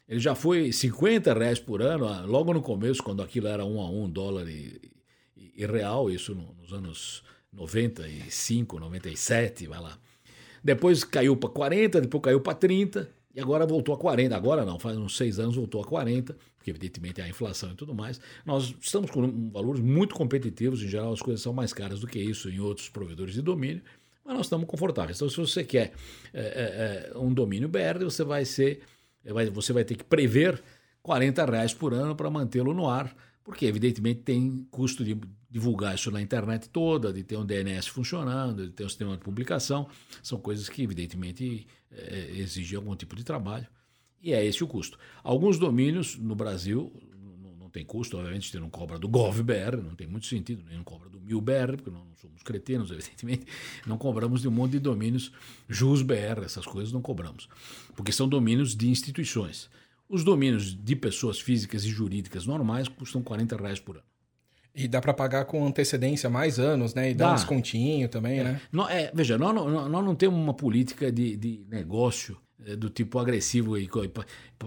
Ele 0.06 0.20
já 0.20 0.34
foi 0.34 0.70
50 0.70 1.32
reais 1.32 1.58
por 1.58 1.80
ano, 1.80 2.06
ah, 2.06 2.20
logo 2.26 2.52
no 2.52 2.60
começo, 2.60 3.02
quando 3.02 3.22
aquilo 3.22 3.46
era 3.46 3.64
um 3.64 3.80
a 3.80 3.88
um 3.88 4.06
dólar 4.06 4.46
e, 4.50 4.82
e, 5.34 5.62
e 5.62 5.66
real, 5.66 6.10
isso 6.10 6.34
nos 6.34 6.74
anos 6.74 7.22
95, 7.54 8.78
97, 8.78 9.66
vai 9.66 9.80
lá. 9.80 9.98
Depois 10.62 11.04
caiu 11.04 11.38
para 11.38 11.48
40, 11.48 12.02
depois 12.02 12.22
caiu 12.22 12.40
para 12.42 12.52
30 12.52 13.19
e 13.34 13.40
agora 13.40 13.64
voltou 13.66 13.94
a 13.94 13.98
40. 13.98 14.36
Agora 14.36 14.64
não, 14.64 14.78
faz 14.78 14.96
uns 14.96 15.16
seis 15.16 15.38
anos 15.38 15.56
voltou 15.56 15.80
a 15.80 15.84
40, 15.84 16.36
porque 16.56 16.70
evidentemente 16.70 17.20
a 17.20 17.28
inflação 17.28 17.72
e 17.72 17.74
tudo 17.74 17.94
mais. 17.94 18.20
Nós 18.44 18.74
estamos 18.80 19.10
com 19.10 19.50
valores 19.50 19.80
muito 19.80 20.14
competitivos, 20.14 20.82
em 20.82 20.88
geral 20.88 21.12
as 21.12 21.20
coisas 21.20 21.40
são 21.40 21.52
mais 21.52 21.72
caras 21.72 22.00
do 22.00 22.06
que 22.06 22.18
isso 22.18 22.48
em 22.48 22.58
outros 22.58 22.88
provedores 22.88 23.34
de 23.34 23.42
domínio, 23.42 23.82
mas 24.24 24.36
nós 24.36 24.46
estamos 24.46 24.66
confortáveis. 24.66 25.16
Então, 25.16 25.28
se 25.28 25.36
você 25.36 25.64
quer 25.64 25.92
é, 26.34 27.10
é, 27.14 27.18
um 27.18 27.32
domínio 27.32 27.68
BR, 27.68 28.02
você 28.02 28.24
vai 28.24 28.44
ser, 28.44 28.80
você 29.52 29.72
vai 29.72 29.84
ter 29.84 29.94
que 29.94 30.04
prever 30.04 30.60
40 31.02 31.44
reais 31.44 31.72
por 31.72 31.94
ano 31.94 32.14
para 32.16 32.28
mantê-lo 32.30 32.74
no 32.74 32.88
ar, 32.88 33.14
porque 33.44 33.66
evidentemente 33.66 34.20
tem 34.20 34.66
custo 34.70 35.04
de 35.04 35.18
divulgar 35.50 35.94
isso 35.94 36.10
na 36.10 36.20
internet 36.20 36.68
toda, 36.68 37.12
de 37.12 37.24
ter 37.24 37.36
um 37.36 37.44
DNS 37.44 37.88
funcionando, 37.88 38.66
de 38.66 38.72
ter 38.72 38.84
um 38.84 38.88
sistema 38.88 39.16
de 39.16 39.22
publicação, 39.22 39.88
são 40.22 40.38
coisas 40.38 40.68
que 40.68 40.82
evidentemente 40.82 41.66
é, 41.92 42.30
exigem 42.36 42.76
algum 42.76 42.94
tipo 42.94 43.16
de 43.16 43.24
trabalho 43.24 43.66
e 44.22 44.32
é 44.32 44.44
esse 44.44 44.62
o 44.62 44.66
custo. 44.66 44.98
Alguns 45.22 45.58
domínios 45.58 46.16
no 46.16 46.34
Brasil 46.34 46.92
não, 47.42 47.54
não 47.56 47.70
tem 47.70 47.84
custo, 47.84 48.18
obviamente, 48.18 48.50
você 48.50 48.60
não 48.60 48.68
cobra 48.68 48.98
do 48.98 49.08
GovBR, 49.08 49.76
não 49.82 49.94
tem 49.94 50.06
muito 50.06 50.26
sentido, 50.26 50.62
nem 50.68 50.76
não 50.76 50.84
cobra 50.84 51.08
do 51.08 51.20
MilBR, 51.20 51.76
porque 51.76 51.90
nós 51.90 52.06
não 52.06 52.16
somos 52.16 52.42
cretinos, 52.42 52.90
evidentemente, 52.92 53.46
não 53.86 53.96
cobramos 53.96 54.42
de 54.42 54.48
um 54.48 54.50
monte 54.50 54.72
de 54.72 54.78
domínios 54.78 55.32
JusBR, 55.68 56.44
essas 56.44 56.66
coisas 56.66 56.92
não 56.92 57.00
cobramos, 57.00 57.48
porque 57.96 58.12
são 58.12 58.28
domínios 58.28 58.76
de 58.76 58.88
instituições. 58.88 59.70
Os 60.08 60.24
domínios 60.24 60.74
de 60.74 60.96
pessoas 60.96 61.40
físicas 61.40 61.84
e 61.84 61.88
jurídicas 61.88 62.44
normais 62.44 62.88
custam 62.88 63.22
40 63.22 63.56
reais 63.56 63.78
por 63.78 63.96
ano. 63.96 64.09
E 64.74 64.86
dá 64.86 65.00
para 65.00 65.12
pagar 65.12 65.44
com 65.46 65.66
antecedência 65.66 66.30
mais 66.30 66.58
anos, 66.58 66.94
né? 66.94 67.10
E 67.10 67.14
dá, 67.14 67.26
dá 67.26 67.32
um 67.32 67.34
descontinho 67.34 68.08
também, 68.08 68.40
é. 68.40 68.44
né? 68.44 68.60
Não, 68.70 68.88
é, 68.88 69.10
veja, 69.12 69.36
nós, 69.36 69.54
nós, 69.54 69.90
nós, 69.90 70.04
não 70.04 70.14
temos 70.14 70.38
uma 70.38 70.54
política 70.54 71.10
de, 71.10 71.36
de 71.36 71.64
negócio 71.68 72.36
é, 72.66 72.76
do 72.76 72.88
tipo 72.88 73.18
agressivo, 73.18 73.78
e, 73.78 73.88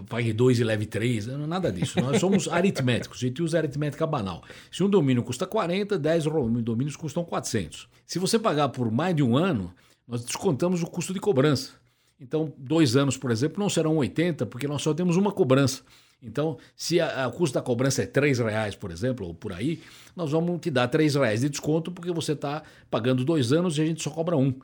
pague 0.08 0.32
dois 0.32 0.58
e 0.58 0.64
leve 0.64 0.84
três, 0.84 1.26
nada 1.26 1.70
disso. 1.72 2.00
Nós 2.00 2.18
somos 2.20 2.48
aritméticos, 2.48 3.18
a 3.18 3.26
gente 3.26 3.42
usa 3.42 3.58
aritmética 3.58 4.06
banal. 4.06 4.42
Se 4.70 4.82
um 4.82 4.90
domínio 4.90 5.22
custa 5.22 5.46
40, 5.46 5.98
10 5.98 6.24
domínios 6.62 6.96
custam 6.96 7.24
400. 7.24 7.88
Se 8.06 8.18
você 8.18 8.38
pagar 8.38 8.68
por 8.68 8.90
mais 8.90 9.14
de 9.14 9.22
um 9.22 9.36
ano, 9.36 9.72
nós 10.06 10.24
descontamos 10.24 10.82
o 10.82 10.86
custo 10.86 11.14
de 11.14 11.20
cobrança. 11.20 11.72
Então, 12.20 12.52
dois 12.56 12.96
anos, 12.96 13.16
por 13.16 13.30
exemplo, 13.30 13.60
não 13.60 13.68
serão 13.68 13.96
80, 13.96 14.46
porque 14.46 14.66
nós 14.66 14.82
só 14.82 14.92
temos 14.92 15.16
uma 15.16 15.32
cobrança. 15.32 15.82
Então, 16.22 16.56
se 16.76 17.00
a, 17.00 17.28
o 17.28 17.32
custo 17.32 17.54
da 17.54 17.62
cobrança 17.62 18.02
é 18.02 18.06
R$ 18.06 18.32
reais, 18.44 18.74
por 18.74 18.90
exemplo, 18.90 19.26
ou 19.26 19.34
por 19.34 19.52
aí, 19.52 19.82
nós 20.16 20.30
vamos 20.30 20.60
te 20.60 20.70
dar 20.70 20.90
R$ 20.92 21.08
reais 21.18 21.40
de 21.40 21.48
desconto 21.48 21.92
porque 21.92 22.10
você 22.10 22.32
está 22.32 22.62
pagando 22.90 23.24
dois 23.24 23.52
anos 23.52 23.76
e 23.76 23.82
a 23.82 23.86
gente 23.86 24.02
só 24.02 24.10
cobra 24.10 24.36
um. 24.36 24.54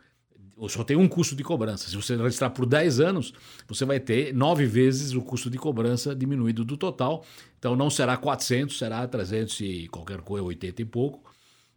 Ou 0.61 0.69
só 0.69 0.85
tem 0.85 0.95
um 0.95 1.09
custo 1.09 1.35
de 1.35 1.43
cobrança. 1.43 1.89
Se 1.89 1.97
você 1.97 2.15
registrar 2.15 2.51
por 2.51 2.67
10 2.67 3.01
anos, 3.01 3.33
você 3.67 3.87
vai 3.87 3.99
ter 3.99 4.35
nove 4.35 4.67
vezes 4.67 5.15
o 5.15 5.23
custo 5.23 5.49
de 5.49 5.57
cobrança 5.57 6.15
diminuído 6.15 6.67
do 6.67 6.77
total. 6.77 7.25
Então 7.59 7.75
não 7.75 7.89
será 7.89 8.15
400, 8.15 8.77
será 8.77 9.09
300 9.09 9.59
e 9.61 9.89
qualquer 9.89 10.21
coisa, 10.21 10.45
80 10.45 10.83
e 10.83 10.85
pouco, 10.85 11.33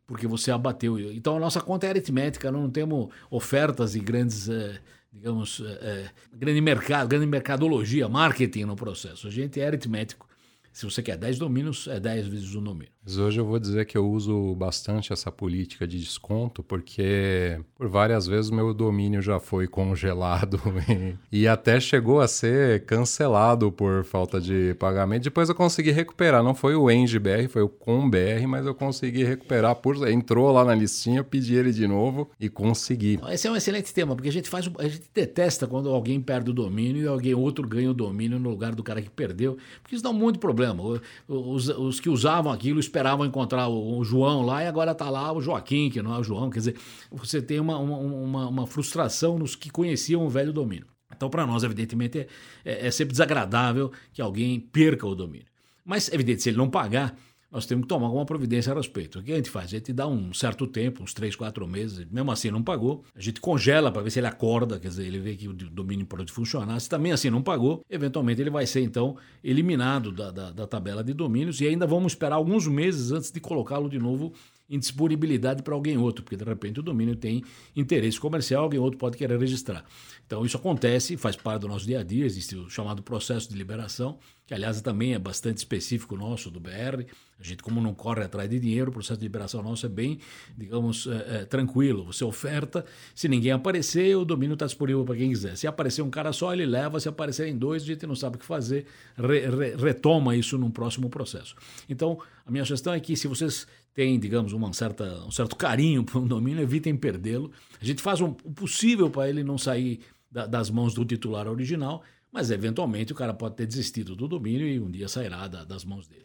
porque 0.06 0.28
você 0.28 0.52
abateu. 0.52 1.00
Então 1.14 1.38
a 1.38 1.40
nossa 1.40 1.62
conta 1.62 1.88
é 1.88 1.92
aritmética, 1.92 2.52
não 2.52 2.70
temos 2.70 3.08
ofertas 3.32 3.96
e 3.96 4.02
grandes. 4.02 4.50
Eh, 4.50 4.82
digamos, 5.14 5.62
é, 5.62 6.10
grande 6.34 6.60
mercado, 6.60 7.08
grande 7.08 7.28
mercadologia, 7.28 8.10
marketing 8.10 8.64
no 8.64 8.76
processo. 8.76 9.28
A 9.28 9.32
gente 9.32 9.62
é 9.62 9.68
aritmético. 9.68 10.28
Se 10.72 10.86
você 10.86 11.04
quer 11.04 11.16
10 11.18 11.38
domínios, 11.38 11.88
é 11.88 12.00
10 12.00 12.28
vezes 12.28 12.56
o 12.56 12.60
domínio. 12.60 12.92
Mas 13.06 13.18
hoje 13.18 13.40
eu 13.40 13.46
vou 13.46 13.60
dizer 13.60 13.86
que 13.86 13.98
eu 13.98 14.10
uso 14.10 14.56
bastante 14.56 15.12
essa 15.12 15.30
política 15.30 15.86
de 15.86 16.00
desconto, 16.00 16.64
porque 16.64 17.60
por 17.76 17.90
várias 17.90 18.26
vezes 18.26 18.50
meu 18.50 18.74
domínio 18.74 19.22
já 19.22 19.42
foi 19.42 19.68
congelado 19.68 20.60
e, 21.30 21.42
e, 21.42 21.48
até 21.48 21.80
chegou 21.82 22.22
a 22.22 22.28
ser 22.28 22.86
cancelado 22.86 23.72
por 23.72 24.06
falta 24.06 24.40
de 24.40 24.74
pagamento. 24.76 25.24
Depois 25.24 25.50
eu 25.50 25.56
consegui 25.56 25.92
recuperar. 25.92 26.42
Não 26.42 26.56
foi 26.56 26.76
o 26.76 26.90
EngBR, 26.90 27.50
foi 27.50 27.62
o 27.62 27.68
ComBR, 27.68 28.48
mas 28.48 28.66
eu 28.66 28.74
consegui 28.74 29.24
recuperar. 29.26 29.76
Por, 29.76 30.08
entrou 30.08 30.50
lá 30.52 30.64
na 30.64 30.74
listinha, 30.74 31.20
eu 31.20 31.26
pedi 31.26 31.56
ele 31.56 31.74
de 31.74 31.88
novo 31.88 32.30
e 32.40 32.48
consegui. 32.48 33.20
Esse 33.30 33.48
é 33.48 33.52
um 33.52 33.56
excelente 33.56 33.94
tema, 33.94 34.16
porque 34.16 34.30
a 34.30 34.32
gente 34.32 34.50
faz. 34.50 34.70
A 34.80 34.88
gente 34.88 35.10
detesta 35.14 35.68
quando 35.68 35.90
alguém 35.90 36.22
perde 36.22 36.52
o 36.52 36.54
domínio 36.54 37.04
e 37.04 37.08
alguém 37.08 37.34
outro 37.34 37.68
ganha 37.68 37.92
o 37.92 37.94
domínio 37.94 38.40
no 38.40 38.50
lugar 38.50 38.74
do 38.74 38.84
cara 38.84 39.02
que 39.02 39.10
perdeu, 39.10 39.58
porque 39.82 39.96
isso 39.96 40.04
dá 40.04 40.10
um 40.10 40.14
monte 40.14 40.36
de 40.36 40.40
problema. 40.40 40.82
Os, 41.28 41.68
os 41.68 42.00
que 42.00 42.10
usavam 42.10 42.52
aquilo 42.52 42.80
esperavam 42.94 43.26
encontrar 43.26 43.68
o, 43.68 43.98
o 43.98 44.04
João 44.04 44.44
lá 44.44 44.64
e 44.64 44.68
agora 44.68 44.92
está 44.92 45.10
lá 45.10 45.34
o 45.34 45.42
Joaquim, 45.42 45.90
que 45.90 46.02
não 46.02 46.14
é 46.14 46.20
o 46.20 46.24
João. 46.24 46.52
Quer 46.52 46.60
dizer, 46.60 46.78
você 47.12 47.42
tem 47.42 47.60
uma, 47.60 47.78
uma, 47.80 48.48
uma 48.48 48.68
frustração 48.68 49.40
nos 49.40 49.56
que 49.56 49.72
conheciam 49.72 50.24
o 50.24 50.30
velho 50.30 50.54
domínio. 50.54 50.88
Então, 51.16 51.30
para 51.30 51.46
nós, 51.46 51.64
evidentemente, 51.64 52.20
é, 52.20 52.28
é, 52.64 52.88
é 52.88 52.92
sempre 52.92 53.12
desagradável 53.12 53.92
que 54.12 54.22
alguém 54.22 54.60
perca 54.60 55.08
o 55.08 55.16
domínio. 55.16 55.48
Mas, 55.84 56.12
evidente, 56.14 56.44
se 56.44 56.50
ele 56.50 56.58
não 56.58 56.70
pagar, 56.70 57.18
nós 57.54 57.68
temos 57.68 57.84
que 57.84 57.88
tomar 57.88 58.08
alguma 58.08 58.26
providência 58.26 58.74
a 58.74 58.76
respeito. 58.76 59.20
O 59.20 59.24
que 59.24 59.32
a 59.32 59.36
gente 59.36 59.52
faz? 59.52 59.66
A 59.68 59.78
gente 59.78 59.94
dá 59.94 60.08
um 60.08 60.34
certo 60.34 60.66
tempo, 60.66 61.04
uns 61.04 61.14
três, 61.14 61.36
quatro 61.36 61.68
meses, 61.68 62.04
mesmo 62.10 62.32
assim 62.32 62.50
não 62.50 62.64
pagou, 62.64 63.04
a 63.16 63.22
gente 63.22 63.40
congela 63.40 63.92
para 63.92 64.02
ver 64.02 64.10
se 64.10 64.20
ele 64.20 64.26
acorda, 64.26 64.80
quer 64.80 64.88
dizer, 64.88 65.06
ele 65.06 65.20
vê 65.20 65.36
que 65.36 65.48
o 65.48 65.54
domínio 65.54 66.08
pode 66.08 66.32
funcionar. 66.32 66.80
Se 66.80 66.90
também 66.90 67.12
assim 67.12 67.30
não 67.30 67.44
pagou, 67.44 67.86
eventualmente 67.88 68.42
ele 68.42 68.50
vai 68.50 68.66
ser 68.66 68.82
então 68.82 69.16
eliminado 69.44 70.12
da, 70.12 70.32
da, 70.32 70.52
da 70.52 70.66
tabela 70.66 71.04
de 71.04 71.14
domínios 71.14 71.62
e 71.62 71.68
ainda 71.68 71.86
vamos 71.86 72.14
esperar 72.14 72.38
alguns 72.38 72.68
meses 72.68 73.12
antes 73.12 73.32
de 73.32 73.40
colocá-lo 73.40 73.88
de 73.88 74.00
novo 74.00 74.34
em 74.70 74.80
disponibilidade 74.80 75.62
para 75.62 75.76
alguém 75.76 75.98
outro, 75.98 76.24
porque 76.24 76.36
de 76.36 76.44
repente 76.44 76.80
o 76.80 76.84
domínio 76.84 77.16
tem 77.16 77.44
interesse 77.76 78.20
comercial, 78.20 78.64
alguém 78.64 78.80
outro 78.80 78.98
pode 78.98 79.18
querer 79.18 79.38
registrar. 79.38 79.86
Então 80.26 80.44
isso 80.46 80.58
acontece, 80.58 81.18
faz 81.18 81.36
parte 81.36 81.62
do 81.62 81.68
nosso 81.68 81.86
dia 81.86 82.00
a 82.00 82.04
dia, 82.04 82.26
existe 82.26 82.56
o 82.56 82.70
chamado 82.70 83.04
processo 83.04 83.50
de 83.50 83.56
liberação, 83.56 84.18
que 84.48 84.54
aliás 84.54 84.82
também 84.82 85.14
é 85.14 85.20
bastante 85.20 85.58
específico 85.58 86.16
nosso 86.16 86.50
do 86.50 86.60
BR. 86.60 87.06
A 87.44 87.46
gente, 87.46 87.62
como 87.62 87.82
não 87.82 87.94
corre 87.94 88.24
atrás 88.24 88.50
de 88.50 88.58
dinheiro, 88.58 88.90
o 88.90 88.94
processo 88.94 89.20
de 89.20 89.26
liberação 89.26 89.62
nosso 89.62 89.86
é 89.86 89.90
bem, 89.90 90.18
digamos, 90.58 91.08
é, 91.08 91.42
é, 91.42 91.46
tranquilo. 91.46 92.06
Você 92.06 92.24
oferta, 92.24 92.86
se 93.14 93.28
ninguém 93.28 93.52
aparecer, 93.52 94.16
o 94.16 94.24
domínio 94.24 94.54
está 94.54 94.66
disponível 94.66 95.04
para 95.04 95.18
quem 95.18 95.30
quiser. 95.30 95.58
Se 95.58 95.68
aparecer 95.68 96.02
um 96.02 96.10
cara 96.10 96.32
só, 96.32 96.54
ele 96.54 96.66
leva, 96.66 97.02
se 97.02 97.10
aparecer 97.10 97.50
em 97.50 97.58
dois, 97.58 97.84
a 97.84 97.86
gente 97.86 98.08
não 98.08 98.16
sabe 98.16 98.38
o 98.38 98.40
que 98.40 98.46
fazer, 98.46 98.86
re, 99.18 99.42
re, 99.50 99.76
retoma 99.76 100.38
isso 100.38 100.58
num 100.58 100.72
próximo 100.72 101.10
processo. 101.10 101.54
Então, 101.90 102.18
a 102.46 102.52
minha 102.52 102.64
sugestão 102.64 102.94
é 102.94 103.00
que 103.02 103.18
se 103.18 103.28
vocês 103.28 103.68
têm, 103.94 104.18
digamos, 104.18 104.54
uma 104.54 104.72
certa, 104.72 105.04
um 105.26 105.32
certo 105.32 105.58
carinho 105.58 106.02
por 106.06 106.22
um 106.22 106.28
domínio, 106.28 106.64
evitem 106.64 106.96
perdê-lo. 106.96 107.52
A 107.82 107.84
gente 107.84 108.02
faz 108.02 108.22
um, 108.22 108.36
o 108.44 108.54
possível 108.54 109.10
para 109.10 109.30
ele 109.30 109.44
não 109.44 109.58
sair 109.58 110.00
da, 110.32 110.46
das 110.46 110.70
mãos 110.70 110.94
do 110.94 111.04
titular 111.04 111.46
original, 111.50 112.04
mas 112.32 112.52
eventualmente 112.52 113.12
o 113.12 113.16
cara 113.16 113.34
pode 113.34 113.58
ter 113.58 113.68
desistido 113.68 114.16
do 114.16 114.30
domínio 114.30 114.66
e 114.66 114.80
um 114.80 114.90
dia 114.90 115.10
sairá 115.10 115.46
da, 115.48 115.66
das 115.66 115.84
mãos 115.84 116.08
dele. 116.08 116.24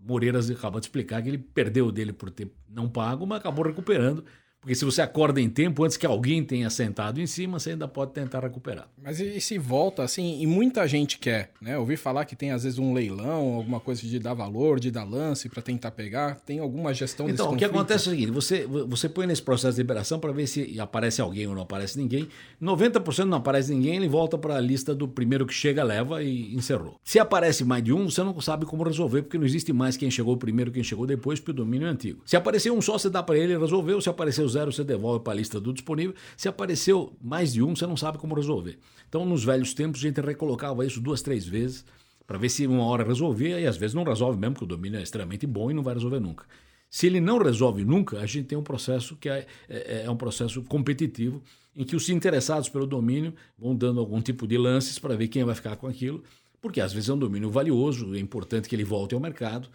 Moreiras 0.00 0.50
acabou 0.50 0.80
de 0.80 0.86
explicar 0.86 1.22
que 1.22 1.28
ele 1.28 1.38
perdeu 1.38 1.92
dele 1.92 2.12
por 2.12 2.30
ter 2.30 2.50
não 2.68 2.88
pago, 2.88 3.26
mas 3.26 3.38
acabou 3.38 3.64
recuperando, 3.64 4.24
Porque 4.60 4.74
se 4.74 4.84
você 4.84 5.00
acorda 5.00 5.40
em 5.40 5.48
tempo, 5.48 5.82
antes 5.84 5.96
que 5.96 6.04
alguém 6.04 6.44
tenha 6.44 6.68
sentado 6.68 7.18
em 7.18 7.26
cima, 7.26 7.58
você 7.58 7.70
ainda 7.70 7.88
pode 7.88 8.12
tentar 8.12 8.40
recuperar. 8.40 8.88
Mas 9.02 9.18
e 9.18 9.40
se 9.40 9.56
volta 9.56 10.02
assim, 10.02 10.42
e 10.42 10.46
muita 10.46 10.86
gente 10.86 11.18
quer, 11.18 11.50
né? 11.62 11.78
Ouvi 11.78 11.96
falar 11.96 12.26
que 12.26 12.36
tem 12.36 12.50
às 12.50 12.64
vezes 12.64 12.78
um 12.78 12.92
leilão, 12.92 13.54
alguma 13.54 13.80
coisa 13.80 14.02
de 14.02 14.18
dar 14.18 14.34
valor, 14.34 14.78
de 14.78 14.90
dar 14.90 15.04
lance 15.04 15.48
para 15.48 15.62
tentar 15.62 15.92
pegar. 15.92 16.34
Tem 16.44 16.58
alguma 16.58 16.92
gestão 16.92 17.26
Então, 17.26 17.46
desse 17.46 17.54
o 17.54 17.58
que 17.58 17.64
acontece 17.64 18.08
é 18.08 18.12
o 18.12 18.14
seguinte: 18.14 18.30
você, 18.30 18.66
você 18.66 19.08
põe 19.08 19.26
nesse 19.26 19.40
processo 19.40 19.76
de 19.76 19.82
liberação 19.82 20.20
para 20.20 20.30
ver 20.30 20.46
se 20.46 20.78
aparece 20.78 21.22
alguém 21.22 21.46
ou 21.46 21.54
não 21.54 21.62
aparece 21.62 21.98
ninguém. 21.98 22.28
90% 22.60 23.24
não 23.24 23.38
aparece 23.38 23.72
ninguém, 23.72 23.96
ele 23.96 24.08
volta 24.08 24.36
para 24.36 24.56
a 24.56 24.60
lista 24.60 24.94
do 24.94 25.08
primeiro 25.08 25.46
que 25.46 25.54
chega, 25.54 25.82
leva 25.82 26.22
e 26.22 26.54
encerrou. 26.54 27.00
Se 27.02 27.18
aparece 27.18 27.64
mais 27.64 27.82
de 27.82 27.94
um, 27.94 28.10
você 28.10 28.22
não 28.22 28.38
sabe 28.42 28.66
como 28.66 28.82
resolver, 28.82 29.22
porque 29.22 29.38
não 29.38 29.46
existe 29.46 29.72
mais 29.72 29.96
quem 29.96 30.10
chegou 30.10 30.36
primeiro, 30.36 30.70
quem 30.70 30.82
chegou 30.82 31.06
depois, 31.06 31.40
porque 31.40 31.52
o 31.52 31.54
domínio 31.54 31.88
é 31.88 31.90
antigo. 31.90 32.20
Se 32.26 32.36
aparecer 32.36 32.70
um 32.70 32.82
só, 32.82 32.98
você 32.98 33.08
dá 33.08 33.22
para 33.22 33.38
ele 33.38 33.56
resolver, 33.56 33.98
se 34.02 34.10
aparecer 34.10 34.49
zero, 34.50 34.72
você 34.72 34.84
devolve 34.84 35.24
para 35.24 35.32
a 35.32 35.36
lista 35.36 35.60
do 35.60 35.72
disponível. 35.72 36.14
Se 36.36 36.48
apareceu 36.48 37.16
mais 37.20 37.52
de 37.52 37.62
um, 37.62 37.74
você 37.74 37.86
não 37.86 37.96
sabe 37.96 38.18
como 38.18 38.34
resolver. 38.34 38.78
Então, 39.08 39.24
nos 39.24 39.44
velhos 39.44 39.72
tempos, 39.74 40.00
a 40.00 40.02
gente 40.02 40.20
recolocava 40.20 40.84
isso 40.84 41.00
duas, 41.00 41.22
três 41.22 41.46
vezes 41.46 41.84
para 42.26 42.38
ver 42.38 42.48
se 42.48 42.64
uma 42.64 42.84
hora 42.84 43.02
resolvia, 43.02 43.58
e 43.58 43.66
às 43.66 43.76
vezes 43.76 43.92
não 43.92 44.04
resolve 44.04 44.38
mesmo, 44.38 44.54
porque 44.54 44.64
o 44.64 44.68
domínio 44.68 45.00
é 45.00 45.02
extremamente 45.02 45.48
bom 45.48 45.68
e 45.68 45.74
não 45.74 45.82
vai 45.82 45.94
resolver 45.94 46.20
nunca. 46.20 46.44
Se 46.88 47.06
ele 47.06 47.20
não 47.20 47.38
resolve 47.38 47.84
nunca, 47.84 48.20
a 48.20 48.26
gente 48.26 48.46
tem 48.46 48.56
um 48.56 48.62
processo 48.62 49.16
que 49.16 49.28
é, 49.28 49.46
é, 49.68 50.04
é 50.04 50.10
um 50.10 50.16
processo 50.16 50.62
competitivo, 50.62 51.42
em 51.74 51.84
que 51.84 51.96
os 51.96 52.08
interessados 52.08 52.68
pelo 52.68 52.86
domínio 52.86 53.34
vão 53.58 53.74
dando 53.74 53.98
algum 53.98 54.20
tipo 54.20 54.46
de 54.46 54.56
lances 54.56 54.96
para 54.96 55.16
ver 55.16 55.26
quem 55.26 55.42
vai 55.42 55.56
ficar 55.56 55.74
com 55.74 55.88
aquilo, 55.88 56.22
porque 56.60 56.80
às 56.80 56.92
vezes 56.92 57.08
é 57.08 57.12
um 57.14 57.18
domínio 57.18 57.50
valioso, 57.50 58.14
é 58.14 58.20
importante 58.20 58.68
que 58.68 58.76
ele 58.76 58.84
volte 58.84 59.12
ao 59.12 59.20
mercado, 59.20 59.68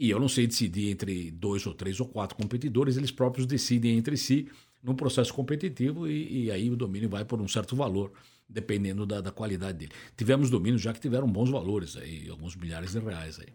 e 0.00 0.08
eu 0.08 0.18
não 0.18 0.28
sei 0.28 0.46
decidir 0.46 0.88
entre 0.88 1.30
dois 1.30 1.66
ou 1.66 1.74
três 1.74 2.00
ou 2.00 2.06
quatro 2.06 2.34
competidores, 2.34 2.96
eles 2.96 3.10
próprios 3.10 3.46
decidem 3.46 3.98
entre 3.98 4.16
si 4.16 4.48
num 4.82 4.94
processo 4.94 5.34
competitivo 5.34 6.08
e, 6.08 6.44
e 6.44 6.50
aí 6.50 6.70
o 6.70 6.76
domínio 6.76 7.06
vai 7.06 7.22
por 7.22 7.38
um 7.38 7.46
certo 7.46 7.76
valor, 7.76 8.10
dependendo 8.48 9.04
da, 9.04 9.20
da, 9.20 9.30
qualidade 9.30 9.76
dele. 9.76 9.92
Tivemos 10.16 10.48
domínios 10.48 10.80
já 10.80 10.94
que 10.94 11.00
tiveram 11.00 11.30
bons 11.30 11.50
valores, 11.50 11.98
aí, 11.98 12.26
alguns 12.30 12.56
milhares 12.56 12.92
de 12.92 12.98
reais. 12.98 13.38
Aí. 13.38 13.48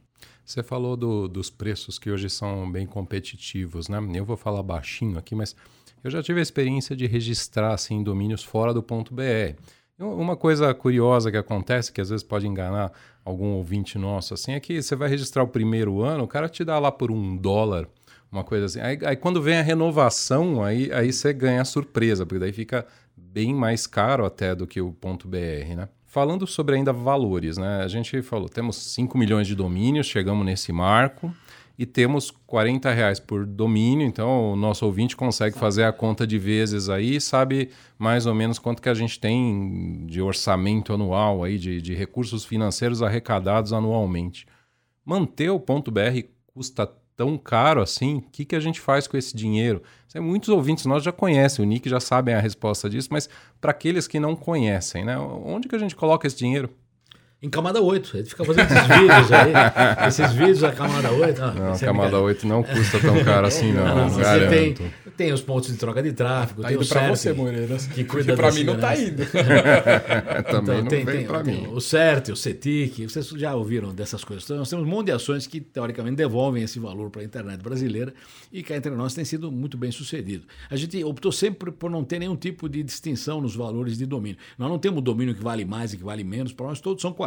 Você 0.46 0.62
falou 0.62 0.96
do, 0.96 1.28
dos 1.28 1.50
preços 1.50 1.98
que 1.98 2.12
hoje 2.12 2.30
são 2.30 2.72
bem 2.72 2.86
competitivos, 2.86 3.90
né? 3.90 3.98
Eu 4.14 4.24
vou 4.24 4.38
falar 4.38 4.62
baixinho 4.62 5.18
aqui, 5.18 5.34
mas 5.34 5.56
eu 6.04 6.12
já 6.12 6.22
tive 6.22 6.40
a 6.40 6.44
experiência 6.44 6.96
de 6.96 7.08
registrar 7.08 7.74
assim, 7.74 8.04
domínios 8.04 8.44
fora 8.44 8.72
do 8.72 8.84
ponto 8.84 9.16
.br. 9.16 9.56
Uma 9.98 10.36
coisa 10.36 10.74
curiosa 10.74 11.32
que 11.32 11.38
acontece, 11.38 11.90
que 11.92 12.02
às 12.02 12.10
vezes 12.10 12.22
pode 12.24 12.46
enganar 12.46 12.92
algum 13.24 13.54
ouvinte 13.54 13.98
nosso, 13.98 14.34
assim, 14.34 14.52
é 14.52 14.60
que 14.60 14.82
você 14.82 14.94
vai 14.94 15.08
registrar 15.08 15.42
o 15.42 15.48
primeiro 15.48 16.02
ano, 16.02 16.26
o 16.26 16.28
cara 16.28 16.50
te 16.50 16.66
dá 16.66 16.78
lá 16.78 16.92
por 16.92 17.10
um 17.10 17.38
dólar, 17.38 17.88
uma 18.30 18.44
coisa 18.44 18.66
assim. 18.66 18.82
Aí, 18.82 19.00
aí 19.06 19.16
quando 19.16 19.42
vem 19.42 19.58
a 19.58 19.62
renovação, 19.62 20.62
aí, 20.62 20.92
aí 20.92 21.14
você 21.14 21.32
ganha 21.32 21.62
a 21.62 21.66
surpresa, 21.66 22.26
porque 22.26 22.40
daí 22.40 22.52
fica 22.52 22.86
bem 23.16 23.54
mais 23.56 23.88
caro 23.88 24.26
até 24.26 24.54
do 24.54 24.68
que 24.68 24.82
o 24.82 24.92
ponto 24.92 25.30
.br, 25.30 25.38
né? 25.78 25.88
Falando 26.16 26.48
sobre 26.48 26.78
ainda 26.78 26.94
valores, 26.94 27.58
né? 27.58 27.84
A 27.84 27.90
gente 27.90 28.22
falou, 28.22 28.48
temos 28.48 28.78
5 28.94 29.18
milhões 29.18 29.46
de 29.48 29.54
domínios, 29.54 30.08
chegamos 30.08 30.46
nesse 30.46 30.72
marco 30.72 31.36
e 31.78 31.86
temos 31.86 32.32
40 32.32 32.90
reais 32.90 33.20
por 33.20 33.46
domínio, 33.46 34.08
então 34.08 34.54
o 34.54 34.56
nosso 34.56 34.86
ouvinte 34.86 35.14
consegue 35.14 35.60
fazer 35.60 35.84
a 35.84 35.92
conta 35.92 36.26
de 36.26 36.40
vezes 36.40 36.88
aí 36.88 37.20
sabe 37.20 37.70
mais 38.00 38.26
ou 38.26 38.34
menos 38.34 38.58
quanto 38.58 38.82
que 38.82 38.88
a 38.88 38.94
gente 38.94 39.20
tem 39.20 40.06
de 40.06 40.22
orçamento 40.22 40.94
anual 40.94 41.44
aí, 41.44 41.58
de, 41.58 41.82
de 41.82 41.94
recursos 41.94 42.46
financeiros 42.46 43.04
arrecadados 43.04 43.74
anualmente. 43.74 44.48
Manter 45.04 45.50
o 45.50 45.60
ponto 45.60 45.92
.br 45.92 46.00
custa 46.48 46.90
tão 47.16 47.38
caro 47.38 47.82
assim, 47.82 48.18
o 48.18 48.22
que, 48.22 48.46
que 48.46 48.56
a 48.56 48.60
gente 48.60 48.80
faz 48.80 49.08
com 49.08 49.18
esse 49.18 49.36
dinheiro? 49.36 49.82
Muitos 50.16 50.50
ouvintes 50.50 50.86
nós 50.86 51.04
já 51.04 51.12
conhecem, 51.12 51.64
o 51.64 51.68
Nick 51.68 51.90
já 51.90 52.00
sabem 52.00 52.34
a 52.34 52.40
resposta 52.40 52.90
disso, 52.90 53.10
mas 53.12 53.30
para 53.60 53.72
aqueles 53.72 54.08
que 54.08 54.20
não 54.20 54.36
conhecem, 54.36 55.04
né? 55.04 55.18
onde 55.18 55.68
que 55.68 55.76
a 55.76 55.80
gente 55.80 55.96
coloca 55.96 56.26
esse 56.26 56.38
dinheiro? 56.38 56.70
Em 57.42 57.50
camada 57.50 57.82
8. 57.82 58.18
Ele 58.18 58.26
fica 58.26 58.44
fazendo 58.44 58.66
esses 58.66 58.88
vídeos 58.88 59.32
aí. 59.32 59.54
esses 60.08 60.32
vídeos 60.34 60.60
da 60.62 60.72
camada 60.72 61.12
8. 61.12 61.44
Ah, 61.44 61.52
não, 61.52 61.78
camada 61.78 62.20
8 62.20 62.48
não 62.48 62.64
custa 62.64 63.00
tão 63.00 63.24
caro 63.24 63.46
assim, 63.46 63.72
não. 63.72 63.86
não 63.96 64.10
você 64.10 64.48
tem, 64.48 64.76
tem 65.18 65.34
os 65.34 65.42
pontos 65.42 65.72
de 65.72 65.78
troca 65.78 66.02
de 66.02 66.14
tráfego. 66.14 66.62
Tá 66.62 66.70
tem 66.70 66.78
indo 66.78 66.86
o 66.86 66.88
para 66.88 67.10
você, 67.10 67.34
Moreira. 67.34 67.78
Que 67.94 68.04
cuida 68.04 68.36
para 68.36 68.52
mim 68.52 68.64
não 68.64 68.78
tá 68.78 68.98
indo. 68.98 69.24
Também 69.30 70.40
então, 70.40 70.62
não 70.64 70.86
tem, 70.88 71.06
vem 71.06 71.18
tem, 71.18 71.28
para 71.28 71.44
mim. 71.44 71.68
O 71.72 71.80
CERT, 71.80 72.30
o 72.30 72.36
CETIC, 72.36 73.08
vocês 73.08 73.28
já 73.28 73.54
ouviram 73.54 73.94
dessas 73.94 74.24
coisas. 74.24 74.46
Então, 74.46 74.58
nós 74.58 74.70
temos 74.70 74.86
um 74.86 74.90
monte 74.90 75.08
de 75.08 75.12
ações 75.12 75.46
que, 75.46 75.60
teoricamente, 75.60 76.16
devolvem 76.16 76.64
esse 76.64 76.80
valor 76.80 77.10
para 77.10 77.22
a 77.22 77.26
internet 77.26 77.62
brasileira 77.62 78.14
e 78.52 78.64
cá 78.64 78.76
entre 78.76 78.92
nós 78.92 79.14
tem 79.14 79.26
sido 79.26 79.52
muito 79.52 79.78
bem 79.78 79.92
sucedido. 79.92 80.46
A 80.70 80.76
gente 80.76 81.04
optou 81.04 81.32
sempre 81.32 81.72
por 81.72 81.92
não 81.92 82.04
ter 82.04 82.20
nenhum 82.20 82.36
tipo 82.36 82.68
de 82.68 82.82
distinção 82.82 83.42
nos 83.42 83.56
valores 83.56 83.98
de 83.98 84.06
domínio. 84.06 84.38
Nós 84.58 84.70
não 84.70 84.80
temos 84.80 85.04
domínio 85.04 85.36
que 85.36 85.44
vale 85.44 85.66
mais 85.66 85.94
e 85.94 85.98
que 85.98 86.04
vale 86.04 86.24
menos. 86.24 86.54
Para 86.54 86.68
nós 86.68 86.80
todos 86.80 87.02
são 87.02 87.14
40, 87.14 87.25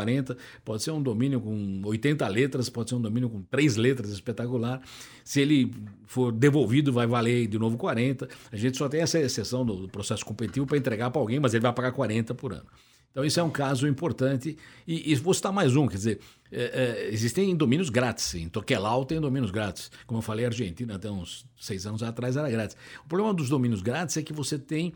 pode 0.64 0.82
ser 0.82 0.90
um 0.90 1.03
domínio 1.03 1.40
com 1.40 1.80
80 1.84 2.26
letras, 2.28 2.68
pode 2.68 2.90
ser 2.90 2.96
um 2.96 3.01
domínio 3.01 3.28
com 3.28 3.42
3 3.42 3.76
letras 3.76 4.11
espetacular. 4.11 4.80
Se 5.24 5.40
ele 5.40 5.72
for 6.07 6.32
devolvido, 6.32 6.92
vai 6.92 7.07
valer 7.07 7.46
de 7.46 7.59
novo 7.59 7.76
40. 7.76 8.28
A 8.51 8.57
gente 8.57 8.76
só 8.76 8.88
tem 8.88 9.01
essa 9.01 9.18
exceção 9.18 9.64
do 9.64 9.88
processo 9.88 10.24
competitivo 10.24 10.66
para 10.66 10.78
entregar 10.78 11.11
para 11.11 11.20
alguém, 11.20 11.40
mas 11.40 11.55
ele 11.55 11.62
vai 11.62 11.72
pagar 11.72 11.92
40 11.92 12.34
por 12.34 12.53
ano. 12.53 12.66
Então, 13.11 13.24
isso 13.24 13.40
é 13.40 13.42
um 13.42 13.51
caso 13.51 13.86
importante. 13.88 14.57
E, 14.86 15.11
e 15.11 15.14
vou 15.16 15.34
citar 15.34 15.53
mais 15.53 15.74
um, 15.74 15.86
quer 15.86 15.96
dizer, 15.96 16.20
é, 16.53 16.62
é, 16.62 17.09
existem 17.12 17.55
domínios 17.57 17.90
grátis. 17.90 18.34
Em 18.34 18.49
Toquelau 18.49 19.05
tem 19.05 19.20
domínios 19.20 19.51
grátis. 19.51 19.90
Como 20.07 20.18
eu 20.18 20.22
falei, 20.22 20.44
a 20.44 20.49
Argentina 20.49 20.94
até 20.94 21.11
uns 21.11 21.44
seis 21.59 21.86
anos 21.86 22.03
atrás 22.03 22.36
era 22.36 22.49
grátis. 22.51 22.76
O 23.05 23.09
problema 23.09 23.34
dos 23.34 23.49
domínios 23.49 23.82
grátis 23.82 24.16
é 24.16 24.22
que 24.22 24.32
você 24.32 24.59
tem 24.59 24.92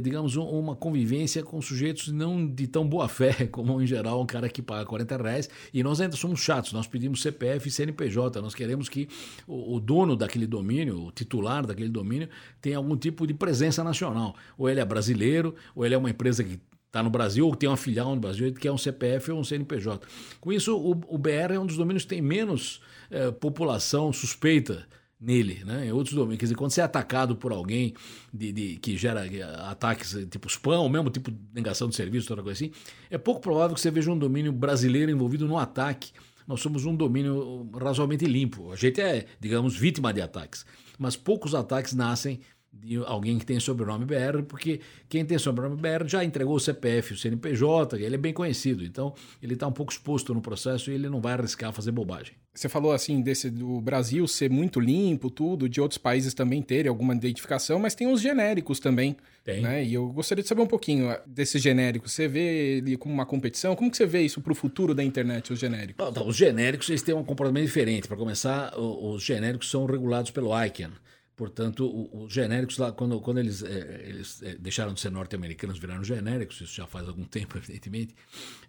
digamos, 0.00 0.36
uma 0.36 0.74
convivência 0.74 1.42
com 1.42 1.60
sujeitos 1.60 2.08
não 2.08 2.46
de 2.46 2.66
tão 2.66 2.88
boa 2.88 3.08
fé, 3.08 3.46
como 3.52 3.80
em 3.82 3.86
geral 3.86 4.22
um 4.22 4.26
cara 4.26 4.48
que 4.48 4.62
paga 4.62 4.86
40 4.86 5.16
reais. 5.16 5.50
E 5.72 5.82
nós 5.82 6.00
ainda 6.00 6.16
somos 6.16 6.40
chatos, 6.40 6.72
nós 6.72 6.86
pedimos 6.86 7.20
CPF 7.20 7.68
e 7.68 7.70
CNPJ, 7.70 8.40
nós 8.40 8.54
queremos 8.54 8.88
que 8.88 9.08
o, 9.46 9.78
dono 9.78 10.16
daquele 10.16 10.46
domínio, 10.46 11.06
o 11.06 11.12
titular 11.12 11.66
daquele 11.66 11.90
domínio, 11.90 12.28
tenha 12.60 12.78
algum 12.78 12.96
tipo 12.96 13.26
de 13.26 13.34
presença 13.34 13.84
nacional. 13.84 14.34
Ou 14.56 14.70
ele 14.70 14.80
é 14.80 14.84
brasileiro, 14.84 15.54
ou 15.74 15.84
ele 15.84 15.94
é 15.94 15.98
uma 15.98 16.10
empresa 16.10 16.42
que 16.42 16.58
está 16.86 17.02
no 17.02 17.10
Brasil, 17.10 17.46
ou 17.46 17.54
tem 17.54 17.68
uma 17.68 17.76
filial 17.76 18.14
no 18.14 18.20
Brasil, 18.20 18.52
que 18.52 18.68
é 18.68 18.72
um 18.72 18.78
CPF 18.78 19.32
ou 19.32 19.40
um 19.40 19.44
CNPJ. 19.44 20.06
Com 20.40 20.52
isso, 20.52 20.76
o, 20.76 21.18
BR 21.18 21.54
é 21.54 21.58
um 21.58 21.66
dos 21.66 21.76
domínios 21.76 22.04
que 22.04 22.10
tem 22.10 22.22
menos 22.22 22.80
é, 23.10 23.30
população 23.30 24.12
suspeita 24.12 24.86
nele, 25.22 25.62
né? 25.64 25.86
Em 25.86 25.92
outros 25.92 26.14
domínios. 26.14 26.40
Quer 26.40 26.46
dizer, 26.46 26.56
quando 26.56 26.72
você 26.72 26.80
é 26.80 26.84
atacado 26.84 27.36
por 27.36 27.52
alguém 27.52 27.94
de, 28.34 28.52
de, 28.52 28.76
que 28.76 28.96
gera 28.96 29.24
ataques 29.70 30.18
tipo 30.28 30.48
spam, 30.48 30.80
ou 30.80 30.88
mesmo 30.88 31.08
tipo 31.10 31.32
negação 31.54 31.88
de 31.88 31.94
serviço, 31.94 32.26
toda 32.26 32.42
coisa 32.42 32.64
assim, 32.64 32.72
é 33.08 33.16
pouco 33.16 33.40
provável 33.40 33.74
que 33.74 33.80
você 33.80 33.90
veja 33.90 34.10
um 34.10 34.18
domínio 34.18 34.52
brasileiro 34.52 35.12
envolvido 35.12 35.46
no 35.46 35.56
ataque. 35.56 36.10
Nós 36.46 36.60
somos 36.60 36.84
um 36.84 36.94
domínio 36.94 37.70
razoavelmente 37.72 38.26
limpo. 38.26 38.72
A 38.72 38.76
gente 38.76 39.00
é, 39.00 39.26
digamos, 39.38 39.76
vítima 39.76 40.12
de 40.12 40.20
ataques. 40.20 40.66
Mas 40.98 41.14
poucos 41.16 41.54
ataques 41.54 41.92
nascem 41.92 42.40
de 42.72 42.96
alguém 43.04 43.38
que 43.38 43.44
tem 43.44 43.60
sobrenome 43.60 44.04
BR, 44.04 44.42
porque 44.48 44.80
quem 45.08 45.24
tem 45.24 45.38
sobrenome 45.38 45.76
BR 45.76 46.06
já 46.06 46.24
entregou 46.24 46.56
o 46.56 46.60
CPF, 46.60 47.12
o 47.12 47.16
CNPJ, 47.16 47.96
ele 47.96 48.14
é 48.14 48.18
bem 48.18 48.32
conhecido, 48.32 48.84
então 48.84 49.14
ele 49.42 49.54
está 49.54 49.66
um 49.66 49.72
pouco 49.72 49.92
exposto 49.92 50.32
no 50.32 50.40
processo 50.40 50.90
e 50.90 50.94
ele 50.94 51.08
não 51.08 51.20
vai 51.20 51.34
arriscar 51.34 51.72
fazer 51.72 51.92
bobagem. 51.92 52.34
Você 52.54 52.68
falou 52.68 52.92
assim 52.92 53.22
desse 53.22 53.50
do 53.50 53.80
Brasil 53.80 54.26
ser 54.28 54.50
muito 54.50 54.78
limpo, 54.78 55.30
tudo, 55.30 55.68
de 55.68 55.80
outros 55.80 55.96
países 55.96 56.34
também 56.34 56.60
terem 56.60 56.88
alguma 56.88 57.14
identificação, 57.14 57.78
mas 57.78 57.94
tem 57.94 58.06
os 58.06 58.20
genéricos 58.20 58.78
também. 58.78 59.16
Tem. 59.42 59.62
Né? 59.62 59.84
E 59.84 59.94
eu 59.94 60.08
gostaria 60.08 60.42
de 60.42 60.48
saber 60.48 60.62
um 60.62 60.66
pouquinho 60.66 61.16
desses 61.26 61.62
genéricos. 61.62 62.12
Você 62.12 62.28
vê 62.28 62.76
ele 62.76 62.96
como 62.96 63.14
uma 63.14 63.24
competição? 63.24 63.74
Como 63.74 63.90
que 63.90 63.96
você 63.96 64.06
vê 64.06 64.22
isso 64.22 64.40
para 64.40 64.52
o 64.52 64.54
futuro 64.54 64.94
da 64.94 65.02
internet, 65.02 65.52
os 65.52 65.58
genéricos? 65.58 66.06
Então, 66.06 66.28
os 66.28 66.36
genéricos 66.36 66.88
eles 66.90 67.02
têm 67.02 67.14
um 67.14 67.24
comportamento 67.24 67.64
diferente. 67.64 68.06
Para 68.06 68.16
começar, 68.16 68.78
os 68.78 69.22
genéricos 69.22 69.70
são 69.70 69.86
regulados 69.86 70.30
pelo 70.30 70.50
ICANN. 70.64 70.92
Portanto, 71.42 72.08
os 72.12 72.32
genéricos 72.32 72.78
lá, 72.78 72.92
quando, 72.92 73.20
quando 73.20 73.38
eles, 73.38 73.64
é, 73.64 74.04
eles 74.06 74.40
é, 74.44 74.54
deixaram 74.54 74.94
de 74.94 75.00
ser 75.00 75.10
norte-americanos, 75.10 75.76
viraram 75.76 76.04
genéricos, 76.04 76.60
isso 76.60 76.72
já 76.72 76.86
faz 76.86 77.08
algum 77.08 77.24
tempo, 77.26 77.58
evidentemente, 77.58 78.14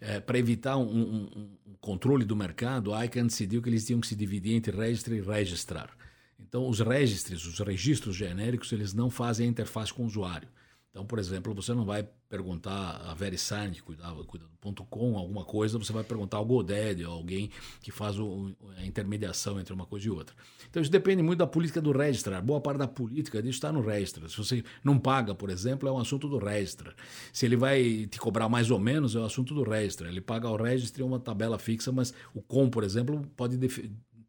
é, 0.02 0.20
para 0.20 0.40
evitar 0.40 0.76
um, 0.78 0.88
um, 0.88 1.50
um, 1.68 1.76
controle 1.80 2.26
do 2.26 2.36
mercado, 2.36 2.92
a 2.92 3.06
ICANN 3.06 3.28
decidiu 3.28 3.62
que 3.62 3.70
eles 3.70 3.86
tinham 3.86 4.02
que 4.02 4.08
se 4.08 4.16
dividir 4.16 4.56
entre 4.56 4.76
registrar 4.76 5.14
e 5.16 5.22
registrar. 5.22 5.96
Então, 6.40 6.68
os 6.68 6.80
registros, 6.80 7.46
os 7.46 7.60
registros 7.60 8.16
genéricos, 8.16 8.72
eles 8.72 8.92
não 8.92 9.08
fazem 9.08 9.46
a 9.46 9.50
interface 9.52 9.94
com 9.94 10.02
o 10.02 10.08
usuário. 10.08 10.48
Então, 10.94 11.08
por 11.08 11.18
exemplo, 11.18 11.56
você 11.56 11.74
não 11.74 11.86
vai 11.86 12.08
perguntar 12.30 13.02
a 13.08 13.16
VeriSign, 13.16 13.72
que 13.72 13.82
cuidava, 13.82 14.24
cuida 14.26 14.46
do 14.46 14.56
ponto 14.58 14.86
.com, 14.86 15.18
alguma 15.18 15.44
coisa, 15.44 15.80
você 15.80 15.92
vai 15.92 16.04
perguntar 16.04 16.38
ao 16.38 16.46
GoDaddy, 16.46 17.04
ou 17.04 17.14
alguém 17.14 17.50
que 17.82 17.92
faz 17.92 18.20
o, 18.20 18.52
a 18.78 18.86
intermediação 18.86 19.60
entre 19.60 19.74
uma 19.74 19.88
coisa 19.88 20.06
e 20.06 20.12
outra. 20.12 20.36
Então, 20.70 20.80
isso 20.80 20.92
depende 20.92 21.24
muito 21.24 21.40
da 21.40 21.48
política 21.48 21.82
do 21.82 21.92
registrar. 21.92 22.44
Boa 22.44 22.62
parte 22.62 22.78
da 22.78 22.88
política 22.88 23.42
disso 23.42 23.58
está 23.58 23.72
no 23.72 23.82
registrar. 23.82 24.30
Se 24.30 24.38
você 24.38 24.64
não 24.84 25.00
paga, 25.00 25.34
por 25.34 25.50
exemplo, 25.50 25.90
é 25.90 25.92
um 25.92 25.98
assunto 25.98 26.30
do 26.30 26.38
registrar. 26.38 26.94
Se 27.32 27.48
ele 27.48 27.56
vai 27.56 28.06
te 28.06 28.20
cobrar 28.20 28.48
mais 28.48 28.70
ou 28.70 28.78
menos, 28.78 29.16
é 29.16 29.20
um 29.20 29.26
assunto 29.26 29.56
do 29.56 29.64
registrar. 29.64 30.10
Ele 30.10 30.22
paga 30.22 30.48
ao 30.48 30.56
registrar 30.56 31.06
uma 31.06 31.20
tabela 31.20 31.58
fixa, 31.58 31.92
mas 31.92 32.14
o 32.36 32.42
com, 32.42 32.70
por 32.70 32.84
exemplo, 32.84 33.20
pode 33.36 33.58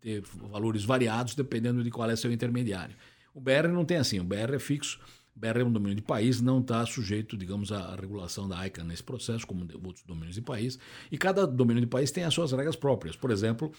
ter 0.01 0.23
valores 0.51 0.83
variados 0.83 1.35
dependendo 1.35 1.85
de 1.85 1.91
qual 1.91 2.09
é 2.09 2.17
seu 2.17 2.33
intermediário. 2.33 2.97
O 3.35 3.41
BR 3.41 3.69
não 3.71 3.85
tem 3.85 3.99
assim, 3.99 4.19
o 4.19 4.25
BR 4.25 4.55
é 4.55 4.59
fixo, 4.59 4.99
BR 5.37 5.61
é 5.61 5.65
um 5.65 5.73
domínio 5.73 5.97
de 5.97 6.03
país, 6.03 6.41
não 6.41 6.61
está 6.61 6.87
sujeito, 6.87 7.37
digamos, 7.37 7.73
à 7.73 7.97
regulação 7.97 8.49
da 8.49 8.65
ICANN 8.67 8.85
nesse 8.85 9.03
processo, 9.03 9.47
como 9.47 9.67
outros 9.85 10.05
domínios 10.05 10.37
de 10.37 10.43
país, 10.43 10.79
e 11.11 11.19
cada 11.19 11.47
domínio 11.47 11.81
de 11.81 11.89
país 11.89 12.11
tem 12.11 12.25
as 12.25 12.33
suas 12.33 12.53
regras 12.53 12.77
próprias. 12.77 13.17
Por 13.17 13.31
exemplo, 13.31 13.73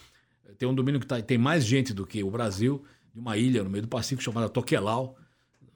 tem 0.58 0.68
um 0.68 0.76
domínio 0.76 0.99
que 0.99 1.08
tá, 1.08 1.22
tem 1.22 1.38
mais 1.38 1.66
gente 1.66 1.93
do 1.93 2.06
que 2.06 2.24
o 2.24 2.30
Brasil, 2.30 2.84
de 3.14 3.20
uma 3.20 3.38
ilha 3.38 3.64
no 3.64 3.70
meio 3.70 3.84
do 3.84 3.88
Pacífico 3.88 4.22
chamada 4.22 4.49
Tokelau. 4.49 5.18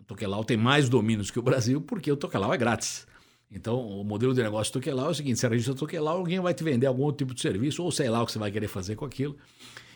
Tokelau 0.05 0.43
tem 0.43 0.57
mais 0.57 0.89
domínios 0.89 1.32
que 1.32 1.39
o 1.39 1.41
Brasil, 1.41 1.80
porque 1.82 2.11
o 2.11 2.17
Tokelau 2.17 2.53
é 2.53 2.57
grátis. 2.57 3.07
Então, 3.51 3.80
o 3.80 4.03
modelo 4.03 4.34
de 4.34 4.43
negócio 4.43 4.71
do 4.71 4.80
Tokelau 4.80 5.07
é 5.07 5.09
o 5.11 5.13
seguinte: 5.13 5.39
você 5.39 5.47
registra 5.47 5.73
Tokelau, 5.73 6.17
alguém 6.17 6.39
vai 6.39 6.53
te 6.53 6.63
vender 6.63 6.88
algum 6.88 7.03
outro 7.03 7.25
tipo 7.25 7.34
de 7.34 7.41
serviço, 7.41 7.84
ou 7.84 7.91
sei 7.91 8.09
lá 8.09 8.21
o 8.21 8.25
que 8.25 8.32
você 8.32 8.39
vai 8.39 8.51
querer 8.51 8.67
fazer 8.67 8.95
com 8.95 9.05
aquilo. 9.05 9.38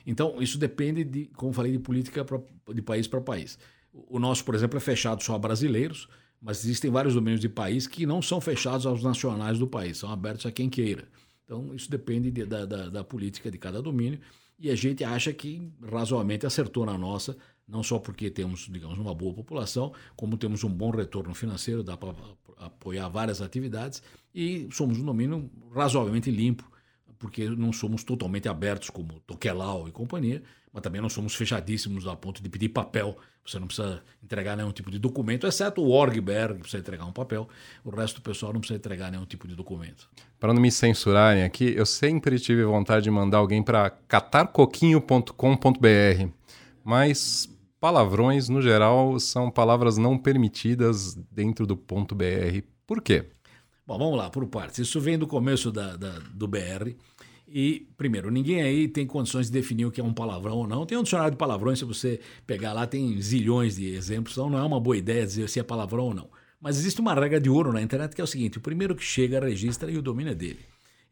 Então, 0.06 0.42
isso 0.42 0.58
depende, 0.58 1.04
de, 1.04 1.26
como 1.36 1.54
falei, 1.54 1.72
de 1.72 1.80
política 1.80 2.26
pra, 2.26 2.40
de 2.74 2.82
país 2.82 3.08
para 3.08 3.22
país. 3.22 3.58
O 3.94 4.20
nosso, 4.20 4.44
por 4.44 4.56
exemplo, 4.56 4.78
é 4.78 4.80
fechado 4.80 5.24
só 5.24 5.36
a 5.36 5.40
brasileiros, 5.40 6.08
mas 6.42 6.64
existem 6.64 6.90
vários 6.90 7.14
domínios 7.14 7.40
de 7.40 7.48
país 7.48 7.88
que 7.88 8.06
não 8.06 8.22
são 8.22 8.42
fechados 8.42 8.86
aos 8.86 9.04
nacionais 9.04 9.60
do 9.60 9.68
país, 9.68 9.98
são 9.98 10.12
abertos 10.12 10.46
a 10.46 10.52
quem 10.52 10.70
queira. 10.70 11.08
Então, 11.46 11.74
isso 11.76 11.90
depende 11.90 12.32
de, 12.32 12.46
da, 12.46 12.66
da, 12.66 12.90
da 12.90 13.04
política 13.04 13.52
de 13.52 13.58
cada 13.58 13.82
domínio 13.82 14.20
e 14.60 14.70
a 14.70 14.76
gente 14.76 15.04
acha 15.04 15.34
que 15.34 15.72
razoavelmente 15.82 16.46
acertou 16.46 16.86
na 16.86 16.98
nossa, 16.98 17.38
não 17.68 17.84
só 17.84 18.00
porque 18.00 18.30
temos, 18.30 18.68
digamos, 18.70 18.98
uma 18.98 19.14
boa 19.14 19.34
população, 19.34 19.94
como 20.16 20.38
temos 20.38 20.64
um 20.64 20.70
bom 20.70 20.90
retorno 20.90 21.34
financeiro, 21.34 21.84
dá 21.84 21.96
para 21.96 22.14
apoiar 22.58 23.08
várias 23.10 23.42
atividades 23.42 24.02
e 24.34 24.68
somos 24.72 24.98
um 25.00 25.06
domínio 25.06 25.50
razoavelmente 25.74 26.32
limpo, 26.32 26.70
porque 27.18 27.48
não 27.50 27.72
somos 27.72 28.04
totalmente 28.04 28.50
abertos 28.50 28.90
como 28.90 29.20
Tokelau 29.22 29.88
e 29.88 29.92
companhia, 29.92 30.44
mas 30.72 30.84
também 30.84 31.02
não 31.02 31.10
somos 31.10 31.36
fechadíssimos 31.36 32.08
a 32.08 32.16
ponto 32.16 32.44
de 32.44 32.50
pedir 32.50 32.70
papel. 32.70 33.18
Você 33.46 33.60
não 33.60 33.68
precisa 33.68 34.02
entregar 34.24 34.56
nenhum 34.56 34.72
tipo 34.72 34.90
de 34.90 34.98
documento, 34.98 35.46
exceto 35.46 35.82
o 35.82 35.92
OrgBR, 35.92 36.54
que 36.54 36.62
precisa 36.62 36.80
entregar 36.80 37.06
um 37.06 37.12
papel. 37.12 37.50
O 37.84 37.90
resto 37.90 38.22
do 38.22 38.24
pessoal 38.24 38.54
não 38.54 38.62
precisa 38.62 38.78
entregar 38.78 39.12
nenhum 39.12 39.26
tipo 39.26 39.46
de 39.48 39.56
documento. 39.56 40.10
Para 40.40 40.54
não 40.54 40.62
me 40.62 40.72
censurarem 40.72 41.44
aqui, 41.44 41.74
eu 41.76 41.86
sempre 41.86 42.40
tive 42.40 42.64
vontade 42.64 43.04
de 43.04 43.12
mandar 43.12 43.40
alguém 43.40 43.62
para 43.62 43.90
catarcoquinho.com.br, 43.90 46.28
mas 46.84 47.50
palavrões, 47.82 48.48
no 48.48 48.62
geral, 48.62 49.20
são 49.20 49.52
palavras 49.52 49.98
não 49.98 50.18
permitidas 50.18 51.14
dentro 51.30 51.68
do 51.68 51.76
ponto 51.76 52.16
.br. 52.16 52.64
Por 52.88 53.02
quê? 53.02 53.26
Bom, 53.86 53.98
vamos 53.98 54.18
lá, 54.18 54.30
por 54.30 54.48
partes. 54.48 54.80
Isso 54.80 55.02
vem 55.02 55.18
do 55.18 55.28
começo 55.28 55.70
da, 55.70 55.98
da, 55.98 56.12
do 56.34 56.48
BR. 56.48 56.96
E, 57.56 57.88
primeiro, 57.96 58.32
ninguém 58.32 58.64
aí 58.64 58.88
tem 58.88 59.06
condições 59.06 59.46
de 59.46 59.52
definir 59.52 59.86
o 59.86 59.92
que 59.92 60.02
é 60.02 60.04
um 60.04 60.12
palavrão 60.12 60.58
ou 60.58 60.68
não. 60.68 60.88
Tem 60.88 60.98
um 60.98 61.04
dicionário 61.04 61.34
de 61.34 61.38
palavrões, 61.38 61.78
se 61.78 61.86
você 61.86 62.20
pegar 62.48 62.74
lá, 62.74 62.88
tem 62.88 63.22
zilhões 63.22 63.76
de 63.76 63.94
exemplos, 63.94 64.34
então 64.34 64.50
não 64.50 64.58
é 64.58 64.64
uma 64.64 64.80
boa 64.80 64.98
ideia 64.98 65.24
dizer 65.24 65.48
se 65.48 65.60
é 65.60 65.64
palavrão 65.64 66.06
ou 66.06 66.14
não. 66.16 66.32
Mas 66.60 66.80
existe 66.80 67.00
uma 67.00 67.14
regra 67.14 67.40
de 67.40 67.52
ouro 67.52 67.72
na 67.72 67.80
internet 67.80 68.16
que 68.16 68.22
é 68.22 68.24
o 68.24 68.28
seguinte: 68.28 68.58
o 68.58 68.62
primeiro 68.62 68.96
que 68.96 69.04
chega 69.04 69.40
registra 69.40 69.92
e 69.92 69.98
o 70.00 70.02
domínio 70.02 70.32
é 70.32 70.36
dele. 70.36 70.62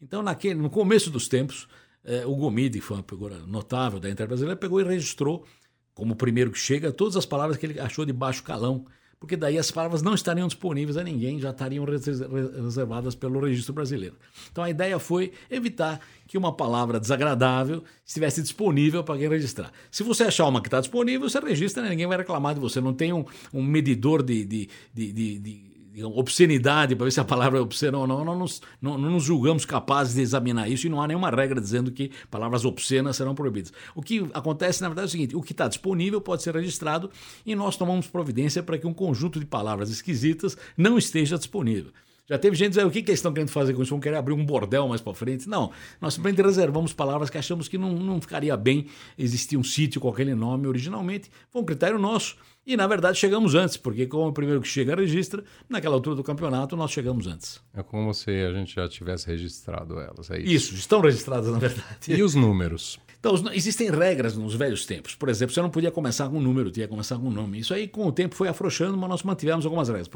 Então, 0.02 0.24
naquele, 0.24 0.56
no 0.56 0.72
começo 0.72 1.12
dos 1.12 1.28
tempos, 1.28 1.68
eh, 2.04 2.26
o 2.26 2.36
Gomide, 2.36 2.80
que 2.80 2.86
foi 2.86 2.98
uma 2.98 3.04
figura 3.08 3.38
notável 3.46 4.00
da 4.00 4.10
internet 4.10 4.30
brasileira, 4.30 4.60
pegou 4.60 4.82
e 4.82 4.84
registrou 4.84 5.46
como 5.94 6.14
o 6.14 6.16
primeiro 6.16 6.50
que 6.50 6.58
chega, 6.58 6.92
todas 6.92 7.16
as 7.16 7.26
palavras 7.28 7.56
que 7.56 7.68
ele 7.68 7.80
achou 7.80 8.04
de 8.04 8.14
baixo 8.14 8.42
calão, 8.42 8.88
porque 9.22 9.38
daí 9.38 9.56
as 9.60 9.70
palavras 9.70 10.02
não 10.02 10.16
estariam 10.16 10.48
disponíveis 10.48 10.98
a 10.98 11.04
ninguém, 11.04 11.40
já 11.40 11.52
estariam 11.52 11.86
reservadas 11.86 13.14
pelo 13.14 13.40
registro 13.40 13.72
brasileiro. 13.72 14.16
Então 14.52 14.64
a 14.64 14.70
ideia 14.70 14.98
foi 14.98 15.32
evitar 15.48 16.02
que 16.26 16.40
uma 16.40 16.52
palavra 16.52 17.00
desagradável 17.00 17.84
estivesse 18.04 18.42
disponível 18.42 19.04
para 19.04 19.20
quem 19.20 19.30
registrar. 19.30 19.72
Se 19.92 20.02
você 20.02 20.24
achar 20.24 20.48
uma 20.48 20.60
que 20.60 20.68
está 20.68 20.80
disponível, 20.80 21.30
você 21.30 21.40
registra, 21.40 21.84
né? 21.84 21.90
ninguém 21.90 22.08
vai 22.08 22.18
reclamar 22.18 22.56
de 22.56 22.60
você. 22.60 22.82
Não 22.82 22.96
tem 22.96 23.14
um, 23.14 23.24
um 23.54 23.62
medidor 23.62 24.24
de, 24.24 24.44
de, 24.44 24.70
de, 24.92 25.14
de 25.14 25.71
obscenidade, 26.04 26.96
para 26.96 27.06
ver 27.06 27.12
se 27.12 27.20
a 27.20 27.26
palavra 27.26 27.60
é 27.60 27.62
obscena 27.62 27.98
ou 27.98 28.08
não, 28.08 28.24
nos, 28.38 28.62
não, 28.82 28.98
não 28.98 29.12
nos 29.12 29.24
julgamos 29.24 29.66
capazes 29.66 30.16
de 30.16 30.22
examinar 30.22 30.70
isso 30.70 30.88
e 30.88 30.90
não 30.90 31.02
há 31.02 31.08
nenhuma 31.08 31.30
regra 31.30 31.60
dizendo 31.60 31.92
que 31.92 32.12
palavras 32.30 32.64
obscenas 32.64 33.18
serão 33.18 33.36
proibidas. 33.36 33.74
O 33.94 34.02
que 34.02 34.30
acontece, 34.34 34.82
na 34.82 34.88
verdade, 34.88 35.08
é 35.08 35.10
o 35.10 35.12
seguinte: 35.12 35.36
o 35.36 35.42
que 35.42 35.52
está 35.52 35.68
disponível 35.68 36.22
pode 36.22 36.44
ser 36.44 36.56
registrado 36.56 37.10
e 37.46 37.56
nós 37.56 37.76
tomamos 37.76 38.08
providência 38.08 38.64
para 38.64 38.78
que 38.78 38.88
um 38.88 38.94
conjunto 38.94 39.40
de 39.40 39.46
palavras 39.46 39.90
esquisitas 39.90 40.58
não 40.78 40.98
esteja 40.98 41.38
disponível. 41.38 41.92
Já 42.32 42.38
teve 42.38 42.56
gente 42.56 42.70
dizendo 42.70 42.88
o 42.88 42.92
que, 42.92 43.02
que 43.02 43.12
eles 43.12 43.20
estão 43.20 43.34
querendo 43.34 43.50
fazer 43.50 43.74
com 43.74 43.82
isso? 43.82 43.90
Vão 43.90 44.00
querer 44.00 44.16
abrir 44.16 44.34
um 44.34 44.46
bordel 44.46 44.88
mais 44.88 45.02
para 45.02 45.14
frente? 45.14 45.50
Não. 45.50 45.70
Nós 46.00 46.14
simplesmente 46.14 46.46
reservamos 46.46 46.94
palavras 46.94 47.30
que 47.30 47.38
achamos 47.38 47.68
que 47.68 47.78
não, 47.78 47.92
não 47.92 48.22
ficaria 48.22 48.56
bem 48.56 48.86
existir 49.18 49.58
um 49.58 49.64
sítio 49.64 50.00
com 50.00 50.08
aquele 50.08 50.34
nome 50.34 50.66
originalmente. 50.66 51.30
Foi 51.50 51.62
um 51.62 51.66
critério 51.66 52.00
nosso. 52.00 52.38
E, 52.66 52.78
na 52.78 52.86
verdade, 52.86 53.18
chegamos 53.18 53.56
antes, 53.56 53.76
porque 53.76 54.06
como 54.06 54.28
o 54.28 54.34
primeiro 54.34 54.62
que 54.62 54.68
chega 54.68 54.96
registra, 54.96 55.44
naquela 55.68 55.96
altura 55.96 56.16
do 56.16 56.24
campeonato 56.24 56.76
nós 56.76 56.92
chegamos 56.92 57.26
antes. 57.26 57.60
É 57.74 57.82
como 57.82 58.14
se 58.14 58.30
a 58.30 58.54
gente 58.54 58.76
já 58.76 58.88
tivesse 58.88 59.26
registrado 59.26 60.00
elas, 60.00 60.30
é 60.30 60.40
isso? 60.40 60.52
Isso, 60.52 60.76
estão 60.76 61.02
registradas, 61.02 61.52
na 61.52 61.58
verdade. 61.58 61.86
E 62.08 62.22
os 62.22 62.36
números? 62.36 63.00
Então, 63.20 63.36
existem 63.54 63.90
regras 63.90 64.36
nos 64.36 64.56
velhos 64.56 64.86
tempos. 64.86 65.16
Por 65.16 65.30
exemplo, 65.30 65.54
você 65.54 65.62
não 65.62 65.70
podia 65.70 65.92
começar 65.92 66.30
com 66.30 66.38
um 66.38 66.42
número, 66.42 66.72
tinha 66.72 66.88
que 66.88 66.92
começar 66.92 67.18
com 67.18 67.28
um 67.28 67.32
nome. 67.32 67.60
Isso 67.60 67.74
aí, 67.74 67.88
com 67.88 68.06
o 68.06 68.12
tempo, 68.12 68.36
foi 68.36 68.48
afrouxando, 68.48 68.98
mas 68.98 69.10
nós 69.10 69.24
mantivemos 69.24 69.66
algumas 69.66 69.90
regras. 69.90 70.10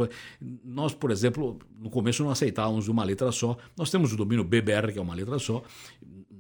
Nós, 0.64 0.94
por 0.94 1.12
exemplo, 1.12 1.58
no 1.80 1.90
começo 1.90 2.24
não 2.24 2.32
aceitávamos 2.32 2.88
uma 2.88 3.04
letra 3.04 3.32
só. 3.32 3.58
Nós 3.78 3.90
temos 3.92 4.14
o 4.14 4.18
domínio 4.18 4.44
BBR, 4.44 4.92
que 4.92 5.00
é 5.00 5.02
uma 5.02 5.14
letra 5.16 5.38
só 5.38 5.64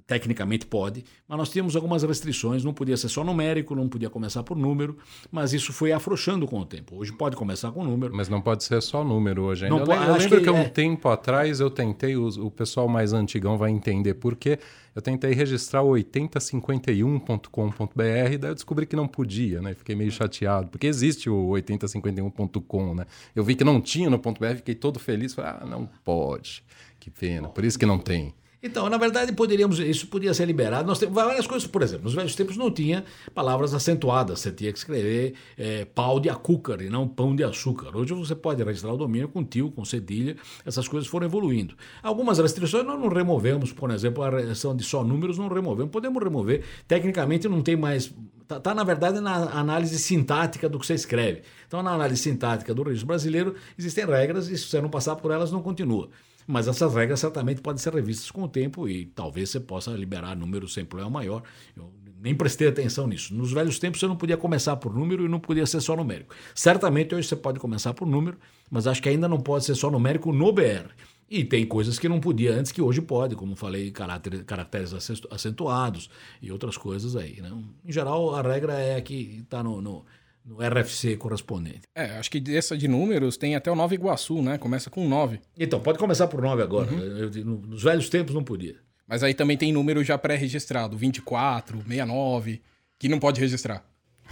tecnicamente 0.08 0.68
pode, 0.68 1.04
mas 1.28 1.38
nós 1.38 1.50
tínhamos 1.50 1.76
algumas 1.76 2.04
restrições, 2.04 2.64
não 2.64 2.74
podia 2.74 2.96
ser 2.96 3.10
só 3.10 3.24
numérico, 3.24 3.74
não 3.74 3.90
podia 3.90 4.10
começar 4.10 4.44
por 4.44 4.56
número, 4.56 4.98
mas 5.32 5.52
isso 5.52 5.74
foi 5.74 5.92
afrouxando 5.92 6.48
com 6.48 6.60
o 6.60 6.66
tempo. 6.66 6.98
Hoje 6.98 7.12
pode 7.12 7.36
começar 7.36 7.72
com 7.72 7.84
número. 7.84 8.16
Mas 8.16 8.30
não 8.30 8.40
pode 8.40 8.64
ser 8.64 8.82
só 8.82 9.04
número 9.04 9.44
hoje 9.44 9.66
ainda. 9.66 9.76
Não 9.76 9.82
eu, 9.82 9.88
pode, 9.88 10.08
eu 10.08 10.16
lembro 10.16 10.38
que, 10.38 10.44
que 10.44 10.50
um 10.50 10.58
é... 10.58 10.70
tempo 10.70 11.10
atrás 11.10 11.60
eu 11.60 11.72
tentei, 11.72 12.16
o, 12.16 12.28
o 12.28 12.52
pessoal 12.52 12.88
mais 12.88 13.14
antigão 13.14 13.58
vai 13.58 13.72
entender 13.72 14.14
por 14.14 14.36
quê, 14.36 14.60
eu 14.96 15.02
tentei 15.02 15.34
registrar 15.34 15.82
o 15.82 15.90
8051.com.br, 15.90 18.38
daí 18.40 18.52
eu 18.52 18.56
descobri 18.56 18.86
que 18.86 18.96
não 18.96 19.08
podia, 19.08 19.62
né? 19.62 19.74
Fiquei 19.74 19.96
meio 19.96 20.12
chateado, 20.12 20.70
porque 20.70 20.88
existe 20.88 21.30
o 21.30 21.50
8051.com, 21.50 22.94
né? 22.94 23.06
Eu 23.36 23.44
vi 23.44 23.56
que 23.56 23.64
não 23.64 23.82
tinha 23.82 24.10
no 24.10 24.20
.br, 24.20 24.56
fiquei 24.56 24.76
todo 24.76 25.00
feliz, 25.00 25.34
falei, 25.34 25.52
ah, 25.52 25.66
não 25.66 25.90
pode. 26.04 26.64
Que 27.00 27.10
pena, 27.10 27.50
por 27.50 27.66
isso 27.66 27.78
que 27.78 27.86
não 27.86 27.98
tem. 27.98 28.34
Então, 28.62 28.90
na 28.90 28.98
verdade, 28.98 29.32
poderíamos, 29.34 29.80
isso 29.80 30.08
podia 30.08 30.34
ser 30.34 30.46
liberado. 30.46 30.88
Nós 30.88 31.00
temos 31.00 31.14
várias 31.14 31.46
coisas, 31.46 31.68
por 31.68 31.82
exemplo, 31.82 32.06
nos 32.06 32.14
velhos 32.14 32.36
tempos 32.36 32.58
não 32.58 32.72
tinha 32.72 33.04
palavras 33.34 33.74
acentuadas, 33.74 34.40
você 34.40 34.52
tinha 34.52 34.72
que 34.72 34.78
escrever 34.78 35.34
é, 35.58 35.86
pau 35.86 36.20
de 36.20 36.30
açúcar 36.30 36.82
e 36.82 36.90
não 36.90 37.08
pão 37.08 37.36
de 37.36 37.44
açúcar. 37.44 37.96
Hoje 37.96 38.14
você 38.14 38.36
pode 38.36 38.64
registrar 38.64 38.94
o 38.94 38.98
domínio 38.98 39.28
com 39.28 39.44
tio, 39.44 39.72
com 39.72 39.86
cedilha, 39.86 40.36
essas 40.66 40.88
coisas 40.88 41.08
foram 41.08 41.28
evoluindo. 41.28 41.76
Algumas 42.02 42.40
restrições 42.40 42.86
nós 42.86 43.00
não 43.00 43.10
removemos, 43.10 43.72
por 43.72 43.92
exemplo, 43.92 44.24
a 44.24 44.30
restrição 44.30 44.76
de 44.76 44.84
só 44.84 45.04
números 45.04 45.38
não 45.38 45.48
removemos, 45.48 45.92
podemos 45.92 46.24
remover. 46.24 46.64
Tecnicamente 46.88 47.48
não 47.48 47.62
tem 47.62 47.76
mais. 47.76 48.14
Está, 48.42 48.60
tá, 48.60 48.76
na 48.76 48.84
verdade, 48.84 49.20
na 49.20 49.36
análise 49.60 49.98
sintática 49.98 50.70
do 50.70 50.80
que 50.80 50.86
você 50.86 50.94
escreve. 50.94 51.42
Então, 51.68 51.82
na 51.82 51.92
análise 51.92 52.22
sintática 52.22 52.74
do 52.76 52.84
registro 52.84 53.08
brasileiro, 53.08 53.56
existem 53.78 54.06
regras 54.06 54.50
e 54.50 54.58
se 54.58 54.66
você 54.66 54.80
não 54.80 54.90
passar 54.90 55.16
por 55.16 55.32
elas, 55.32 55.52
não 55.52 55.62
continua. 55.62 56.10
Mas 56.48 56.68
essas 56.68 56.94
regras 56.94 57.20
certamente 57.20 57.62
podem 57.62 57.82
ser 57.82 57.94
revistas 57.94 58.30
com 58.30 58.44
o 58.44 58.48
tempo 58.48 58.88
e 58.88 59.06
talvez 59.06 59.50
você 59.50 59.60
possa 59.60 59.92
liberar 59.92 60.36
números 60.36 60.74
sem 60.74 60.86
problema 60.86 61.10
maior. 61.10 61.42
Eu 61.76 61.92
nem 62.22 62.36
prestei 62.36 62.68
atenção 62.68 63.08
nisso. 63.08 63.34
Nos 63.34 63.52
velhos 63.52 63.80
tempos 63.80 64.00
você 64.00 64.08
não 64.08 64.16
podia 64.16 64.38
começar 64.38 64.76
por 64.76 64.94
número 64.94 65.26
e 65.26 65.30
não 65.30 65.40
podia 65.40 65.66
ser 65.66 65.82
só 65.82 65.96
numérico. 65.96 66.36
Certamente 66.54 67.16
hoje 67.16 67.28
você 67.28 67.36
pode 67.36 67.60
começar 67.60 67.94
por 67.94 68.08
número, 68.08 68.38
mas 68.70 68.86
acho 68.88 69.02
que 69.02 69.10
ainda 69.10 69.28
não 69.28 69.40
pode 69.40 69.66
ser 69.66 69.76
só 69.76 69.90
numérico 69.90 70.32
no 70.32 70.52
BR. 70.52 70.90
E 71.28 71.44
tem 71.44 71.66
coisas 71.66 71.98
que 71.98 72.08
não 72.08 72.20
podia 72.20 72.54
antes 72.54 72.72
que 72.72 72.82
hoje 72.82 73.02
pode, 73.02 73.36
como 73.36 73.56
falei, 73.56 73.90
caracteres 73.90 74.94
acentuados 75.32 76.10
e 76.40 76.52
outras 76.52 76.78
coisas 76.78 77.16
aí. 77.16 77.42
Né? 77.42 77.52
Em 77.84 77.92
geral, 77.92 78.36
a 78.36 78.42
regra 78.44 78.80
é 78.80 79.02
que 79.02 79.40
está 79.44 79.64
no, 79.64 79.82
no 79.82 80.06
no 80.46 80.58
RFC 80.60 81.18
correspondente. 81.18 81.82
É, 81.96 82.18
acho 82.18 82.30
que 82.30 82.56
essa 82.56 82.78
de 82.78 82.88
números 82.88 83.36
tem 83.36 83.56
até 83.56 83.72
o 83.72 83.76
Nova 83.76 83.96
Iguaçu, 83.96 84.42
né? 84.42 84.58
Começa 84.58 84.90
com 84.90 85.08
9. 85.08 85.40
Então, 85.58 85.80
pode 85.80 85.98
começar 85.98 86.28
por 86.28 86.42
9 86.42 86.62
agora. 86.62 86.92
Uhum. 86.92 87.00
Eu, 87.00 87.46
nos 87.46 87.82
velhos 87.82 88.10
tempos 88.10 88.36
não 88.36 88.44
podia. 88.44 88.76
Mas 89.08 89.24
aí 89.24 89.34
também 89.34 89.58
tem 89.58 89.72
número 89.72 90.04
já 90.04 90.18
pré-registrado, 90.18 90.98
24, 90.98 91.78
69, 91.78 92.62
que 92.98 93.10
não 93.10 93.20
pode 93.20 93.40
registrar. 93.40 93.84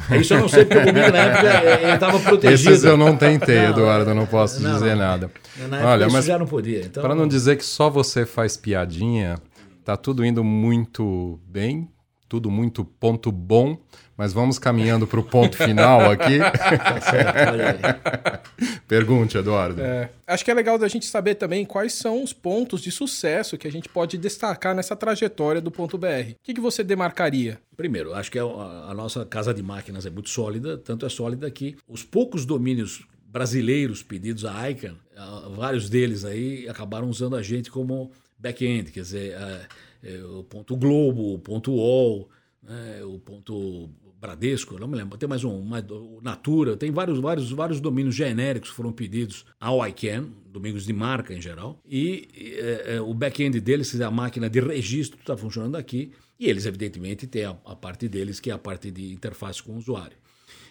É 0.09 0.18
isso 0.18 0.34
eu 0.34 0.39
não 0.39 0.49
sei, 0.49 0.66
porque 0.66 0.80
o 0.80 0.86
comigo 0.86 1.11
na 1.11 1.18
época 1.18 1.64
ele 1.82 1.93
estava 1.93 2.20
protegido. 2.20 2.72
Esses 2.72 2.84
eu 2.84 2.97
não 2.97 3.16
tentei, 3.16 3.61
não, 3.61 3.70
Eduardo, 3.70 4.09
eu 4.09 4.16
não 4.16 4.26
posso 4.26 4.61
não, 4.61 4.74
dizer 4.74 4.95
nada. 4.95 5.30
Na 5.57 5.78
época 5.78 5.88
Olha, 5.88 6.09
mas 6.09 6.26
já 6.26 6.39
não 6.39 6.47
podia. 6.47 6.80
Então... 6.80 7.03
Para 7.03 7.14
não 7.14 7.28
dizer 7.28 7.57
que 7.57 7.66
só 7.66 7.89
você 7.89 8.26
faz 8.26 8.57
piadinha, 8.57 9.38
tá 9.86 9.95
tudo 9.95 10.26
indo 10.26 10.43
muito 10.43 11.39
bem, 11.45 11.88
tudo 12.34 12.49
muito 12.49 12.84
ponto 12.84 13.31
bom, 13.31 13.77
mas 14.17 14.34
vamos 14.34 14.57
caminhando 14.57 15.05
para 15.05 15.19
o 15.19 15.23
ponto 15.23 15.55
final 15.55 16.09
aqui. 16.09 16.39
tá 16.41 16.99
certo. 16.99 18.41
Pergunte, 18.88 19.38
Eduardo. 19.38 19.79
É, 19.79 20.09
acho 20.25 20.43
que 20.43 20.49
é 20.49 20.53
legal 20.55 20.79
da 20.79 20.88
gente 20.88 21.05
saber 21.05 21.36
também 21.36 21.63
quais 21.63 21.93
são 21.93 22.23
os 22.23 22.34
pontos 22.34 22.81
de 22.81 22.89
sucesso 22.89 23.55
que 23.55 23.67
a 23.67 23.71
gente 23.71 23.88
pode 23.88 24.17
destacar 24.17 24.73
nessa 24.73 24.95
trajetória 24.95 25.61
do 25.61 25.69
ponto 25.69 25.95
BR. 25.95 26.31
O 26.31 26.36
que, 26.41 26.55
que 26.55 26.59
você 26.59 26.84
demarcaria? 26.84 27.59
Primeiro, 27.77 28.15
acho 28.15 28.31
que 28.31 28.39
a, 28.39 28.43
a 28.43 28.93
nossa 28.95 29.23
casa 29.27 29.53
de 29.53 29.61
máquinas 29.61 30.07
é 30.07 30.09
muito 30.09 30.31
sólida, 30.31 30.75
tanto 30.75 31.05
é 31.05 31.09
sólida 31.09 31.51
que 31.51 31.77
os 31.88 32.01
poucos 32.01 32.47
domínios 32.47 33.05
brasileiros 33.27 34.01
pedidos 34.01 34.43
à 34.43 34.71
ICANN, 34.71 34.95
vários 35.55 35.89
deles 35.89 36.26
aí 36.26 36.68
acabaram 36.68 37.09
usando 37.09 37.36
a 37.36 37.41
gente 37.41 37.72
como 37.72 38.11
back-end, 38.38 38.91
quer 38.91 39.01
dizer, 39.01 39.36
é, 40.03 40.24
o 40.24 40.43
ponto 40.43 40.76
Globo, 40.76 41.36
o 41.36 41.39
ponto 41.39 41.72
UOL, 41.72 42.30
né, 42.61 43.03
o 43.03 43.20
ponto 43.20 43.89
Bradesco, 44.20 44.80
não 44.80 44.88
me 44.88 44.95
lembro, 44.95 45.18
tem 45.18 45.28
mais 45.28 45.43
um, 45.43 45.61
mais, 45.61 45.84
Natura, 46.22 46.78
tem 46.78 46.91
vários, 46.91 47.20
vários, 47.20 47.51
vários 47.51 47.82
domínios 47.82 48.16
genéricos 48.16 48.70
foram 48.70 48.91
pedidos 48.91 49.45
ao 49.59 49.86
ICANN, 49.86 50.30
domínios 50.45 50.86
de 50.86 50.93
marca 50.93 51.34
em 51.34 51.41
geral, 51.41 51.78
e 51.86 52.30
é, 52.34 52.95
é, 52.95 53.01
o 53.01 53.14
back-end 53.14 53.59
deles, 53.59 53.99
a 53.99 54.09
máquina 54.09 54.49
de 54.49 54.61
registro 54.61 55.20
está 55.20 55.36
funcionando 55.36 55.76
aqui, 55.76 56.14
e 56.39 56.49
eles 56.49 56.66
evidentemente 56.66 57.28
têm 57.28 57.43
a, 57.43 57.57
a, 57.66 57.76
parte 57.76 58.07
deles, 58.07 58.39
que 58.39 58.49
é 58.49 58.53
a 58.53 58.57
parte 58.57 58.89
de 58.91 59.11
interface 59.11 59.61
com 59.61 59.74
o 59.74 59.78
usuário. 59.78 60.16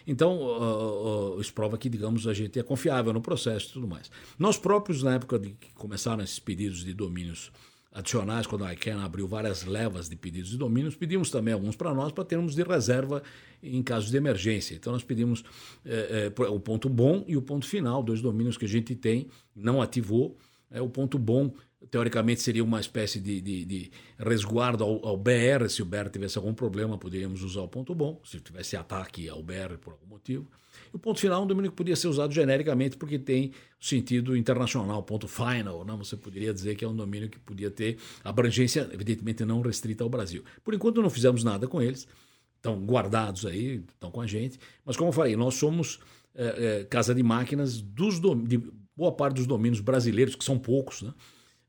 Então, 0.05 0.37
uh, 0.37 1.35
uh, 1.35 1.41
isso 1.41 1.53
prova 1.53 1.77
que, 1.77 1.89
digamos, 1.89 2.27
a 2.27 2.33
gente 2.33 2.59
é 2.59 2.63
confiável 2.63 3.13
no 3.13 3.21
processo 3.21 3.69
e 3.69 3.73
tudo 3.73 3.87
mais. 3.87 4.11
Nós 4.37 4.57
próprios, 4.57 5.01
na 5.01 5.15
época 5.15 5.39
de 5.39 5.51
que 5.51 5.73
começaram 5.73 6.23
esses 6.23 6.39
pedidos 6.39 6.83
de 6.83 6.93
domínios 6.93 7.51
adicionais, 7.93 8.47
quando 8.47 8.65
a 8.65 8.73
ICANN 8.73 9.03
abriu 9.03 9.27
várias 9.27 9.63
levas 9.63 10.09
de 10.09 10.15
pedidos 10.15 10.49
de 10.49 10.57
domínios, 10.57 10.95
pedimos 10.95 11.29
também 11.29 11.53
alguns 11.53 11.75
para 11.75 11.93
nós 11.93 12.11
para 12.11 12.25
termos 12.25 12.55
de 12.55 12.63
reserva 12.63 13.21
em 13.61 13.83
casos 13.83 14.09
de 14.09 14.17
emergência. 14.17 14.73
Então 14.73 14.91
nós 14.91 15.03
pedimos 15.03 15.43
é, 15.85 16.31
é, 16.35 16.49
o 16.49 16.59
ponto 16.59 16.89
bom 16.89 17.23
e 17.27 17.37
o 17.37 17.41
ponto 17.41 17.67
final, 17.67 18.01
dois 18.01 18.19
domínios 18.19 18.57
que 18.57 18.65
a 18.65 18.67
gente 18.69 18.95
tem, 18.95 19.27
não 19.55 19.81
ativou. 19.81 20.35
É, 20.71 20.81
o 20.81 20.89
ponto 20.89 21.19
bom, 21.19 21.53
teoricamente, 21.89 22.41
seria 22.41 22.63
uma 22.63 22.79
espécie 22.79 23.19
de, 23.19 23.41
de, 23.41 23.65
de 23.65 23.91
resguardo 24.17 24.83
ao, 24.83 25.05
ao, 25.05 25.17
BR. 25.17 25.67
Se 25.69 25.81
o 25.81 25.85
BR 25.85 26.09
tivesse 26.11 26.37
algum 26.37 26.53
problema, 26.53 26.97
poderíamos 26.97 27.43
usar 27.43 27.61
o 27.61 27.67
ponto 27.67 27.93
bom. 27.93 28.21
Se 28.25 28.39
tivesse 28.39 28.75
ataque 28.75 29.29
ao 29.29 29.41
BR 29.41 29.77
por 29.79 29.93
algum 29.93 30.07
motivo. 30.07 30.47
E 30.91 30.95
o 30.95 30.99
ponto 30.99 31.19
final 31.19 31.43
um 31.43 31.47
domínio 31.47 31.71
que 31.71 31.77
podia 31.77 31.95
ser 31.95 32.07
usado 32.07 32.33
genericamente 32.33 32.97
porque 32.97 33.19
tem 33.19 33.51
sentido 33.79 34.35
internacional, 34.35 35.03
ponto 35.03 35.27
final. 35.27 35.85
Né? 35.85 35.95
Você 35.97 36.15
poderia 36.15 36.53
dizer 36.53 36.75
que 36.75 36.85
é 36.85 36.87
um 36.87 36.95
domínio 36.95 37.29
que 37.29 37.39
podia 37.39 37.69
ter 37.69 37.97
abrangência, 38.23 38.89
evidentemente 38.91 39.43
não 39.45 39.61
restrita 39.61 40.03
ao 40.03 40.09
Brasil. 40.09 40.43
Por 40.63 40.73
enquanto 40.73 41.01
não 41.01 41.09
fizemos 41.09 41.43
nada 41.43 41.67
com 41.67 41.81
eles, 41.81 42.07
estão 42.55 42.79
guardados 42.85 43.45
aí, 43.45 43.83
estão 43.89 44.09
com 44.09 44.21
a 44.21 44.27
gente. 44.27 44.59
Mas 44.85 44.95
como 44.95 45.09
eu 45.09 45.13
falei, 45.13 45.35
nós 45.35 45.55
somos 45.55 45.99
é, 46.35 46.79
é, 46.81 46.83
casa 46.85 47.13
de 47.13 47.21
máquinas 47.21 47.81
dos 47.81 48.19
de 48.19 48.57
boa 48.95 49.11
parte 49.11 49.35
dos 49.35 49.47
domínios 49.47 49.81
brasileiros, 49.81 50.35
que 50.35 50.43
são 50.43 50.57
poucos, 50.57 51.01
né? 51.01 51.13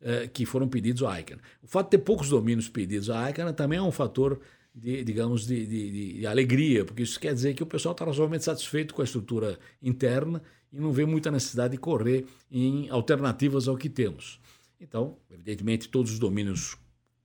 É, 0.07 0.28
que 0.28 0.44
foram 0.44 0.68
pedidos 0.68 1.02
à 1.02 1.18
ICANN. 1.18 1.38
O 1.62 1.66
fato 1.66 1.86
de 1.86 1.92
ter 1.92 2.05
poucos 2.05 2.28
domínios 2.28 2.68
pedidos 2.68 3.09
à 3.09 3.30
ICANN 3.30 3.55
também 3.55 3.78
é 3.78 3.82
um 3.82 3.90
fator 3.90 4.38
de, 4.74 5.02
digamos, 5.02 5.46
de, 5.46 5.66
de, 5.66 6.18
de, 6.18 6.26
alegria, 6.26 6.84
porque 6.84 7.02
isso 7.02 7.18
quer 7.18 7.32
dizer 7.32 7.55
que 7.55 7.62
o 7.62 7.66
pessoal 7.66 7.92
está 7.92 8.05
razoavelmente 8.05 8.44
satisfeito 8.44 8.92
com 8.92 9.00
a 9.00 9.05
estrutura 9.05 9.59
interna 9.80 10.42
e 10.70 10.78
não 10.78 10.92
vê 10.92 11.07
muita 11.07 11.30
necessidade 11.30 11.72
de 11.72 11.78
correr 11.78 12.26
em 12.50 12.90
alternativas 12.90 13.66
ao 13.66 13.78
que 13.78 13.88
temos. 13.88 14.38
Então, 14.78 15.16
evidentemente, 15.30 15.88
todos 15.88 16.12
os 16.12 16.18
domínios 16.18 16.76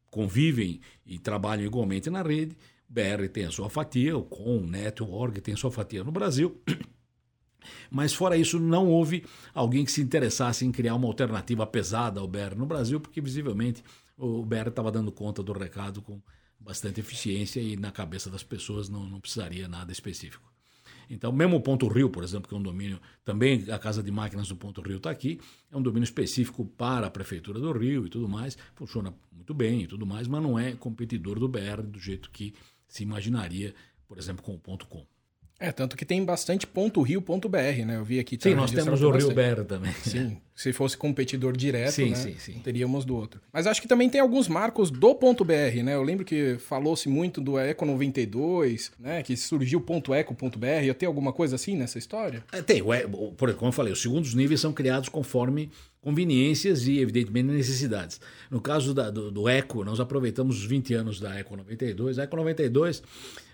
convivem 0.09 0.79
e 1.05 1.19
trabalham 1.19 1.65
igualmente 1.65 2.09
na 2.09 2.21
rede. 2.21 2.55
O 2.89 2.93
BR 2.93 3.27
tem 3.29 3.43
a 3.43 3.51
sua 3.51 3.69
fatia, 3.69 4.17
o 4.17 4.23
COM, 4.23 4.59
o 4.59 4.65
NET, 4.65 5.03
o 5.03 5.11
ORG 5.11 5.41
tem 5.41 5.53
a 5.53 5.57
sua 5.57 5.69
fatia 5.69 6.01
no 6.01 6.13
Brasil. 6.13 6.61
Mas 7.89 8.13
fora 8.13 8.37
isso, 8.37 8.59
não 8.59 8.87
houve 8.87 9.25
alguém 9.53 9.85
que 9.85 9.91
se 9.91 10.01
interessasse 10.01 10.65
em 10.65 10.71
criar 10.71 10.95
uma 10.95 11.07
alternativa 11.07 11.65
pesada 11.65 12.19
ao 12.19 12.27
BR 12.27 12.55
no 12.55 12.65
Brasil, 12.65 12.99
porque 12.99 13.21
visivelmente 13.21 13.83
o 14.17 14.45
BR 14.45 14.67
estava 14.67 14.91
dando 14.91 15.11
conta 15.11 15.41
do 15.41 15.53
recado 15.53 16.01
com 16.01 16.21
bastante 16.59 16.99
eficiência 16.99 17.61
e 17.61 17.77
na 17.77 17.91
cabeça 17.91 18.29
das 18.29 18.43
pessoas 18.43 18.89
não, 18.89 19.05
não 19.05 19.19
precisaria 19.19 19.67
nada 19.67 19.91
específico. 19.91 20.49
Então, 21.09 21.31
mesmo 21.31 21.55
o 21.57 21.61
Ponto 21.61 21.87
Rio, 21.87 22.09
por 22.09 22.23
exemplo, 22.23 22.47
que 22.47 22.53
é 22.53 22.57
um 22.57 22.61
domínio, 22.61 22.99
também 23.25 23.65
a 23.71 23.79
Casa 23.79 24.03
de 24.03 24.11
Máquinas 24.11 24.47
do 24.47 24.55
Ponto 24.55 24.79
Rio 24.81 24.97
está 24.97 25.09
aqui, 25.09 25.39
é 25.71 25.75
um 25.75 25.81
domínio 25.81 26.03
específico 26.03 26.65
para 26.65 27.07
a 27.07 27.09
Prefeitura 27.09 27.59
do 27.59 27.71
Rio 27.71 28.05
e 28.05 28.09
tudo 28.09 28.29
mais, 28.29 28.57
funciona 28.75 29.13
muito 29.31 29.53
bem 29.53 29.83
e 29.83 29.87
tudo 29.87 30.05
mais, 30.05 30.27
mas 30.27 30.43
não 30.43 30.59
é 30.59 30.73
competidor 30.73 31.39
do 31.39 31.47
BR 31.47 31.81
do 31.83 31.97
jeito 31.97 32.29
que 32.29 32.53
se 32.87 33.01
imaginaria, 33.01 33.73
por 34.07 34.19
exemplo, 34.19 34.43
com 34.43 34.53
o 34.53 34.59
Ponto 34.59 34.85
Com. 34.85 35.05
É, 35.59 35.73
tanto 35.73 35.97
que 35.97 36.05
tem 36.05 36.23
bastante 36.23 36.65
ponto 36.65 37.01
Rio, 37.01 37.21
ponto 37.21 37.49
BR, 37.49 37.85
né? 37.85 37.97
Eu 37.97 38.05
vi 38.05 38.17
aqui. 38.17 38.37
Sim, 38.41 38.55
nós 38.55 38.71
temos 38.71 39.01
o 39.01 39.11
Rio 39.11 39.33
BR 39.33 39.65
também. 39.67 39.91
Sim, 40.03 40.37
se 40.55 40.71
fosse 40.71 40.97
competidor 40.97 41.55
direto, 41.55 41.91
sim, 41.91 42.11
né? 42.11 42.15
Sim, 42.15 42.35
sim. 42.37 42.59
Teríamos 42.59 43.03
do 43.03 43.15
outro. 43.15 43.41
Mas 43.51 43.67
acho 43.67 43.81
que 43.81 43.87
também 43.87 44.09
tem 44.09 44.21
alguns 44.21 44.47
marcos 44.47 44.89
do 44.89 45.13
ponto 45.15 45.43
BR, 45.43 45.83
né? 45.83 45.95
Eu 45.95 46.03
lembro 46.03 46.23
que 46.23 46.57
falou-se 46.59 47.09
muito 47.09 47.41
do 47.41 47.59
Eco 47.59 47.85
92, 47.85 48.91
né? 48.97 49.21
Que 49.21 49.35
surgiu 49.35 49.81
ponto 49.81 50.13
Eco, 50.13 50.33
ponto 50.33 50.57
BR. 50.57 50.93
Tenho 50.97 51.09
alguma 51.09 51.33
coisa 51.33 51.55
assim 51.55 51.75
nessa 51.75 51.97
história? 51.97 52.43
É, 52.53 52.61
tem. 52.61 52.81
Por, 53.35 53.53
como 53.55 53.69
eu 53.69 53.73
falei, 53.73 53.91
os 53.91 54.01
segundos 54.01 54.33
níveis 54.33 54.61
são 54.61 54.71
criados 54.71 55.09
conforme 55.09 55.69
conveniências 56.01 56.87
e, 56.87 56.99
evidentemente, 56.99 57.47
necessidades. 57.47 58.19
No 58.49 58.61
caso 58.61 58.93
da, 58.93 59.09
do, 59.09 59.31
do, 59.31 59.49
Eco, 59.49 59.83
nós 59.83 59.99
aproveitamos 59.99 60.57
os 60.57 60.65
20 60.65 60.93
anos 60.93 61.19
da 61.19 61.35
Eco 61.37 61.55
92. 61.55 62.19
A 62.19 62.23
Eco 62.23 62.35
92 62.35 63.03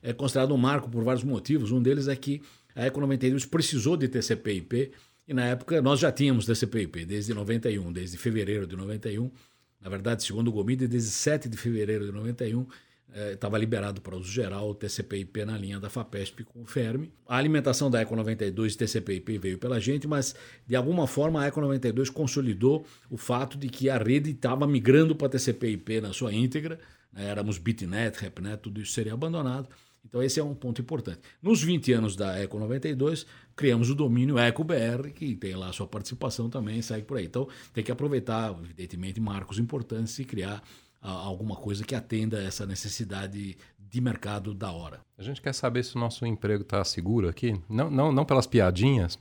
é 0.01 0.13
considerado 0.13 0.53
um 0.53 0.57
marco 0.57 0.89
por 0.89 1.03
vários 1.03 1.23
motivos. 1.23 1.71
Um 1.71 1.81
deles 1.81 2.07
é 2.07 2.15
que 2.15 2.41
a 2.75 2.85
Eco 2.85 2.99
92 2.99 3.45
precisou 3.45 3.97
de 3.97 4.07
TCP/IP 4.07 4.91
e 5.27 5.33
na 5.33 5.45
época 5.45 5.81
nós 5.81 5.99
já 5.99 6.11
tínhamos 6.11 6.45
TCP/IP 6.45 7.05
desde 7.05 7.33
91, 7.33 7.91
desde 7.91 8.17
fevereiro 8.17 8.67
de 8.67 8.75
91. 8.75 9.31
Na 9.81 9.89
verdade, 9.89 10.23
segundo 10.23 10.49
o 10.49 10.51
Gomide, 10.51 10.87
desde 10.87 11.09
7 11.09 11.49
de 11.49 11.57
fevereiro 11.57 12.05
de 12.05 12.11
91 12.11 12.65
estava 13.13 13.57
eh, 13.57 13.59
liberado 13.59 14.01
para 14.01 14.15
uso 14.15 14.31
geral 14.31 14.69
o 14.69 14.75
TCP/IP 14.75 15.45
na 15.45 15.57
linha 15.57 15.79
da 15.79 15.89
Fapesp 15.89 16.43
com 16.43 16.65
Fermi. 16.65 17.11
A 17.27 17.37
alimentação 17.37 17.89
da 17.89 18.01
Eco 18.01 18.15
92 18.15 18.75
TCP/IP 18.75 19.37
veio 19.37 19.57
pela 19.57 19.79
gente, 19.79 20.07
mas 20.07 20.35
de 20.67 20.75
alguma 20.75 21.07
forma 21.07 21.41
a 21.41 21.45
Eco 21.45 21.61
92 21.61 22.09
consolidou 22.09 22.85
o 23.09 23.17
fato 23.17 23.57
de 23.57 23.69
que 23.69 23.89
a 23.89 23.97
rede 23.97 24.31
estava 24.31 24.67
migrando 24.67 25.15
para 25.15 25.29
TCP/IP 25.29 26.01
na 26.01 26.13
sua 26.13 26.33
íntegra. 26.33 26.79
Né? 27.13 27.27
Éramos 27.27 27.57
Bitnet, 27.57 28.19
RepNet, 28.19 28.57
tudo 28.57 28.81
isso 28.81 28.91
seria 28.91 29.13
abandonado. 29.13 29.69
Então 30.07 30.21
esse 30.21 30.39
é 30.39 30.43
um 30.43 30.53
ponto 30.53 30.81
importante. 30.81 31.19
Nos 31.41 31.63
20 31.63 31.93
anos 31.93 32.15
da 32.15 32.37
Eco 32.37 32.59
92, 32.59 33.25
criamos 33.55 33.89
o 33.89 33.95
domínio 33.95 34.37
EcoBR, 34.37 35.11
que 35.13 35.35
tem 35.35 35.55
lá 35.55 35.73
sua 35.73 35.87
participação 35.87 36.49
também, 36.49 36.81
segue 36.81 37.05
por 37.05 37.17
aí. 37.17 37.25
Então 37.25 37.47
tem 37.73 37.83
que 37.83 37.91
aproveitar, 37.91 38.55
evidentemente, 38.63 39.19
marcos 39.19 39.57
importantes 39.57 40.17
e 40.19 40.25
criar 40.25 40.61
alguma 41.11 41.55
coisa 41.55 41.83
que 41.83 41.95
atenda 41.95 42.41
essa 42.41 42.65
necessidade 42.65 43.57
de 43.79 44.01
mercado 44.01 44.53
da 44.53 44.71
hora. 44.71 44.99
A 45.17 45.23
gente 45.23 45.41
quer 45.41 45.53
saber 45.53 45.83
se 45.83 45.95
o 45.95 45.99
nosso 45.99 46.25
emprego 46.25 46.63
está 46.63 46.83
seguro 46.83 47.29
aqui, 47.29 47.59
não, 47.69 47.89
não, 47.89 48.11
não 48.11 48.25
pelas 48.25 48.47
piadinhas, 48.47 49.17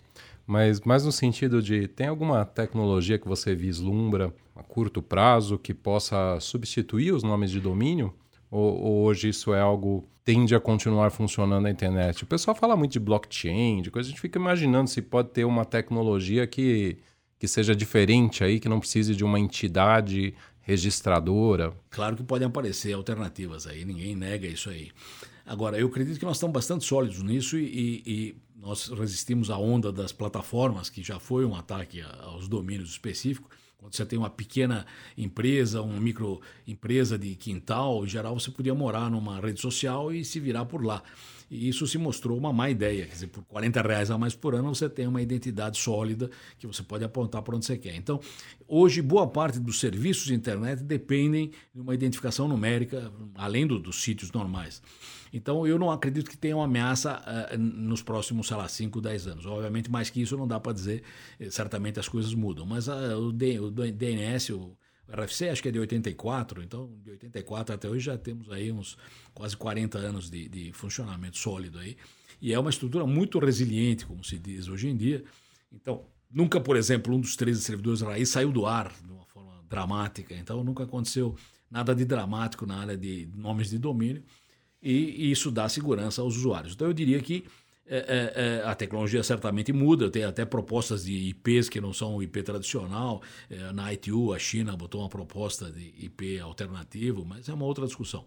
mas 0.46 0.80
mais 0.80 1.04
no 1.04 1.12
sentido 1.12 1.62
de 1.62 1.86
tem 1.86 2.06
alguma 2.06 2.44
tecnologia 2.44 3.18
que 3.18 3.28
você 3.28 3.54
vislumbra 3.54 4.34
a 4.54 4.62
curto 4.62 5.00
prazo 5.00 5.58
que 5.58 5.72
possa 5.72 6.38
substituir 6.40 7.12
os 7.12 7.22
nomes 7.22 7.50
de 7.50 7.60
domínio? 7.60 8.12
Ou, 8.50 8.82
ou 8.82 9.04
hoje 9.04 9.28
isso 9.28 9.54
é 9.54 9.60
algo 9.60 10.08
tende 10.24 10.54
a 10.54 10.60
continuar 10.60 11.10
funcionando 11.10 11.64
na 11.64 11.70
internet? 11.70 12.24
O 12.24 12.26
pessoal 12.26 12.54
fala 12.54 12.76
muito 12.76 12.92
de 12.92 13.00
blockchain, 13.00 13.82
de 13.82 13.90
coisa, 13.90 14.08
a 14.08 14.10
gente 14.10 14.20
fica 14.20 14.38
imaginando 14.38 14.88
se 14.88 15.02
pode 15.02 15.30
ter 15.30 15.44
uma 15.44 15.64
tecnologia 15.64 16.46
que, 16.46 16.98
que 17.38 17.46
seja 17.46 17.74
diferente 17.74 18.42
aí, 18.42 18.58
que 18.58 18.68
não 18.68 18.80
precise 18.80 19.14
de 19.14 19.24
uma 19.24 19.38
entidade 19.38 20.34
registradora. 20.64 21.72
Claro 21.90 22.16
que 22.16 22.22
podem 22.22 22.48
aparecer 22.48 22.92
alternativas 22.92 23.66
aí, 23.66 23.84
ninguém 23.84 24.16
nega 24.16 24.46
isso 24.46 24.70
aí. 24.70 24.90
Agora, 25.46 25.78
eu 25.78 25.86
acredito 25.86 26.18
que 26.18 26.24
nós 26.24 26.36
estamos 26.36 26.54
bastante 26.54 26.84
sólidos 26.84 27.22
nisso 27.22 27.58
e, 27.58 28.02
e 28.06 28.36
nós 28.56 28.88
resistimos 28.88 29.50
à 29.50 29.58
onda 29.58 29.92
das 29.92 30.10
plataformas, 30.10 30.88
que 30.88 31.02
já 31.02 31.20
foi 31.20 31.44
um 31.44 31.54
ataque 31.54 32.02
aos 32.22 32.48
domínios 32.48 32.90
específicos. 32.90 33.50
Quando 33.76 33.94
você 33.94 34.06
tem 34.06 34.18
uma 34.18 34.30
pequena 34.30 34.86
empresa, 35.18 35.82
uma 35.82 36.00
microempresa 36.00 37.18
de 37.18 37.34
quintal, 37.34 38.02
em 38.02 38.08
geral 38.08 38.40
você 38.40 38.50
podia 38.50 38.74
morar 38.74 39.10
numa 39.10 39.38
rede 39.38 39.60
social 39.60 40.10
e 40.10 40.24
se 40.24 40.40
virar 40.40 40.64
por 40.64 40.82
lá. 40.82 41.02
E 41.54 41.68
isso 41.68 41.86
se 41.86 41.96
mostrou 41.96 42.36
uma 42.36 42.52
má 42.52 42.68
ideia. 42.68 43.06
Quer 43.06 43.12
dizer, 43.12 43.26
por 43.28 43.44
40 43.44 43.80
reais 43.80 44.10
a 44.10 44.18
mais 44.18 44.34
por 44.34 44.56
ano 44.56 44.74
você 44.74 44.88
tem 44.88 45.06
uma 45.06 45.22
identidade 45.22 45.78
sólida 45.78 46.28
que 46.58 46.66
você 46.66 46.82
pode 46.82 47.04
apontar 47.04 47.42
para 47.42 47.54
onde 47.54 47.64
você 47.64 47.78
quer. 47.78 47.94
Então, 47.94 48.18
hoje, 48.66 49.00
boa 49.00 49.24
parte 49.28 49.60
dos 49.60 49.78
serviços 49.78 50.26
de 50.26 50.34
internet 50.34 50.82
dependem 50.82 51.52
de 51.72 51.80
uma 51.80 51.94
identificação 51.94 52.48
numérica, 52.48 53.12
além 53.36 53.68
do, 53.68 53.78
dos 53.78 54.02
sítios 54.02 54.32
normais. 54.32 54.82
Então, 55.32 55.64
eu 55.64 55.78
não 55.78 55.92
acredito 55.92 56.28
que 56.28 56.36
tenha 56.36 56.56
uma 56.56 56.64
ameaça 56.64 57.22
uh, 57.22 57.56
nos 57.56 58.02
próximos, 58.02 58.48
sei 58.48 58.56
lá, 58.56 58.68
5, 58.68 59.00
10 59.00 59.26
anos. 59.28 59.46
Obviamente, 59.46 59.88
mais 59.88 60.10
que 60.10 60.20
isso 60.20 60.36
não 60.36 60.48
dá 60.48 60.58
para 60.58 60.72
dizer, 60.72 61.04
eh, 61.38 61.50
certamente 61.50 62.00
as 62.00 62.08
coisas 62.08 62.34
mudam. 62.34 62.66
Mas 62.66 62.88
uh, 62.88 63.16
o, 63.16 63.32
D, 63.32 63.60
o, 63.60 63.70
DNS, 63.70 64.50
o 64.52 64.76
O 65.08 65.20
RFC 65.20 65.48
acho 65.48 65.62
que 65.62 65.68
é 65.68 65.72
de 65.72 65.78
84, 65.78 66.62
então 66.62 66.90
de 67.02 67.10
84 67.10 67.74
até 67.74 67.88
hoje 67.88 68.06
já 68.06 68.16
temos 68.16 68.50
aí 68.50 68.72
uns 68.72 68.96
quase 69.32 69.56
40 69.56 69.98
anos 69.98 70.30
de, 70.30 70.48
de 70.48 70.72
funcionamento 70.72 71.36
sólido 71.38 71.78
aí. 71.78 71.96
E 72.40 72.52
é 72.52 72.58
uma 72.58 72.70
estrutura 72.70 73.06
muito 73.06 73.38
resiliente, 73.38 74.06
como 74.06 74.24
se 74.24 74.38
diz 74.38 74.68
hoje 74.68 74.88
em 74.88 74.96
dia. 74.96 75.24
Então, 75.72 76.04
nunca, 76.30 76.60
por 76.60 76.76
exemplo, 76.76 77.14
um 77.14 77.20
dos 77.20 77.36
13 77.36 77.62
servidores 77.62 78.00
raiz 78.00 78.28
saiu 78.28 78.52
do 78.52 78.66
ar 78.66 78.92
de 79.02 79.12
uma 79.12 79.24
forma 79.26 79.62
dramática. 79.68 80.34
Então, 80.34 80.62
nunca 80.62 80.84
aconteceu 80.84 81.36
nada 81.70 81.94
de 81.94 82.04
dramático 82.04 82.66
na 82.66 82.78
área 82.78 82.96
de 82.96 83.28
nomes 83.34 83.70
de 83.70 83.78
domínio. 83.78 84.22
E, 84.82 84.92
e 84.92 85.30
isso 85.30 85.50
dá 85.50 85.68
segurança 85.68 86.20
aos 86.20 86.36
usuários. 86.36 86.74
Então, 86.74 86.86
eu 86.86 86.92
diria 86.92 87.20
que 87.20 87.44
é, 87.86 87.96
é, 87.96 88.42
é, 88.42 88.62
a 88.64 88.74
tecnologia 88.74 89.22
certamente 89.22 89.72
muda, 89.72 90.10
tem 90.10 90.24
até 90.24 90.44
propostas 90.44 91.04
de 91.04 91.12
IPs 91.12 91.68
que 91.68 91.80
não 91.80 91.92
são 91.92 92.22
IP 92.22 92.42
tradicional. 92.42 93.22
É, 93.50 93.72
na 93.72 93.92
ITU, 93.92 94.32
a 94.32 94.38
China 94.38 94.76
botou 94.76 95.02
uma 95.02 95.08
proposta 95.08 95.70
de 95.70 95.92
IP 95.98 96.40
alternativo, 96.40 97.24
mas 97.24 97.48
é 97.48 97.52
uma 97.52 97.66
outra 97.66 97.86
discussão. 97.86 98.24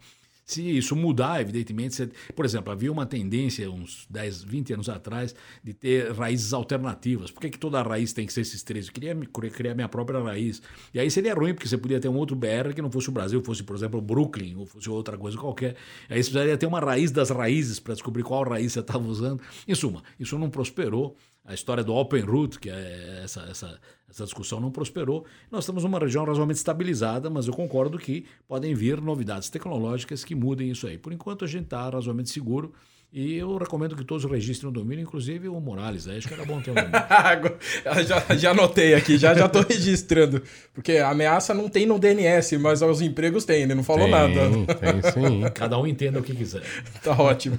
Se 0.48 0.62
isso 0.62 0.95
mudar, 0.95 1.41
evidentemente, 1.41 1.93
você, 1.93 2.10
por 2.34 2.45
exemplo, 2.45 2.72
havia 2.72 2.89
uma 2.89 3.06
tendência 3.06 3.70
uns 3.70 4.08
10, 4.10 4.43
20 4.43 4.74
anos 4.76 4.88
atrás 4.88 5.36
de 5.62 5.74
ter 5.74 6.14
raízes 6.14 6.54
alternativas. 6.54 7.30
Por 7.30 7.41
que, 7.41 7.50
que 7.50 7.60
toda 7.60 7.82
raiz 7.82 8.14
tem 8.14 8.26
que 8.26 8.32
ser 8.32 8.41
esses 8.41 8.64
três? 8.64 8.88
Eu 8.88 8.93
queria 8.93 9.14
criar 9.52 9.76
minha 9.76 9.89
própria 9.89 10.22
raiz. 10.22 10.62
E 10.93 11.02
aí 11.02 11.12
seria 11.12 11.34
ruim, 11.34 11.54
porque 11.54 11.68
você 11.68 11.78
podia 11.78 12.00
ter 12.00 12.08
um 12.08 12.16
outro 12.16 12.34
BR 12.34 12.74
que 12.74 12.82
não 12.82 12.89
fosse 12.89 13.10
o 13.10 13.12
Brasil, 13.12 13.43
fosse, 13.43 13.62
por 13.62 13.76
exemplo, 13.76 14.00
Brooklyn, 14.00 14.56
ou 14.56 14.66
fosse 14.66 14.89
outra 14.89 15.18
coisa 15.18 15.38
qualquer. 15.38 15.76
Aí 16.04 16.24
você 16.24 16.30
precisaria 16.30 16.58
ter 16.58 16.66
uma 16.66 16.80
raiz 16.80 17.12
das 17.12 17.30
raízes 17.30 17.78
para 17.78 17.93
descobrir 17.93 18.24
qual 18.24 18.48
raiz 18.48 18.72
você 18.72 18.80
estava 18.80 19.06
usando. 19.06 19.43
Em 19.68 19.76
suma, 19.76 20.02
isso 20.18 20.39
não 20.39 20.50
prosperou 20.50 21.18
a 21.48 21.54
história 21.54 21.82
do 21.82 21.95
Open 21.95 22.22
Root, 22.22 22.60
que 22.60 22.70
é 22.70 23.22
essa, 23.24 23.48
essa, 23.50 23.80
essa 24.10 24.26
discussão 24.26 24.60
não 24.60 24.70
prosperou. 24.70 25.26
Nós 25.50 25.64
estamos 25.64 25.84
numa 25.84 25.98
região 25.98 26.26
razoavelmente 26.26 26.58
estabilizada, 26.58 27.30
mas 27.30 27.48
eu 27.48 27.54
concordo 27.54 27.98
que 27.98 28.26
podem 28.45 28.76
vir 28.76 29.00
novidades 29.00 29.50
tecnológicas 29.50 30.26
que 30.26 30.36
mudem 30.36 30.70
isso 30.70 30.86
aí. 30.86 30.98
Por 30.98 31.14
enquanto, 31.14 31.45
a 31.45 31.48
gente 31.48 31.64
está 31.64 31.84
razoavelmente 31.84 32.32
seguro. 32.32 32.74
E 33.14 33.38
eu 33.38 33.56
recomendo 33.56 33.95
que 33.95 34.04
todos 34.04 34.26
registrem 34.26 34.70
o 34.70 34.74
domínio, 34.74 35.04
inclusive 35.04 35.48
o 35.48 35.58
Morales. 35.62 36.06
Né? 36.06 36.18
Acho 36.18 36.28
que 36.28 36.34
era 36.34 36.43
bom 36.43 36.62
ter 36.62 36.72
um 36.72 36.76
domínio. 36.76 37.56
já, 38.06 38.36
já 38.36 38.52
anotei 38.52 38.93
aqui, 38.93 39.18
já 39.18 39.32
estou 39.32 39.64
registrando. 39.64 40.43
Porque 40.74 40.98
a 40.98 41.12
ameaça 41.12 41.54
não 41.54 41.70
tem 41.70 41.86
no 41.86 41.98
DNS, 41.98 42.58
mas 42.58 42.82
os 42.82 43.00
empregos 43.00 43.45
tem, 43.45 43.64
ele 43.64 43.74
não 43.74 43.84
falou 43.84 44.04
tem, 44.04 44.12
nada. 44.12 44.41
Tem 44.76 45.12
sim. 45.14 45.41
Cada 45.56 45.80
um 45.80 45.88
entenda 45.88 46.20
o 46.20 46.24
que 46.24 46.36
quiser. 46.36 46.62
tá 47.02 47.14
ótimo. 47.18 47.58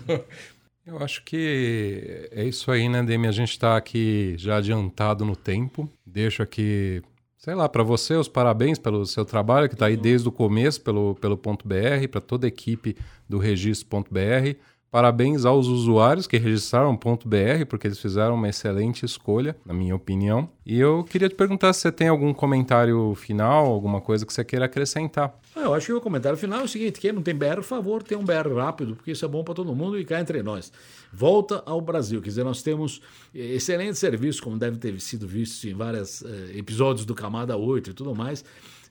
Eu 0.89 0.97
acho 1.03 1.22
que 1.22 2.30
é 2.32 2.45
isso 2.45 2.70
aí, 2.70 2.89
né, 2.89 3.03
Demi? 3.03 3.28
A 3.28 3.30
gente 3.30 3.51
está 3.51 3.76
aqui 3.76 4.34
já 4.39 4.57
adiantado 4.57 5.22
no 5.22 5.36
tempo. 5.36 5.86
Deixo 6.05 6.43
aqui, 6.43 7.03
sei 7.36 7.55
lá, 7.55 7.68
para 7.68 7.82
você 7.82 8.14
os 8.14 8.26
parabéns 8.26 8.78
pelo 8.78 9.05
seu 9.05 9.22
trabalho, 9.22 9.68
que 9.68 9.74
está 9.74 9.84
aí 9.84 9.99
desde 9.99 10.26
o 10.26 10.32
começo 10.32 10.80
pelo, 10.80 11.14
pelo 11.16 11.36
ponto 11.36 11.68
.br, 11.68 12.09
para 12.11 12.22
toda 12.22 12.47
a 12.47 12.49
equipe 12.49 12.97
do 13.28 13.36
registro.br. 13.36 14.57
Parabéns 14.91 15.45
aos 15.45 15.66
usuários 15.66 16.26
que 16.26 16.39
registraram 16.39 16.97
.br, 16.97 17.66
porque 17.68 17.86
eles 17.86 17.99
fizeram 17.99 18.34
uma 18.34 18.49
excelente 18.49 19.05
escolha, 19.05 19.55
na 19.64 19.74
minha 19.74 19.95
opinião. 19.95 20.49
E 20.64 20.80
eu 20.80 21.05
queria 21.05 21.28
te 21.28 21.34
perguntar 21.34 21.74
se 21.74 21.80
você 21.82 21.93
tem 21.93 22.09
algum 22.09 22.32
comentário 22.32 23.14
final, 23.14 23.66
alguma 23.66 24.01
coisa 24.01 24.24
que 24.24 24.32
você 24.32 24.43
queira 24.43 24.64
acrescentar. 24.64 25.39
Ah, 25.55 25.61
eu 25.61 25.74
acho 25.74 25.86
que 25.86 25.93
o 25.93 26.01
comentário 26.01 26.39
final 26.39 26.61
é 26.61 26.64
o 26.64 26.68
seguinte: 26.68 27.01
quem 27.01 27.12
não 27.12 27.20
tem 27.20 27.34
BR, 27.34 27.57
por 27.57 27.64
favor, 27.64 28.03
tenha 28.03 28.18
um 28.18 28.24
BR 28.24 28.55
rápido, 28.57 28.97
porque 28.97 29.11
isso 29.11 29.26
é 29.26 29.28
bom 29.28 29.45
para 29.45 29.53
todo 29.53 29.74
mundo 29.74 29.99
e 29.99 30.07
cá 30.07 30.20
entre 30.20 30.43
nós. 30.43 30.72
Volta 31.12 31.62
ao 31.66 31.82
Brasil, 31.82 32.22
quer 32.22 32.30
dizer, 32.30 32.45
nós 32.45 32.62
temos 32.62 33.03
eh, 33.34 33.57
excelentes 33.57 33.99
serviços, 33.99 34.41
como 34.41 34.57
deve 34.57 34.78
ter 34.78 34.99
sido 35.03 35.28
visto 35.28 35.68
em 35.68 35.74
vários 35.74 36.22
eh, 36.22 36.57
episódios 36.57 37.05
do 37.05 37.14
Camada 37.14 37.59
8 37.59 37.91
e 37.91 37.93
tudo 37.93 38.14
mais, 38.14 38.43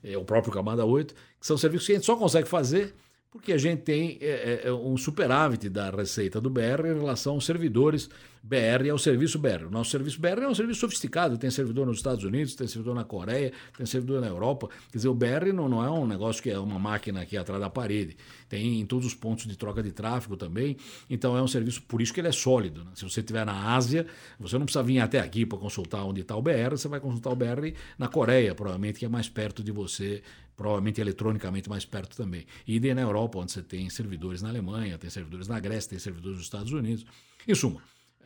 eh, 0.04 0.16
o 0.16 0.24
próprio 0.24 0.52
Camada 0.52 0.84
8, 0.84 1.12
que 1.12 1.46
são 1.46 1.58
serviços 1.58 1.86
que 1.86 1.92
a 1.92 1.96
gente 1.96 2.06
só 2.06 2.14
consegue 2.14 2.46
fazer 2.46 2.94
porque 3.30 3.52
a 3.52 3.58
gente 3.58 3.82
tem 3.82 4.18
é, 4.20 4.62
é, 4.64 4.72
um 4.72 4.96
superávit 4.96 5.68
da 5.68 5.90
receita 5.90 6.40
do 6.40 6.48
BR 6.48 6.86
em 6.86 6.98
relação 6.98 7.34
aos 7.34 7.44
servidores 7.44 8.08
BR 8.48 8.86
e 8.86 8.90
ao 8.90 8.96
serviço 8.96 9.38
BR. 9.38 9.66
O 9.66 9.70
nosso 9.70 9.90
serviço 9.90 10.18
BR 10.18 10.40
é 10.42 10.48
um 10.48 10.54
serviço 10.54 10.80
sofisticado, 10.80 11.36
tem 11.36 11.50
servidor 11.50 11.86
nos 11.86 11.98
Estados 11.98 12.24
Unidos, 12.24 12.54
tem 12.54 12.66
servidor 12.66 12.94
na 12.94 13.04
Coreia, 13.04 13.52
tem 13.76 13.84
servidor 13.84 14.22
na 14.22 14.26
Europa. 14.26 14.70
Quer 14.90 14.96
dizer, 14.96 15.08
o 15.08 15.14
BR 15.14 15.52
não, 15.54 15.68
não 15.68 15.84
é 15.84 15.90
um 15.90 16.06
negócio 16.06 16.42
que 16.42 16.48
é 16.48 16.58
uma 16.58 16.78
máquina 16.78 17.20
aqui 17.20 17.36
atrás 17.36 17.60
da 17.60 17.68
parede. 17.68 18.16
Tem 18.48 18.80
em 18.80 18.86
todos 18.86 19.06
os 19.06 19.14
pontos 19.14 19.46
de 19.46 19.54
troca 19.54 19.82
de 19.82 19.92
tráfego 19.92 20.34
também. 20.34 20.78
Então 21.10 21.36
é 21.36 21.42
um 21.42 21.46
serviço, 21.46 21.82
por 21.82 22.00
isso 22.00 22.14
que 22.14 22.20
ele 22.20 22.28
é 22.28 22.32
sólido. 22.32 22.84
Né? 22.84 22.92
Se 22.94 23.04
você 23.04 23.20
estiver 23.20 23.44
na 23.44 23.74
Ásia, 23.74 24.06
você 24.40 24.56
não 24.56 24.64
precisa 24.64 24.82
vir 24.82 25.00
até 25.00 25.20
aqui 25.20 25.44
para 25.44 25.58
consultar 25.58 26.02
onde 26.04 26.22
está 26.22 26.34
o 26.34 26.40
BR, 26.40 26.70
você 26.70 26.88
vai 26.88 27.00
consultar 27.00 27.30
o 27.30 27.36
BR 27.36 27.74
na 27.98 28.08
Coreia, 28.08 28.54
provavelmente, 28.54 28.98
que 28.98 29.04
é 29.04 29.08
mais 29.10 29.28
perto 29.28 29.62
de 29.62 29.70
você 29.70 30.22
provavelmente 30.56 31.00
eletronicamente 31.00 31.68
mais 31.68 31.84
perto 31.84 32.16
também. 32.16 32.44
E 32.66 32.80
na 32.92 33.02
Europa, 33.02 33.38
onde 33.38 33.52
você 33.52 33.62
tem 33.62 33.88
servidores 33.90 34.42
na 34.42 34.48
Alemanha, 34.48 34.98
tem 34.98 35.08
servidores 35.08 35.46
na 35.46 35.60
Grécia, 35.60 35.90
tem 35.90 35.98
servidores 36.00 36.38
nos 36.38 36.46
Estados 36.46 36.72
Unidos. 36.72 37.06
Em 37.46 37.54
suma, 37.54 37.80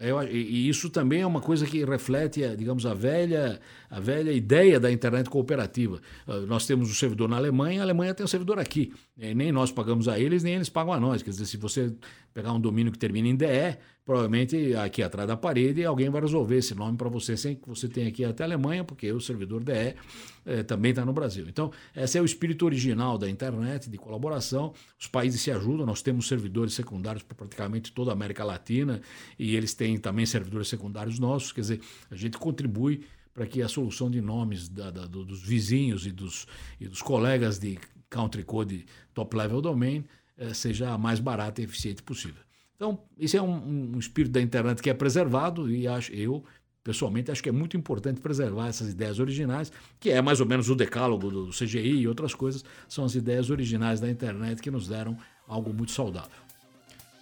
eu, 0.09 0.23
e 0.23 0.69
isso 0.69 0.91
também 0.91 1.23
é 1.23 1.27
uma 1.27 1.41
coisa 1.41 1.67
que 1.67 1.85
reflete, 1.85 2.41
digamos, 2.57 2.85
a 2.87 2.93
velha, 2.95 3.61
a 3.89 4.01
velha 4.01 4.33
ideia 4.33 4.81
da 4.81 4.91
internet 4.91 5.31
cooperativa. 5.31 6.01
Ah, 6.27 6.41
nós 6.41 6.67
temos 6.67 6.91
um 6.91 6.95
servidor 6.95 7.29
na 7.29 7.37
Alemanha, 7.37 7.81
a 7.81 7.85
Alemanha 7.85 8.13
tem 8.15 8.25
um 8.25 8.29
servidor 8.29 8.59
aqui. 8.59 8.93
Nem 9.17 9.53
nós 9.53 9.71
pagamos 9.71 10.09
a 10.09 10.19
eles, 10.19 10.43
nem 10.43 10.55
eles 10.55 10.69
pagam 10.69 10.93
a 10.93 10.99
nós. 11.01 11.23
Quer 11.23 11.31
dizer, 11.31 11.47
se 11.47 11.57
você 11.57 11.95
pegar 12.35 12.53
um 12.53 12.61
domínio 12.61 12.91
que 12.91 12.99
termina 12.99 13.29
em 13.29 13.37
DE, 13.37 13.79
provavelmente 14.05 14.75
aqui 14.75 15.03
atrás 15.03 15.29
da 15.29 15.37
parede 15.37 15.85
alguém 15.85 16.11
vai 16.11 16.21
resolver 16.21 16.57
esse 16.57 16.75
nome 16.75 16.97
para 16.97 17.09
você 17.09 17.37
sem 17.37 17.55
que 17.55 17.69
você 17.69 17.89
tenha 17.89 18.09
aqui 18.09 18.25
até 18.25 18.43
a 18.43 18.47
Alemanha, 18.47 18.85
porque 18.85 19.11
o 19.13 19.21
servidor 19.21 19.63
DE 19.63 19.73
é, 19.73 19.97
eh, 20.45 20.63
também 20.63 20.91
está 20.91 21.05
no 21.05 21.13
Brasil. 21.13 21.47
Então, 21.49 21.71
esse 21.95 22.19
é 22.19 22.23
o 22.23 22.25
espírito 22.25 22.65
original 22.65 23.17
da 23.17 23.31
internet, 23.31 23.89
de 23.89 23.97
colaboração. 23.97 24.75
Os 24.99 25.07
países 25.07 25.41
se 25.41 25.51
ajudam, 25.51 25.87
nós 25.87 26.03
temos 26.03 26.27
servidores 26.27 26.75
secundários 26.75 27.23
para 27.23 27.37
praticamente 27.37 27.93
toda 27.93 28.11
a 28.11 28.15
América 28.15 28.45
Latina 28.45 29.01
e 29.39 29.55
eles 29.55 29.75
têm 29.75 29.97
também 29.99 30.27
servidores 30.27 30.69
secundários 30.69 31.19
nossos, 31.19 31.53
quer 31.53 31.61
dizer, 31.61 31.81
a 32.11 32.17
gente 32.17 32.39
contribui 32.39 33.05
para 33.33 33.47
que 33.47 33.63
a 33.63 33.69
solução 33.69 34.11
de 34.11 34.21
nomes 34.21 34.69
da, 34.69 34.91
da, 34.91 35.07
dos 35.07 35.43
vizinhos 35.43 36.07
e 36.07 36.11
dos, 36.11 36.47
e 36.81 36.87
dos 36.87 37.01
colegas 37.01 37.59
de 37.59 37.79
country 38.11 38.43
code 38.43 38.85
top 39.15 39.35
level 39.35 39.63
domain 39.63 40.05
eh, 40.37 40.53
seja 40.53 40.93
a 40.93 40.99
mais 40.99 41.19
barata 41.19 41.61
e 41.61 41.65
eficiente 41.65 42.03
possível. 42.03 42.43
Então, 42.83 42.99
isso 43.17 43.37
é 43.37 43.41
um, 43.41 43.93
um 43.95 43.99
espírito 44.01 44.33
da 44.33 44.41
internet 44.41 44.83
que 44.83 44.91
é 44.91 44.95
preservado 44.95 45.71
e 45.71 45.87
acho, 45.87 46.13
eu, 46.13 46.43
pessoalmente, 46.83 47.31
acho 47.31 47.41
que 47.41 47.49
é 47.49 47.53
muito 47.53 47.77
importante 47.77 48.21
preservar 48.21 48.67
essas 48.67 48.89
ideias 48.89 49.21
originais, 49.21 49.71
que 50.01 50.11
é 50.11 50.21
mais 50.21 50.41
ou 50.41 50.47
menos 50.47 50.69
o 50.69 50.75
decálogo 50.75 51.31
do 51.31 51.51
CGI 51.51 52.01
e 52.01 52.09
outras 52.09 52.35
coisas, 52.35 52.65
são 52.89 53.05
as 53.05 53.15
ideias 53.15 53.51
originais 53.51 54.01
da 54.01 54.11
internet 54.11 54.61
que 54.61 54.69
nos 54.69 54.89
deram 54.89 55.17
algo 55.47 55.73
muito 55.73 55.93
saudável. 55.93 56.33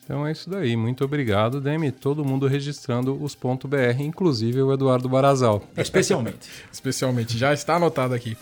Então 0.02 0.26
é 0.26 0.32
isso 0.32 0.48
daí. 0.48 0.74
Muito 0.76 1.04
obrigado, 1.04 1.60
Demi. 1.60 1.92
Todo 1.92 2.24
mundo 2.24 2.46
registrando 2.46 3.22
os 3.22 3.34
.br, 3.34 4.00
inclusive 4.00 4.62
o 4.62 4.72
Eduardo 4.72 5.10
Barazal. 5.10 5.62
Especialmente. 5.76 6.48
Especialmente. 6.72 7.36
Já 7.36 7.52
está 7.52 7.76
anotado 7.76 8.14
aqui. 8.14 8.34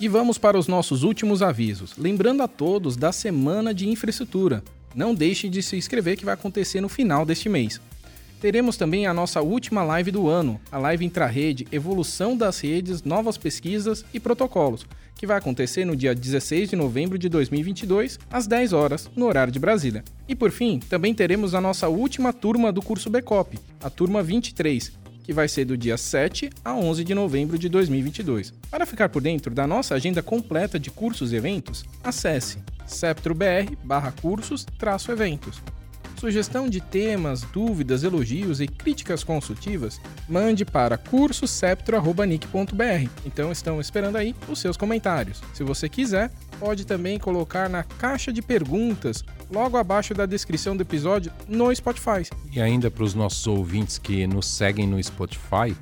E 0.00 0.08
vamos 0.08 0.38
para 0.38 0.58
os 0.58 0.66
nossos 0.66 1.04
últimos 1.04 1.40
avisos. 1.40 1.96
Lembrando 1.96 2.42
a 2.42 2.48
todos 2.48 2.96
da 2.96 3.12
Semana 3.12 3.72
de 3.72 3.88
Infraestrutura. 3.88 4.62
Não 4.94 5.14
deixe 5.14 5.48
de 5.48 5.62
se 5.62 5.76
inscrever 5.76 6.16
que 6.16 6.24
vai 6.24 6.34
acontecer 6.34 6.80
no 6.80 6.88
final 6.88 7.24
deste 7.24 7.48
mês. 7.48 7.80
Teremos 8.40 8.76
também 8.76 9.06
a 9.06 9.14
nossa 9.14 9.40
última 9.40 9.82
live 9.84 10.10
do 10.10 10.28
ano, 10.28 10.60
a 10.70 10.78
live 10.78 11.04
intra-rede 11.04 11.66
Evolução 11.72 12.36
das 12.36 12.60
Redes, 12.60 13.02
Novas 13.02 13.38
Pesquisas 13.38 14.04
e 14.12 14.20
Protocolos, 14.20 14.84
que 15.14 15.26
vai 15.26 15.38
acontecer 15.38 15.84
no 15.84 15.96
dia 15.96 16.14
16 16.14 16.70
de 16.70 16.76
novembro 16.76 17.16
de 17.16 17.28
2022, 17.28 18.18
às 18.30 18.46
10 18.46 18.72
horas, 18.72 19.10
no 19.16 19.26
horário 19.26 19.52
de 19.52 19.58
Brasília. 19.58 20.04
E 20.28 20.34
por 20.34 20.50
fim, 20.50 20.78
também 20.78 21.14
teremos 21.14 21.54
a 21.54 21.60
nossa 21.60 21.88
última 21.88 22.32
turma 22.32 22.70
do 22.70 22.82
curso 22.82 23.08
Becop, 23.08 23.58
a 23.82 23.88
turma 23.88 24.22
23, 24.22 24.92
que 25.24 25.32
vai 25.32 25.48
ser 25.48 25.64
do 25.64 25.76
dia 25.76 25.96
7 25.96 26.50
a 26.64 26.72
11 26.74 27.02
de 27.02 27.12
novembro 27.14 27.58
de 27.58 27.68
2022. 27.68 28.54
Para 28.70 28.86
ficar 28.86 29.08
por 29.08 29.20
dentro 29.20 29.52
da 29.52 29.66
nossa 29.66 29.96
agenda 29.96 30.22
completa 30.22 30.78
de 30.78 30.88
cursos 30.90 31.32
e 31.32 31.36
eventos, 31.36 31.84
acesse 32.04 32.58
septrobr/cursos-eventos. 32.86 35.60
Sugestão 36.24 36.70
de 36.70 36.80
temas, 36.80 37.42
dúvidas, 37.42 38.02
elogios 38.02 38.58
e 38.58 38.66
críticas 38.66 39.22
consultivas, 39.22 40.00
mande 40.26 40.64
para 40.64 40.96
cursoseptro.nick.br. 40.96 43.10
Então 43.26 43.52
estão 43.52 43.78
esperando 43.78 44.16
aí 44.16 44.34
os 44.48 44.58
seus 44.58 44.74
comentários. 44.74 45.42
Se 45.52 45.62
você 45.62 45.86
quiser, 45.86 46.32
pode 46.58 46.86
também 46.86 47.18
colocar 47.18 47.68
na 47.68 47.82
caixa 47.82 48.32
de 48.32 48.40
perguntas 48.40 49.22
logo 49.52 49.76
abaixo 49.76 50.14
da 50.14 50.24
descrição 50.24 50.74
do 50.74 50.80
episódio 50.80 51.30
no 51.46 51.76
Spotify. 51.76 52.26
E 52.50 52.58
ainda 52.58 52.90
para 52.90 53.04
os 53.04 53.12
nossos 53.12 53.46
ouvintes 53.46 53.98
que 53.98 54.26
nos 54.26 54.46
seguem 54.46 54.86
no 54.86 55.04
Spotify, 55.04 55.76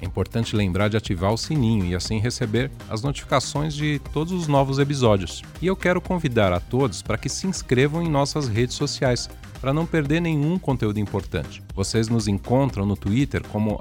É 0.00 0.06
importante 0.06 0.54
lembrar 0.54 0.88
de 0.88 0.96
ativar 0.96 1.32
o 1.32 1.36
sininho 1.36 1.84
e 1.84 1.94
assim 1.94 2.20
receber 2.20 2.70
as 2.88 3.02
notificações 3.02 3.74
de 3.74 4.00
todos 4.12 4.32
os 4.32 4.46
novos 4.46 4.78
episódios. 4.78 5.42
E 5.60 5.66
eu 5.66 5.74
quero 5.74 6.00
convidar 6.00 6.52
a 6.52 6.60
todos 6.60 7.02
para 7.02 7.18
que 7.18 7.28
se 7.28 7.46
inscrevam 7.46 8.02
em 8.02 8.08
nossas 8.08 8.46
redes 8.46 8.76
sociais 8.76 9.28
para 9.60 9.72
não 9.72 9.86
perder 9.86 10.20
nenhum 10.20 10.58
conteúdo 10.58 10.98
importante. 10.98 11.62
Vocês 11.74 12.08
nos 12.08 12.28
encontram 12.28 12.86
no 12.86 12.96
Twitter 12.96 13.42
como 13.48 13.78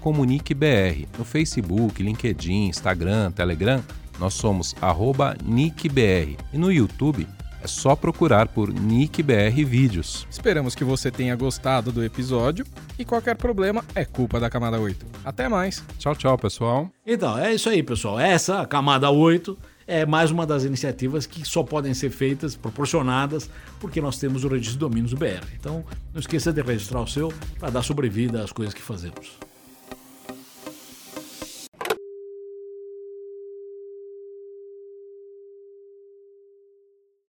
comuniquebr, 0.00 1.06
no 1.18 1.24
Facebook, 1.24 2.02
LinkedIn, 2.02 2.68
Instagram, 2.68 3.30
Telegram, 3.32 3.82
nós 4.18 4.34
somos 4.34 4.74
nickbr 5.44 6.36
e 6.52 6.58
no 6.58 6.72
YouTube 6.72 7.26
é 7.60 7.66
só 7.66 7.96
procurar 7.96 8.48
por 8.48 8.72
NickBR 8.72 9.64
Vídeos. 9.64 10.26
Esperamos 10.30 10.74
que 10.74 10.84
você 10.84 11.10
tenha 11.10 11.34
gostado 11.34 11.90
do 11.90 12.04
episódio 12.04 12.64
e 12.98 13.04
qualquer 13.04 13.36
problema 13.36 13.84
é 13.94 14.04
culpa 14.04 14.38
da 14.38 14.48
camada 14.48 14.78
8. 14.78 15.04
Até 15.24 15.48
mais. 15.48 15.82
Tchau, 15.98 16.14
tchau, 16.14 16.38
pessoal. 16.38 16.88
Então, 17.04 17.36
é 17.36 17.52
isso 17.52 17.68
aí, 17.68 17.82
pessoal. 17.82 18.18
Essa, 18.18 18.60
a 18.60 18.66
camada 18.66 19.10
8, 19.10 19.58
é 19.88 20.04
mais 20.04 20.30
uma 20.30 20.46
das 20.46 20.64
iniciativas 20.64 21.26
que 21.26 21.48
só 21.48 21.62
podem 21.62 21.94
ser 21.94 22.10
feitas, 22.10 22.54
proporcionadas, 22.54 23.48
porque 23.80 24.02
nós 24.02 24.18
temos 24.18 24.44
o 24.44 24.48
registro 24.48 24.74
de 24.74 24.78
domínios 24.78 25.14
BR. 25.14 25.46
Então, 25.58 25.82
não 26.12 26.20
esqueça 26.20 26.52
de 26.52 26.60
registrar 26.60 27.00
o 27.00 27.06
seu 27.06 27.32
para 27.58 27.70
dar 27.70 27.82
sobrevida 27.82 28.44
às 28.44 28.52
coisas 28.52 28.74
que 28.74 28.82
fazemos. 28.82 29.47